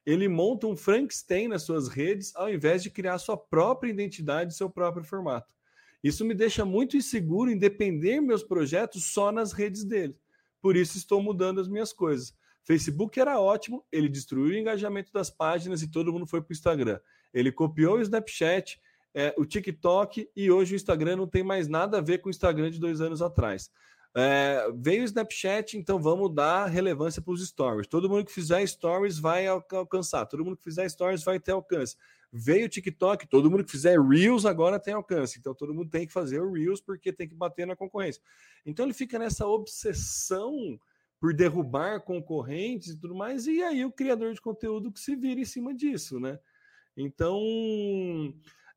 Ele 0.05 0.28
monta 0.28 0.66
um 0.66 0.76
Frankenstein 0.76 1.48
nas 1.48 1.62
suas 1.62 1.88
redes 1.88 2.34
ao 2.36 2.53
invés 2.53 2.82
de 2.82 2.90
criar 2.90 3.16
sua 3.18 3.36
própria 3.36 3.88
identidade 3.88 4.53
e 4.53 4.57
seu 4.57 4.68
próprio 4.68 5.05
formato. 5.05 5.55
Isso 6.03 6.24
me 6.24 6.34
deixa 6.34 6.64
muito 6.64 6.96
inseguro 6.96 7.50
em 7.50 7.59
depender 7.59 8.20
meus 8.20 8.42
projetos 8.42 9.05
só 9.12 9.30
nas 9.30 9.53
redes 9.53 9.84
dele. 9.84 10.16
Por 10.61 10.76
isso 10.76 10.96
estou 10.98 11.22
mudando 11.22 11.61
as 11.61 11.68
minhas 11.68 11.92
coisas. 11.92 12.34
Facebook 12.64 13.18
era 13.18 13.40
ótimo, 13.40 13.84
ele 13.90 14.09
destruiu 14.09 14.55
o 14.55 14.59
engajamento 14.59 15.12
das 15.12 15.30
páginas 15.30 15.82
e 15.82 15.90
todo 15.90 16.12
mundo 16.12 16.26
foi 16.26 16.40
para 16.40 16.50
o 16.50 16.53
Instagram. 16.53 17.00
Ele 17.34 17.50
copiou 17.50 17.96
o 17.96 18.00
Snapchat, 18.00 18.80
é, 19.14 19.34
o 19.36 19.44
TikTok 19.44 20.28
e 20.34 20.50
hoje 20.50 20.74
o 20.74 20.76
Instagram 20.76 21.16
não 21.16 21.26
tem 21.26 21.42
mais 21.42 21.68
nada 21.68 21.98
a 21.98 22.00
ver 22.00 22.18
com 22.18 22.28
o 22.28 22.30
Instagram 22.30 22.70
de 22.70 22.78
dois 22.78 23.00
anos 23.00 23.20
atrás. 23.20 23.70
É, 24.15 24.71
veio 24.75 25.03
o 25.03 25.05
Snapchat, 25.05 25.79
então 25.79 25.99
vamos 25.99 26.35
dar 26.35 26.67
relevância 26.67 27.23
para 27.23 27.33
os 27.33 27.47
stories. 27.47 27.87
Todo 27.87 28.11
mundo 28.11 28.27
que 28.27 28.33
fizer 28.33 28.67
stories 28.67 29.19
vai 29.19 29.47
alcançar, 29.47 30.27
todo 30.27 30.45
mundo 30.45 30.57
que 30.57 30.65
fizer 30.65 30.89
stories 30.89 31.25
vai 31.25 31.41
ter 31.41 31.53
alcance. 31.53 31.97
Veio 32.31 32.67
o 32.67 32.69
TikTok, 32.69 33.27
todo 33.27 33.51
mundo 33.51 33.65
que 33.65 33.71
fizer 33.71 33.99
Reels 33.99 34.45
agora 34.45 34.79
tem 34.79 34.95
alcance. 34.95 35.39
Então 35.39 35.55
todo 35.55 35.75
mundo 35.75 35.91
tem 35.91 36.07
que 36.07 36.13
fazer 36.13 36.41
o 36.41 36.53
Reels 36.53 36.81
porque 36.81 37.13
tem 37.13 37.29
que 37.29 37.35
bater 37.35 37.67
na 37.67 37.77
concorrência. 37.77 38.23
Então 38.67 38.85
ele 38.85 38.95
fica 38.95 39.19
nessa 39.19 39.47
obsessão 39.47 40.79
por 41.19 41.33
derrubar 41.33 42.01
concorrentes 42.01 42.89
e 42.89 42.99
tudo 42.99 43.15
mais, 43.15 43.47
e 43.47 43.63
aí 43.63 43.85
o 43.85 43.93
criador 43.93 44.35
de 44.35 44.41
conteúdo 44.41 44.91
que 44.91 44.99
se 44.99 45.15
vira 45.15 45.41
em 45.41 45.45
cima 45.45 45.73
disso, 45.73 46.19
né? 46.19 46.37
Então, 46.97 47.41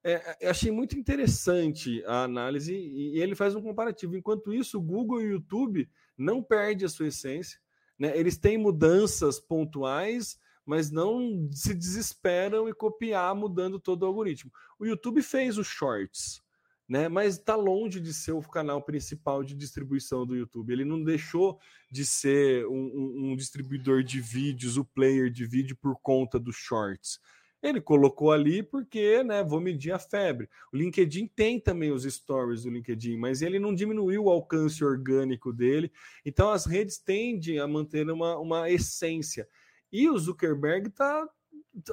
é, 0.06 0.38
é 0.41 0.49
achei 0.49 0.72
muito 0.72 0.97
interessante 0.97 2.03
a 2.06 2.24
análise 2.24 2.74
e, 2.74 3.16
e 3.16 3.22
ele 3.22 3.36
faz 3.36 3.56
um 3.56 3.62
comparativo. 3.62 4.16
Enquanto 4.16 4.53
isso, 4.53 4.78
o 4.78 4.82
Google 4.82 5.22
e 5.22 5.26
o 5.26 5.32
YouTube 5.32 5.89
não 6.16 6.43
perdem 6.43 6.86
a 6.86 6.89
sua 6.89 7.08
essência, 7.08 7.60
né? 7.97 8.18
Eles 8.18 8.38
têm 8.38 8.58
mudanças 8.58 9.39
pontuais, 9.39 10.39
mas 10.66 10.91
não 10.91 11.49
se 11.51 11.74
desesperam 11.74 12.70
e 12.70 12.74
copiar 12.74 13.34
mudando 13.36 13.80
todo 13.80 14.03
o 14.03 14.06
algoritmo. 14.06 14.51
O 14.80 14.86
YouTube 14.86 15.22
fez 15.22 15.58
os 15.58 15.68
shorts, 15.68 16.41
né? 16.88 17.08
Mas 17.08 17.38
está 17.38 17.56
longe 17.56 17.99
de 17.99 18.14
ser 18.14 18.34
o 18.34 18.41
canal 18.41 18.84
principal 18.84 19.43
de 19.43 19.56
distribuição 19.56 20.26
do 20.26 20.36
YouTube. 20.36 20.72
Ele 20.72 20.86
não 20.86 21.03
deixou 21.03 21.60
de 21.91 22.06
ser 22.06 22.68
um, 22.68 22.91
um, 22.93 23.32
um, 23.32 23.36
distribuidor 23.36 24.03
de 24.03 24.22
vídeos, 24.22 24.78
o 24.78 24.86
player 24.86 25.32
de 25.32 25.45
vídeo 25.45 25.76
por 25.76 25.97
conta 25.99 26.39
dos 26.39 26.56
shorts. 26.56 27.20
Ele 27.68 27.82
colocou 27.82 28.32
ali 28.32 28.61
porque, 28.61 29.24
né, 29.24 29.43
vou 29.43 29.59
medir 29.59 29.91
a 29.91 29.99
febre. 29.99 30.49
O 30.72 30.78
LinkedIn 30.78 31.28
tem 31.36 31.59
também 31.59 31.91
os 31.91 32.03
stories 32.03 32.63
do 32.63 32.70
LinkedIn, 32.70 33.18
mas 33.18 33.41
ele 33.41 33.59
não 33.59 33.74
diminuiu 33.74 34.26
o 34.26 34.30
alcance 34.30 34.84
orgânico 34.84 35.51
dele. 35.51 35.91
Então 36.26 36.51
as 36.51 36.66
redes 36.66 36.97
tendem 36.97 37.59
a 37.59 37.68
manter 37.68 38.09
uma, 38.09 38.38
uma 38.38 38.70
essência. 38.70 39.47
E 39.91 40.09
o 40.09 40.18
Zuckerberg 40.18 40.89
está 40.89 41.28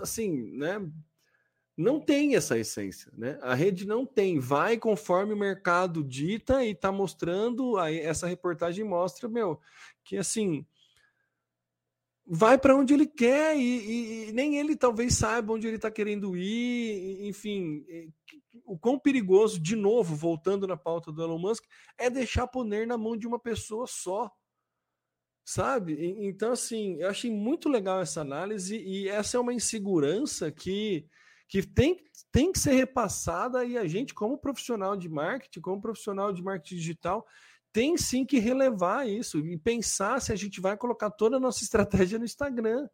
assim, 0.01 0.53
né, 0.57 0.81
não 1.77 1.99
tem 1.99 2.37
essa 2.37 2.59
essência, 2.59 3.11
né? 3.17 3.39
A 3.43 3.55
rede 3.55 3.87
não 3.87 4.05
tem, 4.05 4.39
vai 4.39 4.77
conforme 4.77 5.33
o 5.33 5.37
mercado 5.37 6.05
dita 6.05 6.65
e 6.65 6.71
está 6.71 6.93
mostrando, 6.93 7.79
aí 7.79 7.99
essa 7.99 8.27
reportagem 8.27 8.85
mostra, 8.85 9.29
meu, 9.29 9.59
que 10.05 10.17
assim 10.17 10.67
vai 12.35 12.57
para 12.57 12.75
onde 12.75 12.95
ele 12.95 13.07
quer 13.07 13.55
e, 13.59 14.29
e, 14.29 14.33
nem 14.33 14.59
ele 14.59 14.75
talvez 14.75 15.19
saiba 15.19 15.53
onde 15.53 15.67
ele 15.67 15.77
está 15.77 15.91
querendo 15.91 16.35
ir, 16.35 17.29
enfim, 17.29 17.85
o 18.65 18.79
quão 18.79 18.99
perigoso, 18.99 19.61
de 19.61 19.77
novo, 19.77 20.17
voltando 20.17 20.67
na 20.67 20.75
pauta 20.75 21.13
do 21.13 21.23
Elon 21.23 21.39
Musk, 21.39 21.63
é 21.99 22.09
deixar 22.09 22.47
poner 22.47 22.87
na 22.87 22.97
mão 22.97 23.19
de 23.19 23.27
uma 23.27 23.39
pessoa 23.39 23.87
só, 23.87 24.31
sabe? 25.45 25.95
Então, 26.27 26.53
assim, 26.53 26.97
eu 27.03 27.11
achei 27.11 27.31
muito 27.31 27.69
legal 27.69 28.01
essa 28.01 28.23
análise 28.23 28.79
e 28.79 29.11
essa 29.11 29.37
é 29.37 29.41
uma 29.41 29.53
insegurança 29.53 30.51
que 30.51 31.07
que 31.49 31.63
tem, 31.63 32.03
tem 32.33 32.51
que 32.51 32.59
ser 32.59 32.73
repassada 32.73 33.63
e 33.63 33.77
a 33.77 33.87
gente, 33.87 34.15
como 34.15 34.39
profissional 34.39 34.97
de 34.97 35.07
marketing, 35.07 35.61
como 35.61 35.83
profissional 35.83 36.33
de 36.33 36.43
marketing 36.43 36.77
digital, 36.77 37.27
tem 37.73 37.97
sim 37.97 38.25
que 38.25 38.39
relevar 38.39 39.09
isso 39.09 39.39
e 39.39 39.57
pensar 39.57 40.21
se 40.21 40.33
a 40.33 40.37
gente 40.37 40.61
vai 40.61 40.77
colocar 40.77 41.11
toda 41.11 41.37
a 41.37 41.41
nossa 41.41 41.63
estratégia 41.65 42.19
no 42.19 42.25
Instagram. 42.25 42.89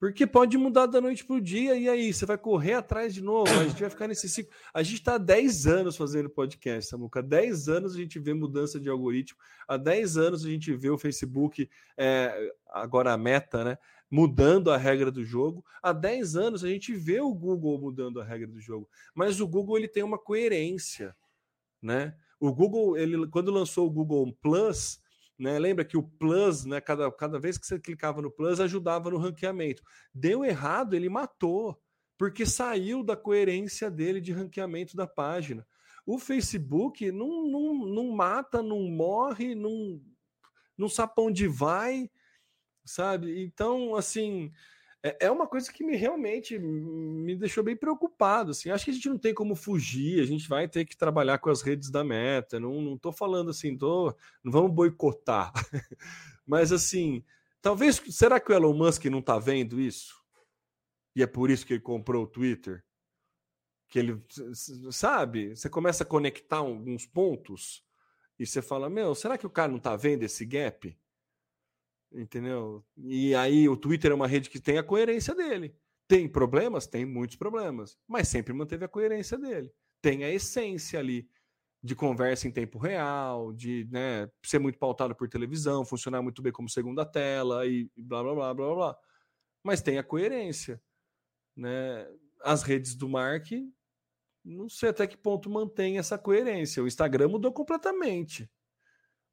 Porque 0.00 0.26
pode 0.26 0.56
mudar 0.56 0.86
da 0.86 0.98
noite 0.98 1.26
para 1.26 1.36
o 1.36 1.40
dia, 1.40 1.76
e 1.76 1.86
aí? 1.86 2.10
Você 2.10 2.24
vai 2.24 2.38
correr 2.38 2.72
atrás 2.72 3.12
de 3.12 3.20
novo, 3.22 3.52
a 3.52 3.64
gente 3.64 3.78
vai 3.78 3.90
ficar 3.90 4.08
nesse 4.08 4.30
ciclo. 4.30 4.50
A 4.72 4.82
gente 4.82 4.94
está 4.94 5.16
há 5.16 5.18
10 5.18 5.66
anos 5.66 5.94
fazendo 5.94 6.30
podcast, 6.30 6.88
Samuca. 6.88 7.20
Há 7.20 7.22
10 7.22 7.68
anos 7.68 7.94
a 7.94 7.98
gente 7.98 8.18
vê 8.18 8.32
mudança 8.32 8.80
de 8.80 8.88
algoritmo, 8.88 9.38
há 9.68 9.76
10 9.76 10.16
anos 10.16 10.46
a 10.46 10.48
gente 10.48 10.74
vê 10.74 10.88
o 10.88 10.96
Facebook, 10.96 11.68
é, 11.98 12.50
agora 12.70 13.12
a 13.12 13.18
meta, 13.18 13.62
né? 13.62 13.78
Mudando 14.10 14.70
a 14.70 14.78
regra 14.78 15.10
do 15.10 15.22
jogo. 15.22 15.62
Há 15.82 15.92
10 15.92 16.34
anos 16.34 16.64
a 16.64 16.68
gente 16.68 16.94
vê 16.94 17.20
o 17.20 17.34
Google 17.34 17.78
mudando 17.78 18.22
a 18.22 18.24
regra 18.24 18.46
do 18.46 18.58
jogo. 18.58 18.88
Mas 19.14 19.38
o 19.38 19.46
Google 19.46 19.76
ele 19.76 19.86
tem 19.86 20.02
uma 20.02 20.18
coerência, 20.18 21.14
né? 21.82 22.16
O 22.40 22.52
Google, 22.52 22.96
ele, 22.96 23.28
quando 23.28 23.52
lançou 23.52 23.86
o 23.86 23.90
Google 23.90 24.36
Plus, 24.40 24.98
Né? 25.40 25.58
Lembra 25.58 25.86
que 25.86 25.96
o 25.96 26.02
Plus, 26.02 26.66
né, 26.66 26.82
cada, 26.82 27.10
cada 27.10 27.38
vez 27.38 27.56
que 27.56 27.66
você 27.66 27.80
clicava 27.80 28.20
no 28.20 28.30
Plus, 28.30 28.60
ajudava 28.60 29.10
no 29.10 29.16
ranqueamento. 29.16 29.82
Deu 30.14 30.44
errado, 30.44 30.94
ele 30.94 31.08
matou, 31.08 31.80
porque 32.18 32.44
saiu 32.44 33.02
da 33.02 33.16
coerência 33.16 33.90
dele 33.90 34.20
de 34.20 34.32
ranqueamento 34.32 34.94
da 34.94 35.06
página. 35.06 35.66
O 36.04 36.18
Facebook 36.18 37.10
não, 37.10 37.48
não, 37.48 37.74
não 37.86 38.10
mata, 38.10 38.62
não 38.62 38.82
morre, 38.82 39.54
não, 39.54 39.98
não 40.76 40.88
onde 41.16 41.48
vai, 41.48 42.10
sabe? 42.84 43.42
Então, 43.42 43.94
assim, 43.94 44.52
é, 45.02 45.26
é 45.26 45.30
uma 45.30 45.46
coisa 45.46 45.72
que 45.72 45.82
me 45.82 45.96
realmente 45.96 46.58
me 46.58 47.34
deixou 47.36 47.64
bem 47.64 47.76
preocupado. 47.76 48.50
Assim. 48.50 48.70
Acho 48.70 48.84
que 48.84 48.90
a 48.90 48.94
gente 48.94 49.08
não 49.08 49.18
tem 49.18 49.32
como 49.34 49.54
fugir, 49.54 50.20
a 50.20 50.26
gente 50.26 50.48
vai 50.48 50.68
ter 50.68 50.84
que 50.84 50.96
trabalhar 50.96 51.38
com 51.38 51.50
as 51.50 51.62
redes 51.62 51.90
da 51.90 52.04
meta. 52.04 52.60
Não, 52.60 52.98
não 53.02 53.12
falando 53.12 53.50
assim, 53.50 53.76
tô, 53.76 54.14
não 54.44 54.52
vamos 54.52 54.72
boicotar. 54.72 55.52
Mas 56.46 56.72
assim, 56.72 57.24
talvez. 57.62 58.02
Será 58.10 58.38
que 58.38 58.52
o 58.52 58.54
Elon 58.54 58.74
Musk 58.74 59.06
não 59.06 59.20
está 59.20 59.38
vendo 59.38 59.80
isso? 59.80 60.20
E 61.14 61.22
é 61.22 61.26
por 61.26 61.50
isso 61.50 61.66
que 61.66 61.74
ele 61.74 61.80
comprou 61.80 62.24
o 62.24 62.28
Twitter? 62.28 62.84
Que 63.88 63.98
ele, 63.98 64.22
sabe, 64.92 65.56
você 65.56 65.68
começa 65.68 66.04
a 66.04 66.06
conectar 66.06 66.58
alguns 66.58 67.06
pontos 67.06 67.84
e 68.38 68.46
você 68.46 68.62
fala: 68.62 68.88
Meu, 68.88 69.14
será 69.14 69.36
que 69.36 69.46
o 69.46 69.50
cara 69.50 69.68
não 69.68 69.78
está 69.78 69.96
vendo 69.96 70.22
esse 70.22 70.44
gap? 70.44 70.96
Entendeu? 72.12 72.84
E 72.96 73.34
aí 73.34 73.68
o 73.68 73.76
Twitter 73.76 74.10
é 74.10 74.14
uma 74.14 74.26
rede 74.26 74.50
que 74.50 74.60
tem 74.60 74.78
a 74.78 74.82
coerência 74.82 75.34
dele. 75.34 75.76
Tem 76.08 76.28
problemas? 76.28 76.86
Tem 76.86 77.04
muitos 77.04 77.36
problemas, 77.36 77.96
mas 78.06 78.26
sempre 78.26 78.52
manteve 78.52 78.84
a 78.84 78.88
coerência 78.88 79.38
dele. 79.38 79.72
Tem 80.02 80.24
a 80.24 80.30
essência 80.30 80.98
ali 80.98 81.28
de 81.82 81.94
conversa 81.94 82.48
em 82.48 82.50
tempo 82.50 82.78
real, 82.78 83.52
de 83.52 83.88
né, 83.90 84.28
ser 84.44 84.58
muito 84.58 84.78
pautado 84.78 85.14
por 85.14 85.28
televisão, 85.28 85.84
funcionar 85.84 86.20
muito 86.20 86.42
bem 86.42 86.52
como 86.52 86.68
segunda 86.68 87.06
tela 87.06 87.64
e 87.66 87.88
blá 87.96 88.22
blá 88.22 88.34
blá 88.34 88.54
blá 88.54 88.74
blá. 88.74 88.98
Mas 89.62 89.80
tem 89.80 89.98
a 89.98 90.02
coerência. 90.02 90.82
Né? 91.56 92.06
As 92.42 92.62
redes 92.62 92.96
do 92.96 93.08
Mark, 93.08 93.46
não 94.44 94.68
sei 94.68 94.88
até 94.88 95.06
que 95.06 95.16
ponto 95.16 95.48
mantém 95.48 95.96
essa 95.96 96.18
coerência. 96.18 96.82
O 96.82 96.88
Instagram 96.88 97.28
mudou 97.28 97.52
completamente. 97.52 98.44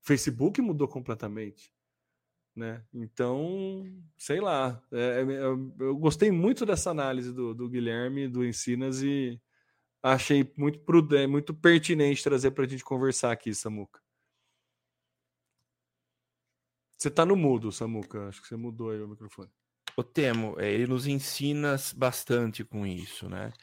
O 0.03 0.07
Facebook 0.07 0.61
mudou 0.61 0.88
completamente 0.88 1.75
né? 2.57 2.83
Então, 2.93 3.85
sei 4.17 4.41
lá. 4.41 4.81
É, 4.91 4.97
é, 4.97 5.21
eu, 5.21 5.75
eu, 5.79 5.95
gostei 5.97 6.31
muito 6.31 6.65
dessa 6.65 6.89
análise 6.89 7.31
do, 7.31 7.53
do 7.53 7.69
Guilherme, 7.69 8.27
do 8.27 8.43
Ensinas, 8.43 9.01
e 9.03 9.39
achei 10.01 10.51
muito 10.57 10.79
prudente, 10.79 11.27
muito 11.27 11.53
pertinente 11.53 12.23
trazer 12.23 12.51
para 12.51 12.65
a 12.65 12.67
gente 12.67 12.83
conversar 12.83 13.31
aqui, 13.31 13.53
Samuca. 13.53 14.01
Você 16.97 17.09
está 17.09 17.23
no 17.25 17.35
mudo, 17.35 17.71
Samuca. 17.71 18.27
Acho 18.27 18.41
que 18.41 18.47
você 18.47 18.55
mudou 18.55 18.89
aí 18.89 18.99
o 18.99 19.07
microfone. 19.07 19.51
O 19.95 20.03
Temo, 20.03 20.59
é, 20.59 20.71
ele 20.71 20.87
nos 20.87 21.05
ensina 21.05 21.75
bastante 21.95 22.63
com 22.63 22.85
isso, 22.85 23.29
né? 23.29 23.53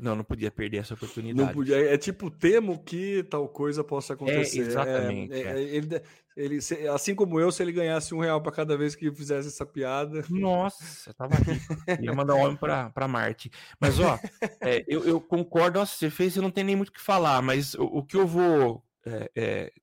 Não, 0.00 0.16
não 0.16 0.24
podia 0.24 0.50
perder 0.50 0.78
essa 0.78 0.94
oportunidade. 0.94 1.46
Não 1.46 1.54
podia, 1.54 1.76
é 1.76 1.98
tipo, 1.98 2.30
temo 2.30 2.82
que 2.82 3.22
tal 3.24 3.46
coisa 3.48 3.84
possa 3.84 4.12
é, 4.12 4.14
acontecer. 4.14 4.60
É, 4.60 4.62
exatamente. 4.62 5.32
É, 5.34 5.42
é. 5.42 5.60
Ele, 5.62 6.02
ele, 6.34 6.58
assim 6.88 7.14
como 7.14 7.38
eu, 7.38 7.52
se 7.52 7.62
ele 7.62 7.72
ganhasse 7.72 8.14
um 8.14 8.18
real 8.18 8.40
para 8.40 8.50
cada 8.50 8.78
vez 8.78 8.94
que 8.94 9.12
fizesse 9.12 9.48
essa 9.48 9.66
piada. 9.66 10.24
Nossa, 10.30 11.12
tava 11.12 11.34
aqui. 11.34 12.02
Ia 12.02 12.14
mandar 12.14 12.34
um 12.34 12.40
homem 12.40 12.56
para 12.56 13.08
Marte. 13.08 13.50
Mas, 13.78 14.00
ó, 14.00 14.18
é, 14.62 14.84
eu, 14.88 15.04
eu, 15.04 15.20
concordo. 15.20 15.78
Nossa, 15.78 15.96
você 15.96 16.08
fez, 16.08 16.34
eu 16.34 16.42
não 16.42 16.50
tenho 16.50 16.66
nem 16.66 16.76
muito 16.76 16.88
o 16.88 16.92
que 16.92 17.00
falar, 17.00 17.42
mas 17.42 17.74
o, 17.74 17.84
o 17.84 18.02
que 18.02 18.16
eu 18.16 18.26
vou 18.26 18.82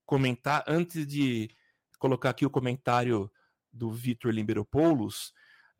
comentar 0.04 0.64
antes 0.66 1.06
de 1.06 1.48
colocar 1.96 2.30
aqui 2.30 2.44
o 2.44 2.50
comentário 2.50 3.30
do 3.72 3.92
Vitor 3.92 4.32
Limberopoulos 4.32 5.32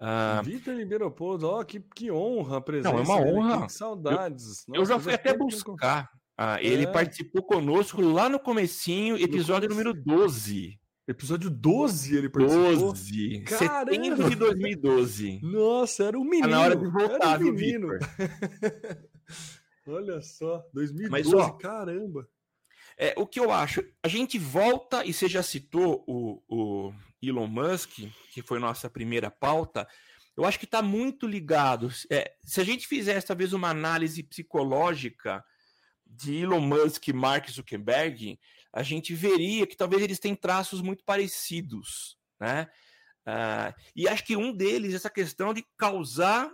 Uh, 0.02 0.42
Vitor 0.42 0.74
Ribeiro 0.74 1.08
Pouso, 1.12 1.46
ó, 1.46 1.62
que, 1.62 1.78
que 1.78 2.10
honra 2.10 2.56
a 2.56 2.60
presença. 2.60 2.92
Não, 2.92 2.98
é 2.98 3.02
uma 3.02 3.20
honra. 3.20 3.66
Que 3.66 3.72
saudades. 3.72 4.66
Eu, 4.66 4.74
Nossa, 4.74 4.80
eu 4.80 4.86
já 4.86 4.98
fui 4.98 5.14
até 5.14 5.32
buscar. 5.36 6.10
Ah, 6.36 6.60
ele 6.60 6.84
é. 6.84 6.86
participou 6.90 7.40
conosco 7.44 8.00
lá 8.00 8.28
no 8.28 8.40
comecinho, 8.40 9.16
episódio 9.16 9.68
no 9.68 9.76
número 9.76 9.94
12. 9.94 10.76
Episódio 11.06 11.48
12 11.48 12.16
ele 12.16 12.28
participou? 12.28 12.76
12. 12.76 13.40
Caramba. 13.42 13.92
Setembro 13.92 14.30
de 14.30 14.36
2012. 14.36 15.40
Nossa, 15.40 16.04
era 16.04 16.18
um 16.18 16.24
menino. 16.24 16.48
Tá 16.48 16.48
na 16.48 16.60
hora 16.62 16.76
de 16.76 16.86
voltar, 16.88 17.40
um 17.40 17.52
menino. 17.52 17.88
Olha 19.86 20.20
só, 20.20 20.64
2012, 20.72 21.10
Mas, 21.10 21.32
ó, 21.32 21.50
caramba. 21.50 22.28
É, 22.98 23.14
o 23.16 23.26
que 23.26 23.38
eu 23.38 23.52
acho, 23.52 23.84
a 24.02 24.08
gente 24.08 24.38
volta, 24.38 25.04
e 25.04 25.12
você 25.12 25.28
já 25.28 25.42
citou 25.42 26.04
o, 26.06 26.42
o 26.48 26.92
Elon 27.22 27.46
Musk, 27.46 27.90
que 28.32 28.42
foi 28.42 28.58
nossa 28.58 28.90
primeira 28.90 29.30
pauta, 29.30 29.86
eu 30.36 30.44
acho 30.44 30.58
que 30.58 30.64
está 30.64 30.82
muito 30.82 31.26
ligado. 31.26 31.90
É, 32.10 32.34
se 32.42 32.60
a 32.60 32.64
gente 32.64 32.86
fizesse 32.86 33.26
talvez 33.26 33.52
uma 33.52 33.68
análise 33.68 34.22
psicológica 34.22 35.44
de 36.06 36.36
Elon 36.36 36.60
Musk 36.60 37.08
e 37.08 37.12
Mark 37.12 37.48
Zuckerberg, 37.50 38.38
a 38.72 38.82
gente 38.82 39.14
veria 39.14 39.66
que 39.66 39.76
talvez 39.76 40.02
eles 40.02 40.18
têm 40.18 40.34
traços 40.34 40.80
muito 40.80 41.04
parecidos, 41.04 42.16
né? 42.40 42.68
Uh, 43.26 43.72
e 43.94 44.08
acho 44.08 44.24
que 44.24 44.36
um 44.36 44.52
deles 44.52 44.92
é 44.92 44.96
essa 44.96 45.10
questão 45.10 45.54
de 45.54 45.64
causar 45.76 46.50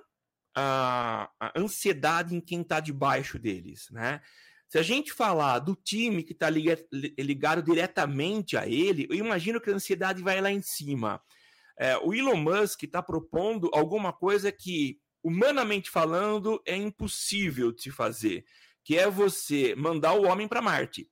a, 0.54 1.30
a 1.40 1.52
ansiedade 1.58 2.34
em 2.34 2.40
quem 2.40 2.60
está 2.60 2.80
debaixo 2.80 3.38
deles, 3.38 3.88
né? 3.90 4.20
Se 4.68 4.78
a 4.78 4.82
gente 4.82 5.12
falar 5.12 5.60
do 5.60 5.74
time 5.74 6.22
que 6.22 6.32
está 6.32 6.50
ligado, 6.50 7.62
diretamente 7.62 8.56
a 8.56 8.66
ele, 8.66 9.06
eu 9.08 9.16
imagino 9.16 9.60
que 9.60 9.70
a 9.70 9.74
ansiedade 9.74 10.22
vai 10.22 10.40
lá 10.42 10.52
em 10.52 10.60
cima. 10.60 11.22
É, 11.78 11.96
o 11.98 12.12
Elon 12.12 12.36
Musk 12.36 12.82
está 12.82 13.02
propondo 13.02 13.70
alguma 13.72 14.12
coisa 14.12 14.52
que, 14.52 15.00
humanamente 15.22 15.88
falando, 15.88 16.60
é 16.66 16.76
impossível 16.76 17.72
de 17.72 17.82
se 17.82 17.90
fazer, 17.90 18.44
que 18.84 18.98
é 18.98 19.08
você 19.08 19.74
mandar 19.74 20.12
o 20.12 20.26
homem 20.26 20.46
para 20.46 20.60
Marte. 20.60 21.10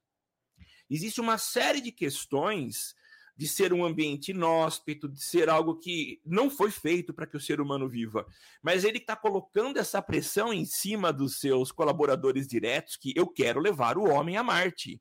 Existe 0.90 1.20
uma 1.20 1.38
série 1.38 1.80
de 1.80 1.90
questões 1.90 2.94
de 3.37 3.47
ser 3.47 3.72
um 3.72 3.84
ambiente 3.84 4.30
inóspito, 4.30 5.09
de 5.09 5.22
ser 5.22 5.51
algo 5.51 5.78
que 5.78 6.20
não 6.24 6.49
foi 6.49 6.70
feito 6.70 7.12
para 7.12 7.26
que 7.26 7.37
o 7.37 7.41
ser 7.41 7.61
humano 7.61 7.89
viva. 7.89 8.26
Mas 8.62 8.82
ele 8.82 8.99
está 8.99 9.14
colocando 9.14 9.78
essa 9.78 10.01
pressão 10.01 10.53
em 10.53 10.64
cima 10.64 11.12
dos 11.12 11.39
seus 11.39 11.70
colaboradores 11.70 12.47
diretos 12.47 12.97
que 12.97 13.12
eu 13.14 13.26
quero 13.26 13.61
levar 13.61 13.99
o 13.99 14.09
homem 14.09 14.37
a 14.37 14.43
Marte. 14.43 15.01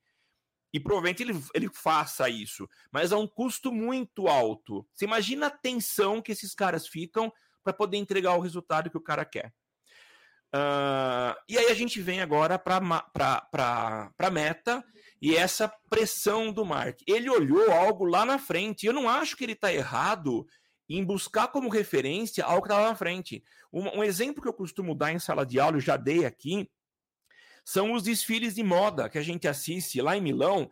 E 0.74 0.80
provavelmente 0.80 1.24
ele, 1.24 1.42
ele 1.54 1.70
faça 1.74 2.28
isso, 2.28 2.68
mas 2.92 3.14
a 3.14 3.18
um 3.18 3.26
custo 3.28 3.72
muito 3.72 4.28
alto. 4.28 4.86
Você 4.94 5.06
imagina 5.06 5.48
a 5.48 5.52
tensão 5.52 6.22
que 6.22 6.34
esses 6.34 6.54
caras 6.54 6.86
ficam 6.86 7.32
para 7.64 7.72
poder 7.72 7.96
entregar 7.96 8.36
o 8.36 8.42
resultado 8.42 8.90
que 8.90 8.98
o 8.98 9.02
cara 9.02 9.24
quer. 9.24 9.54
Uh, 10.54 11.36
e 11.50 11.58
aí 11.58 11.68
a 11.68 11.74
gente 11.74 12.02
vem 12.02 12.22
agora 12.22 12.60
para 12.60 12.78
a 14.18 14.32
meta 14.32 14.84
e 15.22 15.36
essa 15.36 15.68
pressão 15.90 16.52
do 16.52 16.66
Mark. 16.66 17.00
Ele 17.08 17.30
olhou 17.30 17.72
algo 17.72 18.06
lá 18.06 18.26
na 18.26 18.38
frente. 18.38 18.86
Eu 18.86 18.94
não 18.94 19.10
acho 19.10 19.36
que 19.36 19.44
ele 19.44 19.54
está 19.54 19.74
errado 19.74 20.46
em 20.88 21.04
buscar 21.04 21.48
como 21.48 21.70
referência 21.70 22.46
algo 22.46 22.62
que 22.62 22.68
estava 22.68 22.90
na 22.90 22.96
frente. 22.96 23.44
Um, 23.74 24.00
um, 24.00 24.04
exemplo 24.04 24.42
que 24.42 24.48
eu 24.48 24.54
costumo 24.54 24.94
dar 24.94 25.12
em 25.12 25.20
sala 25.20 25.46
de 25.46 25.60
aula, 25.60 25.78
eu 25.78 25.82
já 25.82 25.98
dei 25.98 26.26
aqui, 26.26 26.70
são 27.64 27.94
os 27.94 28.04
desfiles 28.04 28.56
de 28.56 28.64
moda 28.64 29.10
que 29.10 29.18
a 29.18 29.24
gente 29.24 29.48
assiste 29.48 30.00
lá 30.00 30.16
em 30.16 30.22
Milão. 30.22 30.70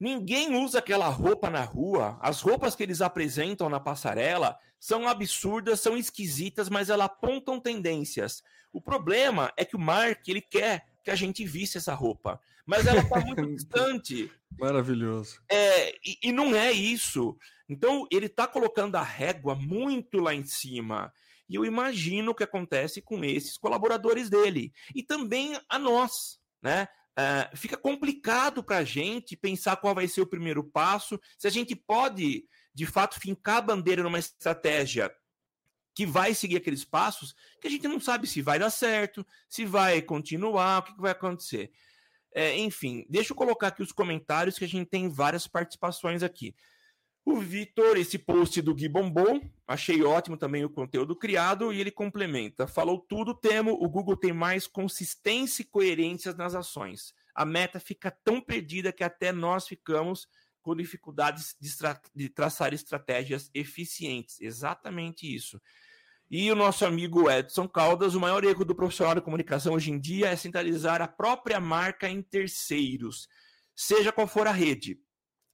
Ninguém 0.00 0.56
usa 0.56 0.80
aquela 0.80 1.08
roupa 1.08 1.48
na 1.48 1.62
rua. 1.62 2.18
As 2.20 2.40
roupas 2.40 2.74
que 2.74 2.82
eles 2.82 3.00
apresentam 3.00 3.68
na 3.68 3.78
passarela 3.78 4.58
são 4.80 5.06
absurdas, 5.06 5.80
são 5.80 5.96
esquisitas, 5.96 6.68
mas 6.68 6.90
elas 6.90 7.06
apontam 7.06 7.60
tendências. 7.60 8.42
O 8.72 8.82
problema 8.82 9.52
é 9.56 9.64
que 9.64 9.76
o 9.76 9.80
Mark 9.80 10.26
ele 10.26 10.42
quer 10.42 10.84
que 11.04 11.10
a 11.10 11.14
gente 11.14 11.46
visse 11.46 11.78
essa 11.78 11.94
roupa, 11.94 12.40
mas 12.66 12.86
ela 12.86 13.00
está 13.00 13.20
muito 13.24 13.46
distante. 13.46 14.30
Maravilhoso. 14.58 15.40
É, 15.50 15.90
e, 16.04 16.18
e, 16.24 16.32
não 16.32 16.54
é 16.54 16.72
isso. 16.72 17.36
Então 17.68 18.06
ele 18.10 18.26
está 18.26 18.46
colocando 18.46 18.96
a 18.96 19.02
régua 19.02 19.54
muito 19.54 20.18
lá 20.18 20.34
em 20.34 20.44
cima. 20.44 21.12
E 21.48 21.56
eu 21.56 21.64
imagino 21.64 22.30
o 22.30 22.34
que 22.34 22.44
acontece 22.44 23.02
com 23.02 23.22
esses 23.24 23.58
colaboradores 23.58 24.30
dele 24.30 24.72
e 24.94 25.02
também 25.02 25.58
a 25.68 25.78
nós, 25.78 26.38
né? 26.62 26.88
Uh, 27.16 27.56
fica 27.56 27.76
complicado 27.76 28.64
para 28.64 28.78
a 28.78 28.84
gente 28.84 29.36
pensar 29.36 29.76
qual 29.76 29.94
vai 29.94 30.08
ser 30.08 30.20
o 30.20 30.26
primeiro 30.26 30.64
passo, 30.64 31.20
se 31.38 31.46
a 31.46 31.50
gente 31.50 31.76
pode, 31.76 32.44
de 32.74 32.86
fato, 32.86 33.20
fincar 33.20 33.58
a 33.58 33.60
bandeira 33.60 34.02
numa 34.02 34.18
estratégia 34.18 35.14
que 35.94 36.04
vai 36.04 36.34
seguir 36.34 36.56
aqueles 36.56 36.84
passos 36.84 37.36
que 37.60 37.68
a 37.68 37.70
gente 37.70 37.86
não 37.86 38.00
sabe 38.00 38.26
se 38.26 38.42
vai 38.42 38.58
dar 38.58 38.70
certo, 38.70 39.24
se 39.48 39.64
vai 39.64 40.02
continuar, 40.02 40.80
o 40.80 40.82
que, 40.82 40.94
que 40.94 41.00
vai 41.00 41.12
acontecer. 41.12 41.70
É, 42.34 42.58
enfim, 42.58 43.06
deixa 43.08 43.32
eu 43.32 43.36
colocar 43.36 43.68
aqui 43.68 43.80
os 43.80 43.92
comentários 43.92 44.58
que 44.58 44.64
a 44.64 44.68
gente 44.68 44.88
tem 44.88 45.08
várias 45.08 45.46
participações 45.46 46.22
aqui. 46.22 46.54
O 47.24 47.40
Vitor, 47.40 47.96
esse 47.96 48.18
post 48.18 48.60
do 48.60 48.74
Gui 48.74 48.86
bombou, 48.86 49.40
achei 49.66 50.02
ótimo 50.02 50.36
também 50.36 50.62
o 50.62 50.68
conteúdo 50.68 51.16
criado 51.16 51.72
e 51.72 51.80
ele 51.80 51.90
complementa. 51.90 52.66
Falou 52.66 52.98
tudo, 52.98 53.32
temo, 53.32 53.72
o 53.72 53.88
Google 53.88 54.16
tem 54.16 54.32
mais 54.32 54.66
consistência 54.66 55.62
e 55.62 55.64
coerência 55.64 56.34
nas 56.34 56.54
ações. 56.54 57.14
A 57.34 57.46
meta 57.46 57.80
fica 57.80 58.10
tão 58.10 58.42
perdida 58.42 58.92
que 58.92 59.02
até 59.02 59.32
nós 59.32 59.66
ficamos 59.66 60.28
com 60.60 60.76
dificuldades 60.76 61.56
de, 61.58 61.70
de 62.14 62.28
traçar 62.28 62.74
estratégias 62.74 63.50
eficientes. 63.54 64.38
Exatamente 64.40 65.32
isso. 65.32 65.60
E 66.30 66.50
o 66.50 66.56
nosso 66.56 66.84
amigo 66.84 67.30
Edson 67.30 67.68
Caldas, 67.68 68.14
o 68.14 68.20
maior 68.20 68.44
erro 68.44 68.64
do 68.64 68.74
profissional 68.74 69.14
de 69.14 69.20
comunicação 69.20 69.74
hoje 69.74 69.90
em 69.90 70.00
dia 70.00 70.28
é 70.28 70.36
centralizar 70.36 71.02
a 71.02 71.08
própria 71.08 71.60
marca 71.60 72.08
em 72.08 72.22
terceiros, 72.22 73.28
seja 73.74 74.10
qual 74.10 74.26
for 74.26 74.46
a 74.46 74.52
rede. 74.52 74.98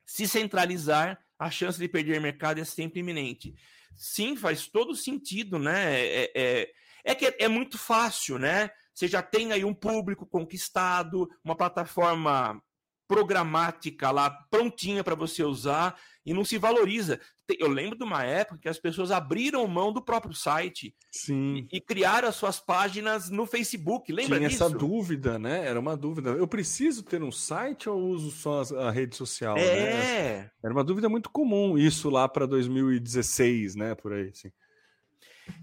Se 0.06 0.26
centralizar, 0.26 1.18
a 1.38 1.50
chance 1.50 1.78
de 1.78 1.88
perder 1.88 2.20
mercado 2.20 2.60
é 2.60 2.64
sempre 2.64 3.00
iminente. 3.00 3.54
Sim, 3.96 4.36
faz 4.36 4.68
todo 4.68 4.94
sentido, 4.94 5.58
né? 5.58 6.00
É, 6.00 6.32
é, 6.34 6.72
é 7.04 7.14
que 7.14 7.26
é, 7.26 7.36
é 7.40 7.48
muito 7.48 7.76
fácil, 7.76 8.38
né? 8.38 8.70
Você 8.94 9.08
já 9.08 9.22
tem 9.22 9.52
aí 9.52 9.64
um 9.64 9.74
público 9.74 10.26
conquistado, 10.26 11.28
uma 11.44 11.56
plataforma 11.56 12.62
programática 13.08 14.10
lá 14.10 14.30
prontinha 14.30 15.02
para 15.02 15.14
você 15.14 15.42
usar 15.42 15.98
e 16.24 16.34
não 16.34 16.44
se 16.44 16.58
valoriza. 16.58 17.20
Eu 17.58 17.68
lembro 17.68 17.98
de 17.98 18.04
uma 18.04 18.22
época 18.22 18.60
que 18.60 18.68
as 18.68 18.78
pessoas 18.78 19.10
abriram 19.10 19.66
mão 19.66 19.92
do 19.92 20.02
próprio 20.02 20.32
site 20.32 20.94
Sim. 21.10 21.66
E, 21.72 21.78
e 21.78 21.80
criaram 21.80 22.28
as 22.28 22.36
suas 22.36 22.60
páginas 22.60 23.28
no 23.28 23.46
Facebook. 23.46 24.12
Lembra 24.12 24.38
Tinha 24.38 24.48
disso? 24.48 24.64
essa 24.64 24.72
dúvida, 24.72 25.38
né? 25.38 25.66
Era 25.66 25.80
uma 25.80 25.96
dúvida. 25.96 26.30
Eu 26.30 26.46
preciso 26.46 27.02
ter 27.02 27.22
um 27.22 27.32
site 27.32 27.88
ou 27.88 27.98
uso 28.00 28.30
só 28.30 28.62
a 28.78 28.90
rede 28.90 29.16
social? 29.16 29.56
É. 29.56 29.62
Né? 29.62 30.50
Era 30.62 30.72
uma 30.72 30.84
dúvida 30.84 31.08
muito 31.08 31.30
comum 31.30 31.76
isso 31.76 32.08
lá 32.08 32.28
para 32.28 32.46
2016, 32.46 33.74
né? 33.74 33.94
Por 33.94 34.12
aí, 34.12 34.30
sim. 34.34 34.50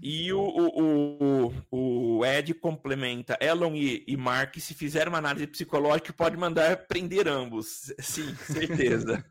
E 0.02 0.32
o, 0.32 0.40
o, 0.40 1.46
o, 1.70 2.18
o, 2.18 2.26
Ed 2.26 2.54
complementa: 2.54 3.36
Elon 3.40 3.74
e, 3.74 4.04
e 4.06 4.16
Mark, 4.16 4.56
se 4.58 4.74
fizer 4.74 5.08
uma 5.08 5.18
análise 5.18 5.46
psicológica, 5.46 6.12
pode 6.12 6.36
mandar 6.36 6.86
prender 6.86 7.28
ambos. 7.28 7.92
Sim, 7.98 8.34
certeza. 8.36 9.24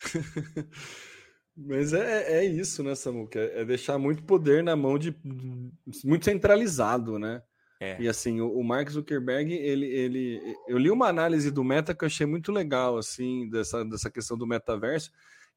Mas 1.56 1.92
é, 1.92 2.40
é 2.40 2.44
isso, 2.44 2.82
né, 2.82 2.94
Samuca? 2.94 3.38
É 3.38 3.64
deixar 3.64 3.96
muito 3.96 4.24
poder 4.24 4.62
na 4.62 4.74
mão 4.74 4.98
de. 4.98 5.14
muito 6.04 6.24
centralizado, 6.24 7.18
né? 7.18 7.42
É. 7.80 8.00
E 8.00 8.08
assim, 8.08 8.40
o, 8.40 8.58
o 8.58 8.64
Mark 8.64 8.90
Zuckerberg, 8.90 9.52
ele, 9.52 9.86
ele. 9.86 10.56
Eu 10.66 10.78
li 10.78 10.90
uma 10.90 11.08
análise 11.08 11.50
do 11.50 11.62
Meta 11.62 11.94
que 11.94 12.04
eu 12.04 12.06
achei 12.06 12.26
muito 12.26 12.50
legal, 12.50 12.98
assim, 12.98 13.48
dessa, 13.50 13.84
dessa 13.84 14.10
questão 14.10 14.36
do 14.36 14.46
metaverso 14.46 15.10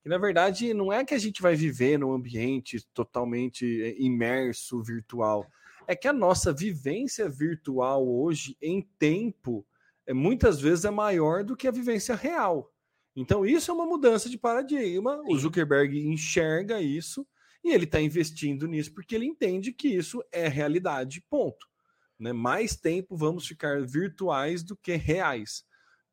que 0.07 0.09
na 0.09 0.17
verdade 0.17 0.73
não 0.73 0.91
é 0.91 1.03
que 1.03 1.13
a 1.13 1.17
gente 1.17 1.41
vai 1.41 1.53
viver 1.53 1.99
num 1.99 2.13
ambiente 2.13 2.81
totalmente 2.93 3.65
eh, 3.83 3.95
imerso 3.99 4.81
virtual, 4.81 5.45
é 5.85 5.97
que 5.97 6.07
a 6.07 6.13
nossa 6.13 6.53
vivência 6.53 7.27
virtual 7.27 8.07
hoje 8.07 8.57
em 8.61 8.81
tempo 8.97 9.67
é, 10.05 10.13
muitas 10.13 10.61
vezes 10.61 10.85
é 10.85 10.89
maior 10.89 11.43
do 11.43 11.57
que 11.57 11.67
a 11.67 11.71
vivência 11.71 12.15
real. 12.15 12.73
Então 13.17 13.45
isso 13.45 13.69
é 13.69 13.73
uma 13.73 13.85
mudança 13.85 14.29
de 14.29 14.37
paradigma. 14.37 15.21
O 15.27 15.37
Zuckerberg 15.37 15.99
enxerga 15.99 16.81
isso 16.81 17.27
e 17.61 17.73
ele 17.73 17.83
está 17.83 17.99
investindo 17.99 18.65
nisso 18.65 18.93
porque 18.93 19.13
ele 19.13 19.25
entende 19.25 19.73
que 19.73 19.89
isso 19.89 20.23
é 20.31 20.47
realidade. 20.47 21.21
Ponto. 21.29 21.67
Né? 22.17 22.31
Mais 22.31 22.77
tempo 22.77 23.17
vamos 23.17 23.45
ficar 23.45 23.85
virtuais 23.85 24.63
do 24.63 24.77
que 24.77 24.95
reais. 24.95 25.65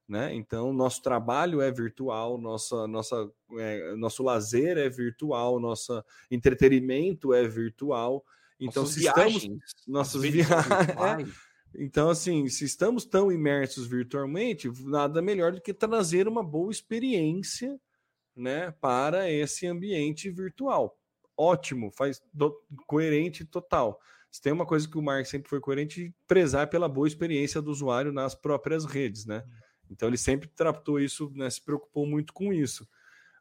Né? 0.07 0.35
Então, 0.35 0.73
nosso 0.73 1.01
trabalho 1.01 1.63
é 1.63 1.71
virtual, 1.71 2.37
nossa, 2.37 2.87
nossa, 2.87 3.31
é, 3.59 3.97
nosso 3.97 4.23
lazer 4.23 4.77
é 4.77 4.89
virtual, 4.89 5.59
nosso 5.59 6.05
entretenimento 6.31 7.33
é 7.33 7.49
virtual. 7.49 8.23
Então, 8.61 8.83
nossas 8.83 8.95
se 8.95 9.01
viagens, 9.01 9.43
estamos. 9.43 9.61
Nossas 9.87 10.23
viagens. 10.23 10.45
É. 11.77 11.83
Então, 11.83 12.09
assim, 12.09 12.49
se 12.49 12.65
estamos 12.65 13.05
tão 13.05 13.33
imersos 13.33 13.87
virtualmente, 13.87 14.71
nada 14.85 15.21
melhor 15.21 15.53
do 15.53 15.61
que 15.61 15.75
trazer 15.75 16.29
uma 16.29 16.43
boa 16.43 16.71
experiência 16.71 17.81
né, 18.37 18.71
para 18.81 19.31
esse 19.31 19.67
ambiente 19.67 20.31
virtual. 20.31 20.97
Ótimo, 21.37 21.91
faz 21.91 22.23
do, 22.33 22.55
coerente 22.87 23.45
total. 23.45 24.01
Se 24.31 24.41
tem 24.41 24.53
uma 24.53 24.67
coisa 24.67 24.89
que 24.89 24.99
o 24.99 25.03
Mark 25.03 25.27
sempre 25.27 25.49
foi 25.49 25.61
coerente, 25.61 26.15
prezar 26.27 26.69
pela 26.69 26.89
boa 26.89 27.09
experiência 27.09 27.61
do 27.61 27.71
usuário 27.71 28.13
nas 28.13 28.35
próprias 28.35 28.85
redes, 28.85 29.27
né? 29.27 29.45
Então 29.91 30.09
ele 30.09 30.16
sempre 30.16 30.49
tratou 30.49 30.99
isso, 30.99 31.30
né, 31.35 31.49
se 31.51 31.62
preocupou 31.62 32.07
muito 32.07 32.32
com 32.32 32.53
isso. 32.53 32.89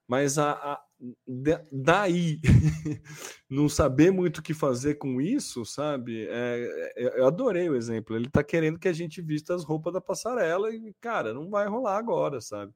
Mas 0.07 0.37
a, 0.37 0.51
a 0.51 0.83
daí 1.71 2.39
não 3.49 3.67
saber 3.67 4.11
muito 4.11 4.37
o 4.37 4.41
que 4.41 4.53
fazer 4.53 4.95
com 4.95 5.19
isso, 5.21 5.65
sabe? 5.65 6.27
É, 6.29 6.93
é, 6.95 7.19
eu 7.19 7.27
adorei 7.27 7.69
o 7.69 7.75
exemplo. 7.75 8.15
Ele 8.15 8.27
está 8.27 8.43
querendo 8.43 8.79
que 8.79 8.87
a 8.87 8.93
gente 8.93 9.21
vista 9.21 9.55
as 9.55 9.63
roupas 9.63 9.93
da 9.93 10.01
passarela 10.01 10.73
e, 10.73 10.93
cara, 10.99 11.33
não 11.33 11.49
vai 11.49 11.67
rolar 11.67 11.97
agora, 11.97 12.41
sabe? 12.41 12.73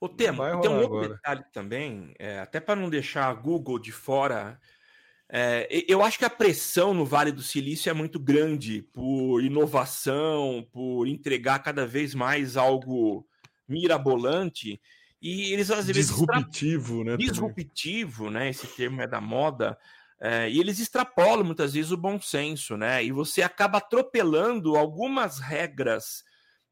O 0.00 0.08
tema, 0.08 0.60
tem 0.60 0.70
um 0.70 0.76
outro 0.76 0.98
agora. 0.98 1.08
detalhe 1.14 1.44
também, 1.52 2.14
é, 2.18 2.40
até 2.40 2.60
para 2.60 2.78
não 2.78 2.90
deixar 2.90 3.28
a 3.28 3.34
Google 3.34 3.78
de 3.78 3.92
fora 3.92 4.60
é, 5.28 5.84
eu 5.88 6.02
acho 6.02 6.18
que 6.18 6.24
a 6.24 6.30
pressão 6.30 6.94
no 6.94 7.04
Vale 7.04 7.32
do 7.32 7.42
Silício 7.42 7.90
é 7.90 7.92
muito 7.92 8.18
grande 8.18 8.82
por 8.92 9.42
inovação, 9.42 10.66
por 10.72 11.06
entregar 11.06 11.58
cada 11.60 11.86
vez 11.86 12.14
mais 12.14 12.56
algo 12.56 13.26
mirabolante. 13.68 14.80
E 15.20 15.52
eles 15.52 15.70
às 15.70 15.86
vezes. 15.86 16.08
Disruptivo, 16.08 17.02
né? 17.02 17.16
Disruptivo, 17.16 18.30
né? 18.30 18.50
Esse 18.50 18.66
termo 18.68 19.02
é 19.02 19.06
da 19.08 19.20
moda. 19.20 19.76
É, 20.20 20.48
e 20.48 20.60
eles 20.60 20.78
extrapolam 20.78 21.44
muitas 21.44 21.74
vezes 21.74 21.90
o 21.90 21.96
bom 21.96 22.20
senso, 22.20 22.76
né? 22.76 23.04
E 23.04 23.10
você 23.10 23.42
acaba 23.42 23.78
atropelando 23.78 24.76
algumas 24.76 25.40
regras 25.40 26.22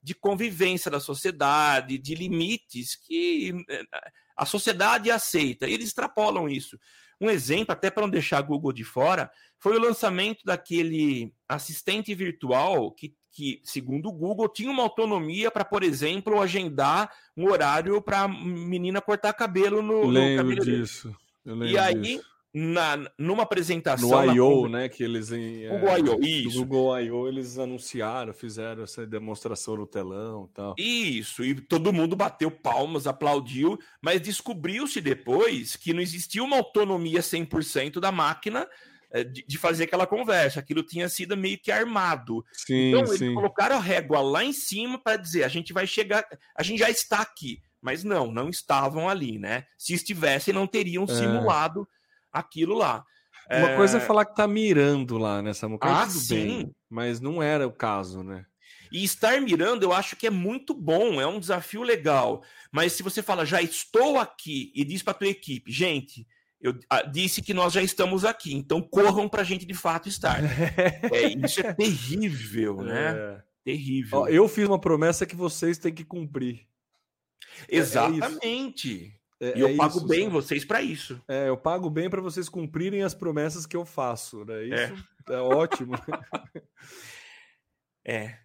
de 0.02 0.14
convivência 0.14 0.90
da 0.90 1.00
sociedade, 1.00 1.98
de 1.98 2.14
limites 2.14 2.94
que 2.94 3.64
é, 3.68 3.82
a 4.36 4.46
sociedade 4.46 5.10
aceita. 5.10 5.66
E 5.66 5.74
eles 5.74 5.88
extrapolam 5.88 6.48
isso. 6.48 6.78
Um 7.20 7.30
exemplo, 7.30 7.72
até 7.72 7.90
para 7.90 8.02
não 8.02 8.10
deixar 8.10 8.38
a 8.38 8.42
Google 8.42 8.72
de 8.72 8.84
fora, 8.84 9.30
foi 9.58 9.76
o 9.76 9.80
lançamento 9.80 10.40
daquele 10.44 11.32
assistente 11.48 12.14
virtual 12.14 12.90
que, 12.90 13.14
que 13.32 13.60
segundo 13.64 14.08
o 14.08 14.12
Google, 14.12 14.48
tinha 14.48 14.70
uma 14.70 14.82
autonomia 14.82 15.50
para, 15.50 15.64
por 15.64 15.82
exemplo, 15.82 16.40
agendar 16.40 17.10
um 17.36 17.50
horário 17.50 18.00
para 18.02 18.22
a 18.22 18.28
menina 18.28 19.00
cortar 19.00 19.32
cabelo 19.32 19.82
no, 19.82 20.06
lembro 20.06 20.44
no 20.44 20.56
cabelo. 20.56 20.78
Disso. 20.78 21.16
Eu 21.44 21.54
lembro 21.54 21.68
e 21.68 21.78
aí, 21.78 21.94
disso 21.94 22.33
na, 22.54 23.10
numa 23.18 23.42
apresentação. 23.42 24.08
No 24.08 24.32
I.O., 24.32 24.68
né? 24.68 24.88
Que 24.88 25.02
eles 25.02 25.32
em. 25.32 25.68
Google 25.68 25.88
é, 25.88 25.98
I.O., 25.98 26.24
isso. 26.24 26.64
Google 26.64 27.00
I.O., 27.00 27.28
eles 27.28 27.58
anunciaram, 27.58 28.32
fizeram 28.32 28.84
essa 28.84 29.04
demonstração 29.04 29.76
no 29.76 29.86
telão 29.86 30.48
e 30.48 30.54
tal. 30.54 30.74
Isso, 30.78 31.44
e 31.44 31.60
todo 31.60 31.92
mundo 31.92 32.14
bateu 32.14 32.52
palmas, 32.52 33.08
aplaudiu, 33.08 33.76
mas 34.00 34.20
descobriu-se 34.20 35.00
depois 35.00 35.74
que 35.74 35.92
não 35.92 36.00
existia 36.00 36.44
uma 36.44 36.56
autonomia 36.56 37.20
100% 37.20 37.98
da 37.98 38.12
máquina 38.12 38.68
é, 39.10 39.24
de, 39.24 39.44
de, 39.44 39.58
fazer 39.58 39.84
aquela 39.84 40.06
conversa. 40.06 40.60
Aquilo 40.60 40.84
tinha 40.84 41.08
sido 41.08 41.36
meio 41.36 41.58
que 41.58 41.72
armado. 41.72 42.44
Sim, 42.52 42.90
então, 42.90 43.04
sim. 43.06 43.24
eles 43.24 43.34
colocaram 43.34 43.76
a 43.76 43.80
régua 43.80 44.20
lá 44.20 44.44
em 44.44 44.52
cima 44.52 44.96
para 44.96 45.16
dizer: 45.16 45.42
a 45.42 45.48
gente 45.48 45.72
vai 45.72 45.88
chegar, 45.88 46.24
a 46.56 46.62
gente 46.62 46.78
já 46.78 46.88
está 46.88 47.20
aqui. 47.20 47.60
Mas 47.82 48.02
não, 48.02 48.32
não 48.32 48.48
estavam 48.48 49.10
ali, 49.10 49.38
né? 49.38 49.64
Se 49.76 49.92
estivessem, 49.92 50.54
não 50.54 50.66
teriam 50.66 51.04
é. 51.04 51.06
simulado 51.08 51.86
aquilo 52.34 52.74
lá. 52.74 53.04
Uma 53.50 53.70
é... 53.70 53.76
coisa 53.76 53.98
é 53.98 54.00
falar 54.00 54.24
que 54.24 54.34
tá 54.34 54.46
mirando 54.48 55.18
lá 55.18 55.42
nessa 55.42 55.68
né, 55.68 55.76
Ah, 55.80 56.06
tudo 56.06 56.18
sim. 56.18 56.34
Bem, 56.34 56.74
mas 56.88 57.20
não 57.20 57.42
era 57.42 57.66
o 57.66 57.72
caso, 57.72 58.22
né? 58.22 58.44
E 58.90 59.02
estar 59.04 59.40
mirando, 59.40 59.82
eu 59.82 59.92
acho 59.92 60.16
que 60.16 60.26
é 60.26 60.30
muito 60.30 60.72
bom, 60.72 61.20
é 61.20 61.26
um 61.26 61.40
desafio 61.40 61.82
legal. 61.82 62.42
Mas 62.70 62.92
se 62.92 63.02
você 63.02 63.22
fala, 63.22 63.44
já 63.44 63.60
estou 63.60 64.18
aqui, 64.18 64.72
e 64.74 64.84
diz 64.84 65.02
para 65.02 65.14
tua 65.14 65.28
equipe, 65.28 65.70
gente, 65.70 66.26
eu 66.60 66.78
ah, 66.88 67.02
disse 67.02 67.42
que 67.42 67.52
nós 67.52 67.72
já 67.72 67.82
estamos 67.82 68.24
aqui, 68.24 68.54
então 68.54 68.80
corram 68.80 69.28
para 69.28 69.42
a 69.42 69.44
gente 69.44 69.66
de 69.66 69.74
fato 69.74 70.08
estar. 70.08 70.40
é, 71.12 71.28
isso 71.44 71.60
é 71.60 71.74
terrível, 71.74 72.76
né? 72.76 73.10
É. 73.16 73.42
Terrível. 73.64 74.20
Ó, 74.20 74.28
eu 74.28 74.48
fiz 74.48 74.66
uma 74.66 74.80
promessa 74.80 75.26
que 75.26 75.36
vocês 75.36 75.76
têm 75.76 75.92
que 75.92 76.04
cumprir. 76.04 76.66
É, 77.68 77.76
é 77.76 77.78
Exatamente. 77.78 79.14
É, 79.44 79.58
e 79.58 79.60
eu 79.60 79.68
é 79.68 79.76
pago 79.76 79.98
isso, 79.98 80.06
bem 80.06 80.28
vocês 80.30 80.64
para 80.64 80.80
isso. 80.80 81.20
É, 81.28 81.50
eu 81.50 81.56
pago 81.56 81.90
bem 81.90 82.08
para 82.08 82.22
vocês 82.22 82.48
cumprirem 82.48 83.02
as 83.02 83.12
promessas 83.12 83.66
que 83.66 83.76
eu 83.76 83.84
faço, 83.84 84.42
né? 84.46 84.64
Isso 84.64 85.04
é, 85.28 85.34
é 85.34 85.38
ótimo. 85.38 85.94
é. 88.06 88.38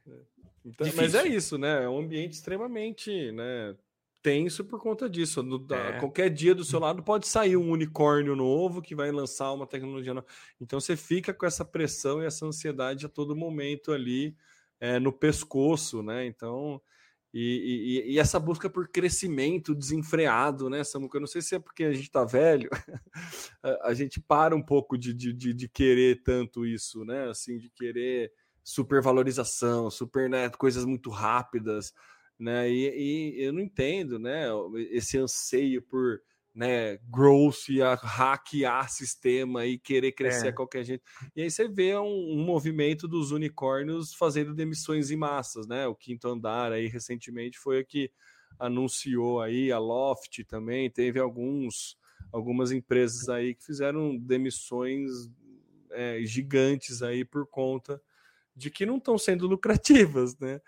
Então, 0.66 0.88
mas 0.98 1.16
é 1.16 1.26
isso, 1.26 1.58
né? 1.58 1.86
É 1.86 1.90
um 1.90 2.00
ambiente 2.00 2.34
extremamente, 2.34 3.32
né? 3.32 3.76
Tenso 4.22 4.66
por 4.66 4.82
conta 4.82 5.10
disso. 5.10 5.42
No, 5.42 5.66
é. 5.74 6.00
Qualquer 6.00 6.30
dia 6.30 6.54
do 6.54 6.66
seu 6.66 6.82
lado 6.82 7.02
pode 7.02 7.26
sair 7.28 7.56
um 7.56 7.72
unicórnio 7.72 8.36
novo 8.36 8.82
que 8.82 8.94
vai 8.94 9.10
lançar 9.10 9.54
uma 9.54 9.66
tecnologia 9.66 10.14
nova. 10.14 10.28
Então 10.60 10.82
você 10.82 10.98
fica 10.98 11.34
com 11.34 11.46
essa 11.46 11.64
pressão 11.64 12.22
e 12.22 12.26
essa 12.26 12.46
ansiedade 12.46 13.06
a 13.06 13.10
todo 13.10 13.38
momento 13.38 13.94
ali 13.94 14.36
é, 14.82 15.00
no 15.00 15.14
pescoço, 15.14 16.04
né? 16.04 16.26
Então 16.26 16.82
e, 17.34 18.04
e, 18.08 18.14
e, 18.14 18.20
essa 18.20 18.40
busca 18.40 18.70
por 18.70 18.88
crescimento 18.88 19.76
desenfreado, 19.76 20.70
né, 20.70 20.84
Samuca? 20.84 21.18
Eu 21.18 21.22
não 21.22 21.28
sei 21.28 21.42
se 21.42 21.56
é 21.56 21.60
porque 21.60 21.84
a 21.84 21.94
gente 21.94 22.10
tá 22.10 22.26
velho, 22.26 22.70
a 23.84 23.94
gente 23.94 24.20
para 24.20 24.56
um 24.56 24.64
pouco 24.64 24.98
de, 24.98 25.14
de, 25.14 25.32
de, 25.32 25.54
de, 25.54 25.70
querer 25.70 26.24
tanto 26.24 26.66
isso, 26.66 27.06
né? 27.06 27.30
Assim, 27.30 27.60
de 27.60 27.70
querer 27.70 28.32
supervalorização, 28.64 29.92
super, 29.92 30.30
né, 30.30 30.50
coisas 30.50 30.86
muito 30.86 31.10
rápidas. 31.12 31.94
né? 32.40 32.70
E, 32.70 33.36
e 33.36 33.44
eu 33.44 33.54
não 33.54 33.62
entendo, 33.62 34.18
né? 34.18 34.48
Esse 34.92 35.18
anseio 35.18 35.82
por 35.84 36.22
né, 36.60 37.00
e 37.70 37.82
a 37.82 37.96
hackear 37.96 38.92
sistema 38.92 39.66
e 39.66 39.80
querer 39.80 40.12
crescer 40.12 40.48
é. 40.48 40.50
a 40.50 40.54
qualquer 40.54 40.84
jeito. 40.84 41.06
E 41.34 41.42
aí 41.42 41.50
você 41.50 41.70
vê 41.70 41.98
um, 41.98 42.34
um, 42.34 42.44
movimento 42.44 43.08
dos 43.08 43.32
unicórnios 43.32 44.14
fazendo 44.14 44.54
demissões 44.54 45.10
em 45.10 45.16
massas, 45.16 45.66
né? 45.66 45.88
O 45.88 45.96
quinto 45.96 46.28
andar 46.28 46.74
aí 46.74 46.88
recentemente 46.88 47.58
foi 47.58 47.80
o 47.80 47.86
que 47.86 48.12
anunciou 48.60 49.40
aí, 49.42 49.72
a 49.72 49.80
Loft 49.80 50.44
também, 50.44 50.92
teve 50.92 51.18
alguns 51.18 51.98
algumas 52.30 52.74
empresas 52.74 53.30
aí 53.30 53.56
que 53.56 53.64
fizeram 53.64 54.18
demissões 54.18 55.10
é, 55.92 56.20
gigantes 56.26 57.02
aí 57.02 57.24
por 57.24 57.48
conta 57.48 58.02
de 58.54 58.70
que 58.70 58.86
não 58.86 58.98
estão 58.98 59.18
sendo 59.18 59.48
lucrativas, 59.48 60.38
né? 60.38 60.60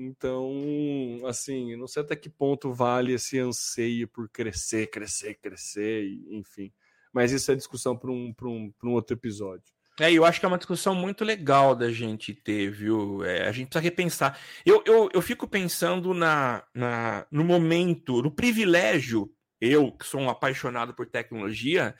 Então, 0.00 1.26
assim, 1.26 1.74
não 1.74 1.88
sei 1.88 2.02
até 2.02 2.14
que 2.14 2.30
ponto 2.30 2.72
vale 2.72 3.14
esse 3.14 3.36
anseio 3.36 4.06
por 4.06 4.28
crescer, 4.28 4.86
crescer, 4.88 5.34
crescer, 5.34 6.04
enfim. 6.30 6.72
Mas 7.12 7.32
isso 7.32 7.50
é 7.50 7.56
discussão 7.56 7.96
para 7.96 8.08
um, 8.08 8.32
um, 8.42 8.72
um 8.84 8.92
outro 8.92 9.16
episódio. 9.16 9.74
É, 9.98 10.12
eu 10.12 10.24
acho 10.24 10.38
que 10.38 10.46
é 10.46 10.48
uma 10.48 10.56
discussão 10.58 10.94
muito 10.94 11.24
legal 11.24 11.74
da 11.74 11.90
gente 11.90 12.32
ter, 12.32 12.70
viu? 12.70 13.24
É, 13.24 13.48
a 13.48 13.50
gente 13.50 13.66
precisa 13.66 13.82
repensar. 13.82 14.38
Eu, 14.64 14.84
eu, 14.86 15.10
eu 15.12 15.20
fico 15.20 15.48
pensando 15.48 16.14
na, 16.14 16.62
na, 16.72 17.26
no 17.32 17.42
momento, 17.42 18.22
no 18.22 18.30
privilégio, 18.30 19.28
eu 19.60 19.90
que 19.90 20.06
sou 20.06 20.20
um 20.20 20.30
apaixonado 20.30 20.94
por 20.94 21.06
tecnologia, 21.06 21.96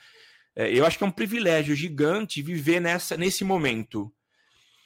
é, 0.55 0.71
eu 0.71 0.85
acho 0.85 0.97
que 0.97 1.03
é 1.03 1.07
um 1.07 1.11
privilégio 1.11 1.75
gigante 1.75 2.41
viver 2.41 2.79
nessa, 2.79 3.17
nesse 3.17 3.43
momento 3.43 4.09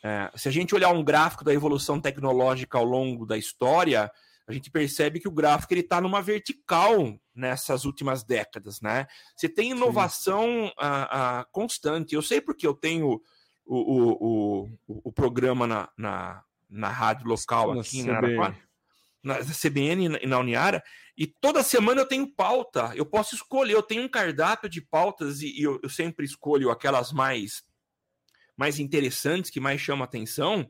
é, 0.04 0.30
se 0.36 0.50
a 0.50 0.52
gente 0.52 0.76
olhar 0.76 0.92
um 0.92 1.04
gráfico 1.04 1.46
da 1.46 1.54
evolução 1.54 2.00
tecnológica 2.00 2.78
ao 2.78 2.84
longo 2.84 3.26
da 3.26 3.38
história, 3.38 4.12
a 4.46 4.52
gente 4.52 4.70
percebe 4.70 5.22
que 5.22 5.28
o 5.30 5.32
gráfico 5.32 5.74
está 5.74 6.02
numa 6.02 6.22
vertical 6.22 7.18
nessas 7.34 7.86
últimas 7.86 8.22
décadas, 8.24 8.82
né? 8.82 9.08
Você 9.36 9.48
tem 9.48 9.72
inovação 9.72 10.72
a, 10.78 11.40
a, 11.40 11.46
constante. 11.46 12.14
Eu 12.14 12.22
sei 12.22 12.42
porque 12.42 12.68
eu 12.68 12.74
tenho 12.74 13.22
o, 13.66 13.78
o, 13.78 14.70
o, 14.88 15.02
o 15.06 15.12
programa 15.12 15.66
na, 15.66 15.90
na, 15.98 16.44
na, 16.70 16.90
rádio 16.90 17.26
local 17.26 17.80
aqui 17.80 18.04
na, 18.04 18.20
CBN. 18.20 18.58
na 19.24 19.36
CBN 19.40 20.20
e 20.22 20.28
na 20.28 20.40
Uniara, 20.40 20.84
e 21.18 21.26
toda 21.26 21.64
semana 21.64 22.02
eu 22.02 22.08
tenho 22.08 22.28
pauta. 22.28 22.92
Eu 22.94 23.06
posso 23.06 23.36
escolher, 23.36 23.74
eu 23.74 23.84
tenho 23.84 24.04
um 24.04 24.10
cardápio 24.10 24.68
de 24.68 24.82
pautas 24.82 25.40
e, 25.42 25.58
e 25.58 25.64
eu, 25.64 25.80
eu 25.82 25.90
sempre 25.90 26.26
escolho 26.26 26.70
aquelas 26.70 27.14
mais 27.14 27.64
mais 28.58 28.80
interessantes, 28.80 29.52
que 29.52 29.60
mais 29.60 29.82
chamam 29.82 30.04
atenção, 30.04 30.68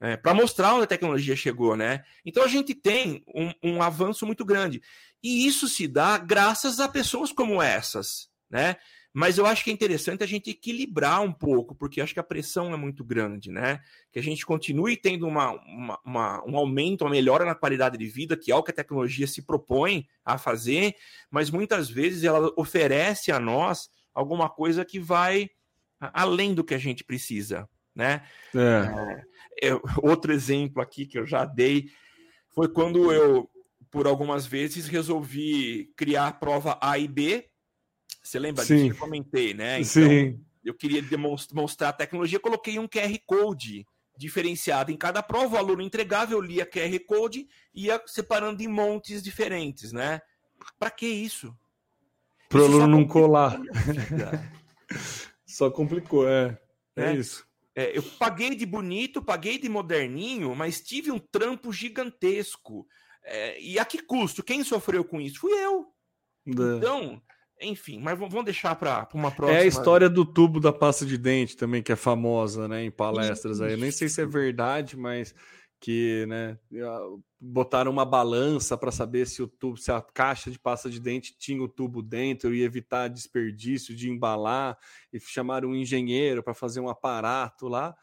é, 0.00 0.16
para 0.16 0.34
mostrar 0.34 0.74
onde 0.74 0.84
a 0.84 0.88
tecnologia 0.88 1.34
chegou, 1.34 1.76
né? 1.76 2.04
Então 2.24 2.44
a 2.44 2.48
gente 2.48 2.74
tem 2.74 3.24
um, 3.34 3.52
um, 3.62 3.82
avanço 3.82 4.24
muito 4.24 4.44
grande. 4.44 4.80
E 5.22 5.46
isso 5.46 5.68
se 5.68 5.88
dá 5.88 6.18
graças 6.18 6.78
a 6.78 6.88
pessoas 6.88 7.32
como 7.32 7.60
essas, 7.60 8.28
né? 8.48 8.76
Mas 9.12 9.38
eu 9.38 9.46
acho 9.46 9.64
que 9.64 9.70
é 9.70 9.72
interessante 9.72 10.22
a 10.22 10.26
gente 10.26 10.50
equilibrar 10.50 11.22
um 11.22 11.32
pouco, 11.32 11.74
porque 11.74 12.00
acho 12.00 12.14
que 12.14 12.20
a 12.20 12.24
pressão 12.24 12.72
é 12.72 12.76
muito 12.76 13.02
grande, 13.02 13.50
né? 13.50 13.80
Que 14.12 14.18
a 14.20 14.22
gente 14.22 14.46
continue 14.46 14.96
tendo 14.96 15.26
uma, 15.26 15.50
uma, 15.50 16.00
uma, 16.04 16.44
um 16.46 16.56
aumento, 16.56 17.02
uma 17.02 17.10
melhora 17.10 17.44
na 17.44 17.54
qualidade 17.54 17.98
de 17.98 18.06
vida, 18.06 18.36
que 18.36 18.52
é 18.52 18.54
o 18.54 18.62
que 18.62 18.70
a 18.70 18.74
tecnologia 18.74 19.26
se 19.26 19.42
propõe 19.42 20.06
a 20.24 20.38
fazer, 20.38 20.94
mas 21.30 21.50
muitas 21.50 21.90
vezes 21.90 22.22
ela 22.22 22.52
oferece 22.56 23.32
a 23.32 23.40
nós 23.40 23.90
alguma 24.14 24.48
coisa 24.48 24.84
que 24.84 25.00
vai 25.00 25.50
além 26.00 26.54
do 26.54 26.64
que 26.64 26.74
a 26.74 26.78
gente 26.78 27.04
precisa, 27.04 27.68
né? 27.94 28.22
É. 28.54 29.70
É, 29.70 29.80
outro 30.02 30.32
exemplo 30.32 30.80
aqui 30.80 31.04
que 31.06 31.18
eu 31.18 31.26
já 31.26 31.44
dei 31.44 31.90
foi 32.50 32.68
quando 32.68 33.12
eu, 33.12 33.50
por 33.90 34.06
algumas 34.06 34.46
vezes, 34.46 34.86
resolvi 34.86 35.92
criar 35.96 36.28
a 36.28 36.32
prova 36.32 36.78
A 36.80 36.98
e 36.98 37.08
B. 37.08 37.48
Você 38.22 38.38
lembra 38.38 38.64
Sim. 38.64 38.76
disso? 38.76 38.90
Eu 38.92 38.96
comentei, 38.96 39.54
né? 39.54 39.80
Então, 39.80 39.84
Sim. 39.84 40.40
eu 40.64 40.74
queria 40.74 41.02
demonstrar 41.02 41.90
a 41.90 41.92
tecnologia, 41.92 42.38
coloquei 42.38 42.78
um 42.78 42.88
QR 42.88 43.18
Code 43.26 43.86
diferenciado 44.16 44.90
em 44.90 44.96
cada 44.96 45.22
prova, 45.22 45.54
o 45.54 45.58
aluno 45.58 45.80
entregava, 45.80 46.32
eu 46.32 46.40
lia 46.40 46.66
QR 46.66 46.98
Code 47.06 47.46
e 47.72 47.86
ia 47.86 48.02
separando 48.04 48.60
em 48.62 48.66
montes 48.66 49.22
diferentes, 49.22 49.92
né? 49.92 50.20
Para 50.78 50.90
que 50.90 51.06
isso? 51.06 51.56
Para 52.48 52.62
o 52.62 52.64
aluno 52.64 52.86
não 52.88 53.06
colar. 53.06 53.60
Só 55.58 55.68
complicou, 55.72 56.28
é. 56.28 56.56
É, 56.94 57.06
é 57.06 57.14
isso. 57.16 57.44
É, 57.74 57.98
eu 57.98 58.02
paguei 58.16 58.54
de 58.54 58.64
bonito, 58.64 59.20
paguei 59.20 59.58
de 59.58 59.68
moderninho, 59.68 60.54
mas 60.54 60.80
tive 60.80 61.10
um 61.10 61.18
trampo 61.18 61.72
gigantesco. 61.72 62.86
É, 63.24 63.60
e 63.60 63.76
a 63.76 63.84
que 63.84 64.00
custo? 64.00 64.40
Quem 64.40 64.62
sofreu 64.62 65.04
com 65.04 65.20
isso? 65.20 65.40
Fui 65.40 65.50
eu. 65.50 65.86
É. 66.46 66.76
Então, 66.76 67.20
enfim, 67.60 67.98
mas 67.98 68.16
vamos 68.16 68.44
deixar 68.44 68.76
para 68.76 69.08
uma 69.12 69.32
próxima. 69.32 69.58
É 69.58 69.62
a 69.62 69.66
história 69.66 70.08
do 70.08 70.24
tubo 70.24 70.60
da 70.60 70.72
pasta 70.72 71.04
de 71.04 71.18
dente 71.18 71.56
também, 71.56 71.82
que 71.82 71.90
é 71.90 71.96
famosa, 71.96 72.68
né, 72.68 72.84
em 72.84 72.90
palestras 72.92 73.56
isso. 73.56 73.64
aí. 73.64 73.72
Eu 73.72 73.78
nem 73.78 73.90
sei 73.90 74.08
se 74.08 74.22
é 74.22 74.26
verdade, 74.26 74.96
mas 74.96 75.34
que 75.80 76.26
né, 76.26 76.58
botaram 77.40 77.90
uma 77.90 78.04
balança 78.04 78.76
para 78.76 78.90
saber 78.90 79.26
se 79.26 79.42
o 79.42 79.46
tubo, 79.46 79.76
se 79.76 79.92
a 79.92 80.00
caixa 80.00 80.50
de 80.50 80.58
pasta 80.58 80.90
de 80.90 80.98
dente 80.98 81.36
tinha 81.38 81.62
o 81.62 81.68
tubo 81.68 82.02
dentro 82.02 82.54
e 82.54 82.62
evitar 82.62 83.08
desperdício 83.08 83.94
de 83.94 84.10
embalar, 84.10 84.76
e 85.12 85.20
chamaram 85.20 85.70
um 85.70 85.76
engenheiro 85.76 86.42
para 86.42 86.54
fazer 86.54 86.80
um 86.80 86.88
aparato 86.88 87.68
lá. 87.68 87.96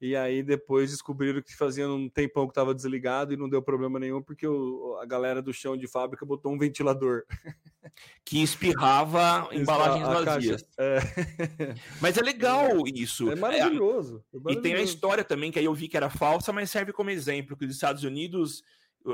E 0.00 0.14
aí 0.14 0.44
depois 0.44 0.90
descobriram 0.90 1.42
que 1.42 1.56
fazia 1.56 1.88
um 1.88 2.08
tempão 2.08 2.46
que 2.46 2.52
estava 2.52 2.72
desligado 2.72 3.32
e 3.32 3.36
não 3.36 3.48
deu 3.48 3.60
problema 3.60 3.98
nenhum, 3.98 4.22
porque 4.22 4.46
o, 4.46 4.96
a 5.00 5.04
galera 5.04 5.42
do 5.42 5.52
chão 5.52 5.76
de 5.76 5.88
fábrica 5.88 6.24
botou 6.24 6.52
um 6.52 6.58
ventilador. 6.58 7.24
Que 8.24 8.40
espirrava 8.42 9.48
embalagens 9.52 10.06
vazias. 10.06 10.64
É. 10.78 10.98
Mas 12.00 12.16
é 12.16 12.22
legal 12.22 12.86
isso. 12.86 13.30
É 13.30 13.34
maravilhoso. 13.34 14.24
é 14.32 14.38
maravilhoso. 14.38 14.58
E 14.58 14.62
tem 14.62 14.74
a 14.74 14.82
história 14.82 15.24
também, 15.24 15.50
que 15.50 15.58
aí 15.58 15.64
eu 15.64 15.74
vi 15.74 15.88
que 15.88 15.96
era 15.96 16.08
falsa, 16.08 16.52
mas 16.52 16.70
serve 16.70 16.92
como 16.92 17.10
exemplo, 17.10 17.56
que 17.56 17.64
os 17.64 17.74
Estados 17.74 18.04
Unidos 18.04 18.62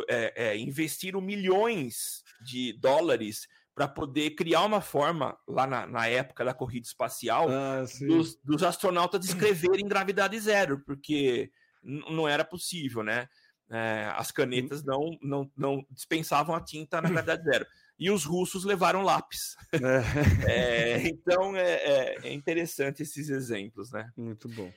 é, 0.09 0.49
é, 0.49 0.59
investiram 0.59 1.21
milhões 1.21 2.23
de 2.45 2.73
dólares 2.75 3.49
para 3.75 3.89
poder 3.89 4.31
criar 4.31 4.63
uma 4.63 4.81
forma, 4.81 5.37
lá 5.49 5.67
na, 5.67 5.87
na 5.87 6.07
época 6.07 6.45
da 6.45 6.55
corrida 6.55 6.87
espacial, 6.87 7.49
ah, 7.51 7.85
dos, 8.01 8.37
dos, 8.37 8.63
astronautas 8.63 9.25
escreverem 9.25 9.89
gravidade 9.89 10.39
zero, 10.39 10.81
porque 10.87 11.51
não 11.83 12.29
era 12.29 12.45
possível, 12.45 13.03
né? 13.03 13.29
É, 13.71 14.13
as 14.15 14.31
canetas 14.31 14.85
não, 14.85 15.19
não, 15.21 15.51
não 15.57 15.85
dispensavam 15.91 16.55
a 16.55 16.61
tinta 16.61 17.01
na 17.01 17.09
gravidade 17.11 17.43
zero. 17.45 17.67
E 17.99 18.11
os 18.11 18.25
russos 18.25 18.65
levaram 18.65 19.03
lápis. 19.03 19.57
É. 19.73 19.79
É, 20.49 21.09
então 21.09 21.57
é, 21.57 21.73
é, 21.73 22.19
é, 22.29 22.33
interessante 22.33 23.03
esses 23.03 23.29
exemplos, 23.29 23.91
né? 23.91 24.09
Muito 24.17 24.49
bom. 24.49 24.73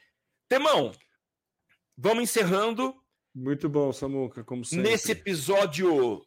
Temão, 0.49 0.91
vamos 1.95 2.23
encerrando. 2.23 2.95
Muito 3.35 3.69
bom, 3.69 3.91
Samuca, 3.93 4.43
como 4.43 4.65
sempre. 4.65 4.89
Nesse 4.89 5.11
episódio 5.11 6.25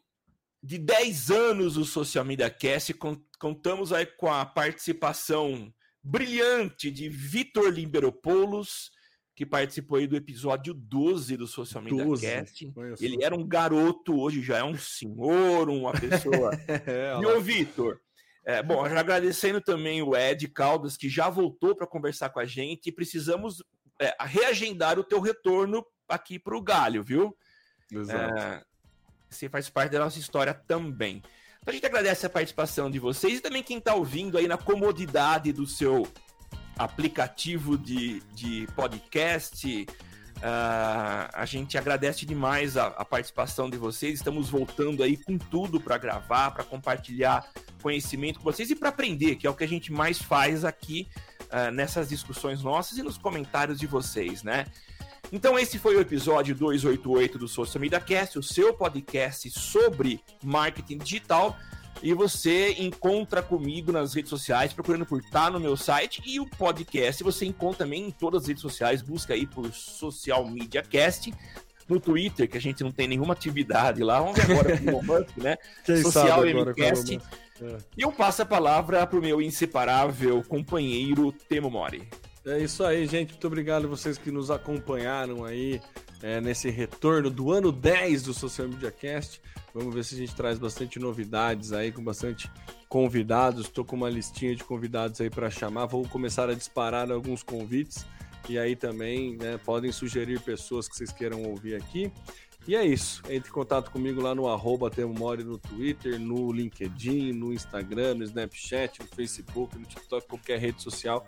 de 0.62 0.78
10 0.78 1.30
anos 1.30 1.74
do 1.74 1.84
Social 1.84 2.24
Media 2.24 2.50
Cast, 2.50 2.94
contamos 3.38 3.92
aí 3.92 4.04
com 4.04 4.30
a 4.30 4.44
participação 4.44 5.72
brilhante 6.02 6.90
de 6.90 7.08
Vitor 7.08 7.70
Limberopoulos, 7.70 8.90
que 9.34 9.46
participou 9.46 9.98
aí 9.98 10.06
do 10.06 10.16
episódio 10.16 10.74
12 10.74 11.36
do 11.36 11.46
Social 11.46 11.82
Media 11.82 12.04
12, 12.04 12.26
Cast. 12.26 12.72
Ele 13.00 13.24
era 13.24 13.34
um 13.34 13.46
garoto, 13.46 14.20
hoje 14.20 14.42
já 14.42 14.58
é 14.58 14.64
um 14.64 14.76
senhor, 14.76 15.70
uma 15.70 15.92
pessoa. 15.92 16.50
é, 16.68 17.18
e 17.20 17.26
o 17.26 17.40
Vitor, 17.40 17.98
é, 18.44 18.62
bom, 18.62 18.86
já 18.88 19.00
agradecendo 19.00 19.60
também 19.60 20.02
o 20.02 20.14
Ed 20.14 20.46
Caldas, 20.48 20.96
que 20.96 21.08
já 21.08 21.30
voltou 21.30 21.74
para 21.74 21.86
conversar 21.86 22.30
com 22.30 22.40
a 22.40 22.44
gente, 22.44 22.88
e 22.88 22.92
precisamos 22.92 23.62
é, 23.98 24.14
reagendar 24.20 24.98
o 24.98 25.04
teu 25.04 25.20
retorno 25.20 25.84
aqui 26.06 26.38
para 26.38 26.56
o 26.56 26.62
Galho, 26.62 27.02
viu? 27.02 27.34
Exato. 27.90 28.38
É, 28.38 28.64
você 29.30 29.48
faz 29.48 29.70
parte 29.70 29.92
da 29.92 30.00
nossa 30.00 30.18
história 30.18 30.52
também. 30.52 31.22
Então 31.62 31.70
a 31.70 31.72
gente 31.72 31.86
agradece 31.86 32.26
a 32.26 32.30
participação 32.30 32.90
de 32.90 32.98
vocês 32.98 33.38
e 33.38 33.40
também 33.40 33.62
quem 33.62 33.78
está 33.78 33.94
ouvindo 33.94 34.36
aí 34.36 34.48
na 34.48 34.56
comodidade 34.56 35.52
do 35.52 35.66
seu 35.66 36.06
aplicativo 36.76 37.76
de, 37.76 38.20
de 38.32 38.66
podcast. 38.74 39.86
Uh, 40.38 41.28
a 41.34 41.44
gente 41.44 41.76
agradece 41.76 42.24
demais 42.24 42.78
a, 42.78 42.86
a, 42.86 43.04
participação 43.04 43.68
de 43.68 43.76
vocês. 43.76 44.14
Estamos 44.14 44.48
voltando 44.48 45.02
aí 45.02 45.18
com 45.18 45.36
tudo 45.36 45.78
para 45.78 45.98
gravar, 45.98 46.50
para 46.52 46.64
compartilhar 46.64 47.46
conhecimento 47.82 48.38
com 48.38 48.44
vocês 48.44 48.70
e 48.70 48.74
para 48.74 48.88
aprender, 48.88 49.36
que 49.36 49.46
é 49.46 49.50
o 49.50 49.54
que 49.54 49.64
a 49.64 49.68
gente 49.68 49.92
mais 49.92 50.18
faz 50.18 50.64
aqui 50.64 51.06
uh, 51.44 51.70
nessas 51.70 52.08
discussões 52.08 52.62
nossas 52.62 52.96
e 52.96 53.02
nos 53.02 53.18
comentários 53.18 53.78
de 53.78 53.86
vocês, 53.86 54.42
né? 54.42 54.64
Então, 55.32 55.58
esse 55.58 55.78
foi 55.78 55.96
o 55.96 56.00
episódio 56.00 56.54
288 56.54 57.38
do 57.38 57.46
Social 57.46 57.80
Media 57.80 58.00
Cast, 58.00 58.38
o 58.38 58.42
seu 58.42 58.74
podcast 58.74 59.48
sobre 59.50 60.20
marketing 60.42 60.98
digital. 60.98 61.56
E 62.02 62.14
você 62.14 62.74
encontra 62.78 63.42
comigo 63.42 63.92
nas 63.92 64.14
redes 64.14 64.30
sociais, 64.30 64.72
procurando 64.72 65.04
por 65.04 65.22
Tá 65.22 65.50
no 65.50 65.60
meu 65.60 65.76
site. 65.76 66.22
E 66.26 66.40
o 66.40 66.46
podcast 66.46 67.22
você 67.22 67.44
encontra 67.44 67.84
também 67.84 68.08
em 68.08 68.10
todas 68.10 68.42
as 68.42 68.48
redes 68.48 68.62
sociais. 68.62 69.02
Busca 69.02 69.34
aí 69.34 69.46
por 69.46 69.72
Social 69.72 70.48
Media 70.48 70.82
Cast. 70.82 71.32
no 71.88 72.00
Twitter, 72.00 72.48
que 72.48 72.56
a 72.56 72.60
gente 72.60 72.82
não 72.84 72.92
tem 72.92 73.08
nenhuma 73.08 73.32
atividade 73.34 74.02
lá. 74.02 74.20
Vamos 74.20 74.36
ver 74.36 74.52
agora 74.52 74.78
com 74.78 74.92
o 74.92 75.02
Musk, 75.04 75.36
né? 75.36 75.58
Quem 75.84 76.02
Social 76.02 76.44
MCast. 76.44 77.20
É. 77.60 77.76
E 77.96 78.02
eu 78.02 78.12
passo 78.12 78.42
a 78.42 78.46
palavra 78.46 79.06
para 79.06 79.18
o 79.18 79.22
meu 79.22 79.42
inseparável 79.42 80.42
companheiro 80.44 81.32
Temo 81.48 81.68
Mori. 81.68 82.08
É 82.44 82.58
isso 82.58 82.82
aí, 82.82 83.06
gente. 83.06 83.30
Muito 83.30 83.46
obrigado 83.46 83.84
a 83.84 83.88
vocês 83.88 84.16
que 84.16 84.30
nos 84.30 84.50
acompanharam 84.50 85.44
aí 85.44 85.80
é, 86.22 86.40
nesse 86.40 86.70
retorno 86.70 87.28
do 87.28 87.52
ano 87.52 87.70
10 87.70 88.22
do 88.22 88.32
Social 88.32 88.66
Media 88.66 88.90
Cast. 88.90 89.42
Vamos 89.74 89.94
ver 89.94 90.04
se 90.04 90.14
a 90.14 90.18
gente 90.18 90.34
traz 90.34 90.58
bastante 90.58 90.98
novidades 90.98 91.72
aí, 91.72 91.92
com 91.92 92.02
bastante 92.02 92.50
convidados. 92.88 93.66
Estou 93.66 93.84
com 93.84 93.94
uma 93.94 94.08
listinha 94.08 94.56
de 94.56 94.64
convidados 94.64 95.20
aí 95.20 95.28
para 95.28 95.50
chamar. 95.50 95.84
Vou 95.84 96.08
começar 96.08 96.48
a 96.48 96.54
disparar 96.54 97.10
alguns 97.12 97.42
convites. 97.42 98.06
E 98.48 98.58
aí 98.58 98.74
também 98.74 99.36
né, 99.36 99.58
podem 99.58 99.92
sugerir 99.92 100.40
pessoas 100.40 100.88
que 100.88 100.96
vocês 100.96 101.12
queiram 101.12 101.42
ouvir 101.42 101.74
aqui. 101.74 102.10
E 102.66 102.74
é 102.74 102.84
isso. 102.84 103.22
Entre 103.28 103.50
em 103.50 103.52
contato 103.52 103.90
comigo 103.90 104.20
lá 104.20 104.34
no 104.34 104.48
arroba 104.48 104.90
no 105.44 105.58
Twitter, 105.58 106.18
no 106.18 106.50
LinkedIn, 106.52 107.32
no 107.32 107.52
Instagram, 107.52 108.14
no 108.14 108.24
Snapchat, 108.24 109.00
no 109.00 109.08
Facebook, 109.08 109.78
no 109.78 109.84
TikTok, 109.84 110.26
qualquer 110.26 110.58
rede 110.58 110.82
social, 110.82 111.26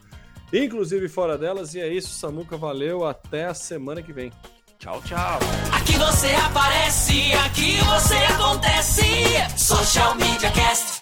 inclusive 0.52 1.08
fora 1.08 1.38
delas. 1.38 1.74
E 1.74 1.80
é 1.80 1.88
isso, 1.88 2.10
Samuca, 2.10 2.56
valeu. 2.56 3.06
Até 3.06 3.46
a 3.46 3.54
semana 3.54 4.02
que 4.02 4.12
vem. 4.12 4.32
Tchau, 4.78 5.00
tchau. 5.02 5.38
Aqui 5.72 5.92
você 5.92 6.28
aparece, 6.34 7.32
aqui 7.46 7.76
você 7.78 8.16
acontece. 8.16 9.02
Social 9.56 10.14
Media 10.16 10.50
Cast. 10.50 11.01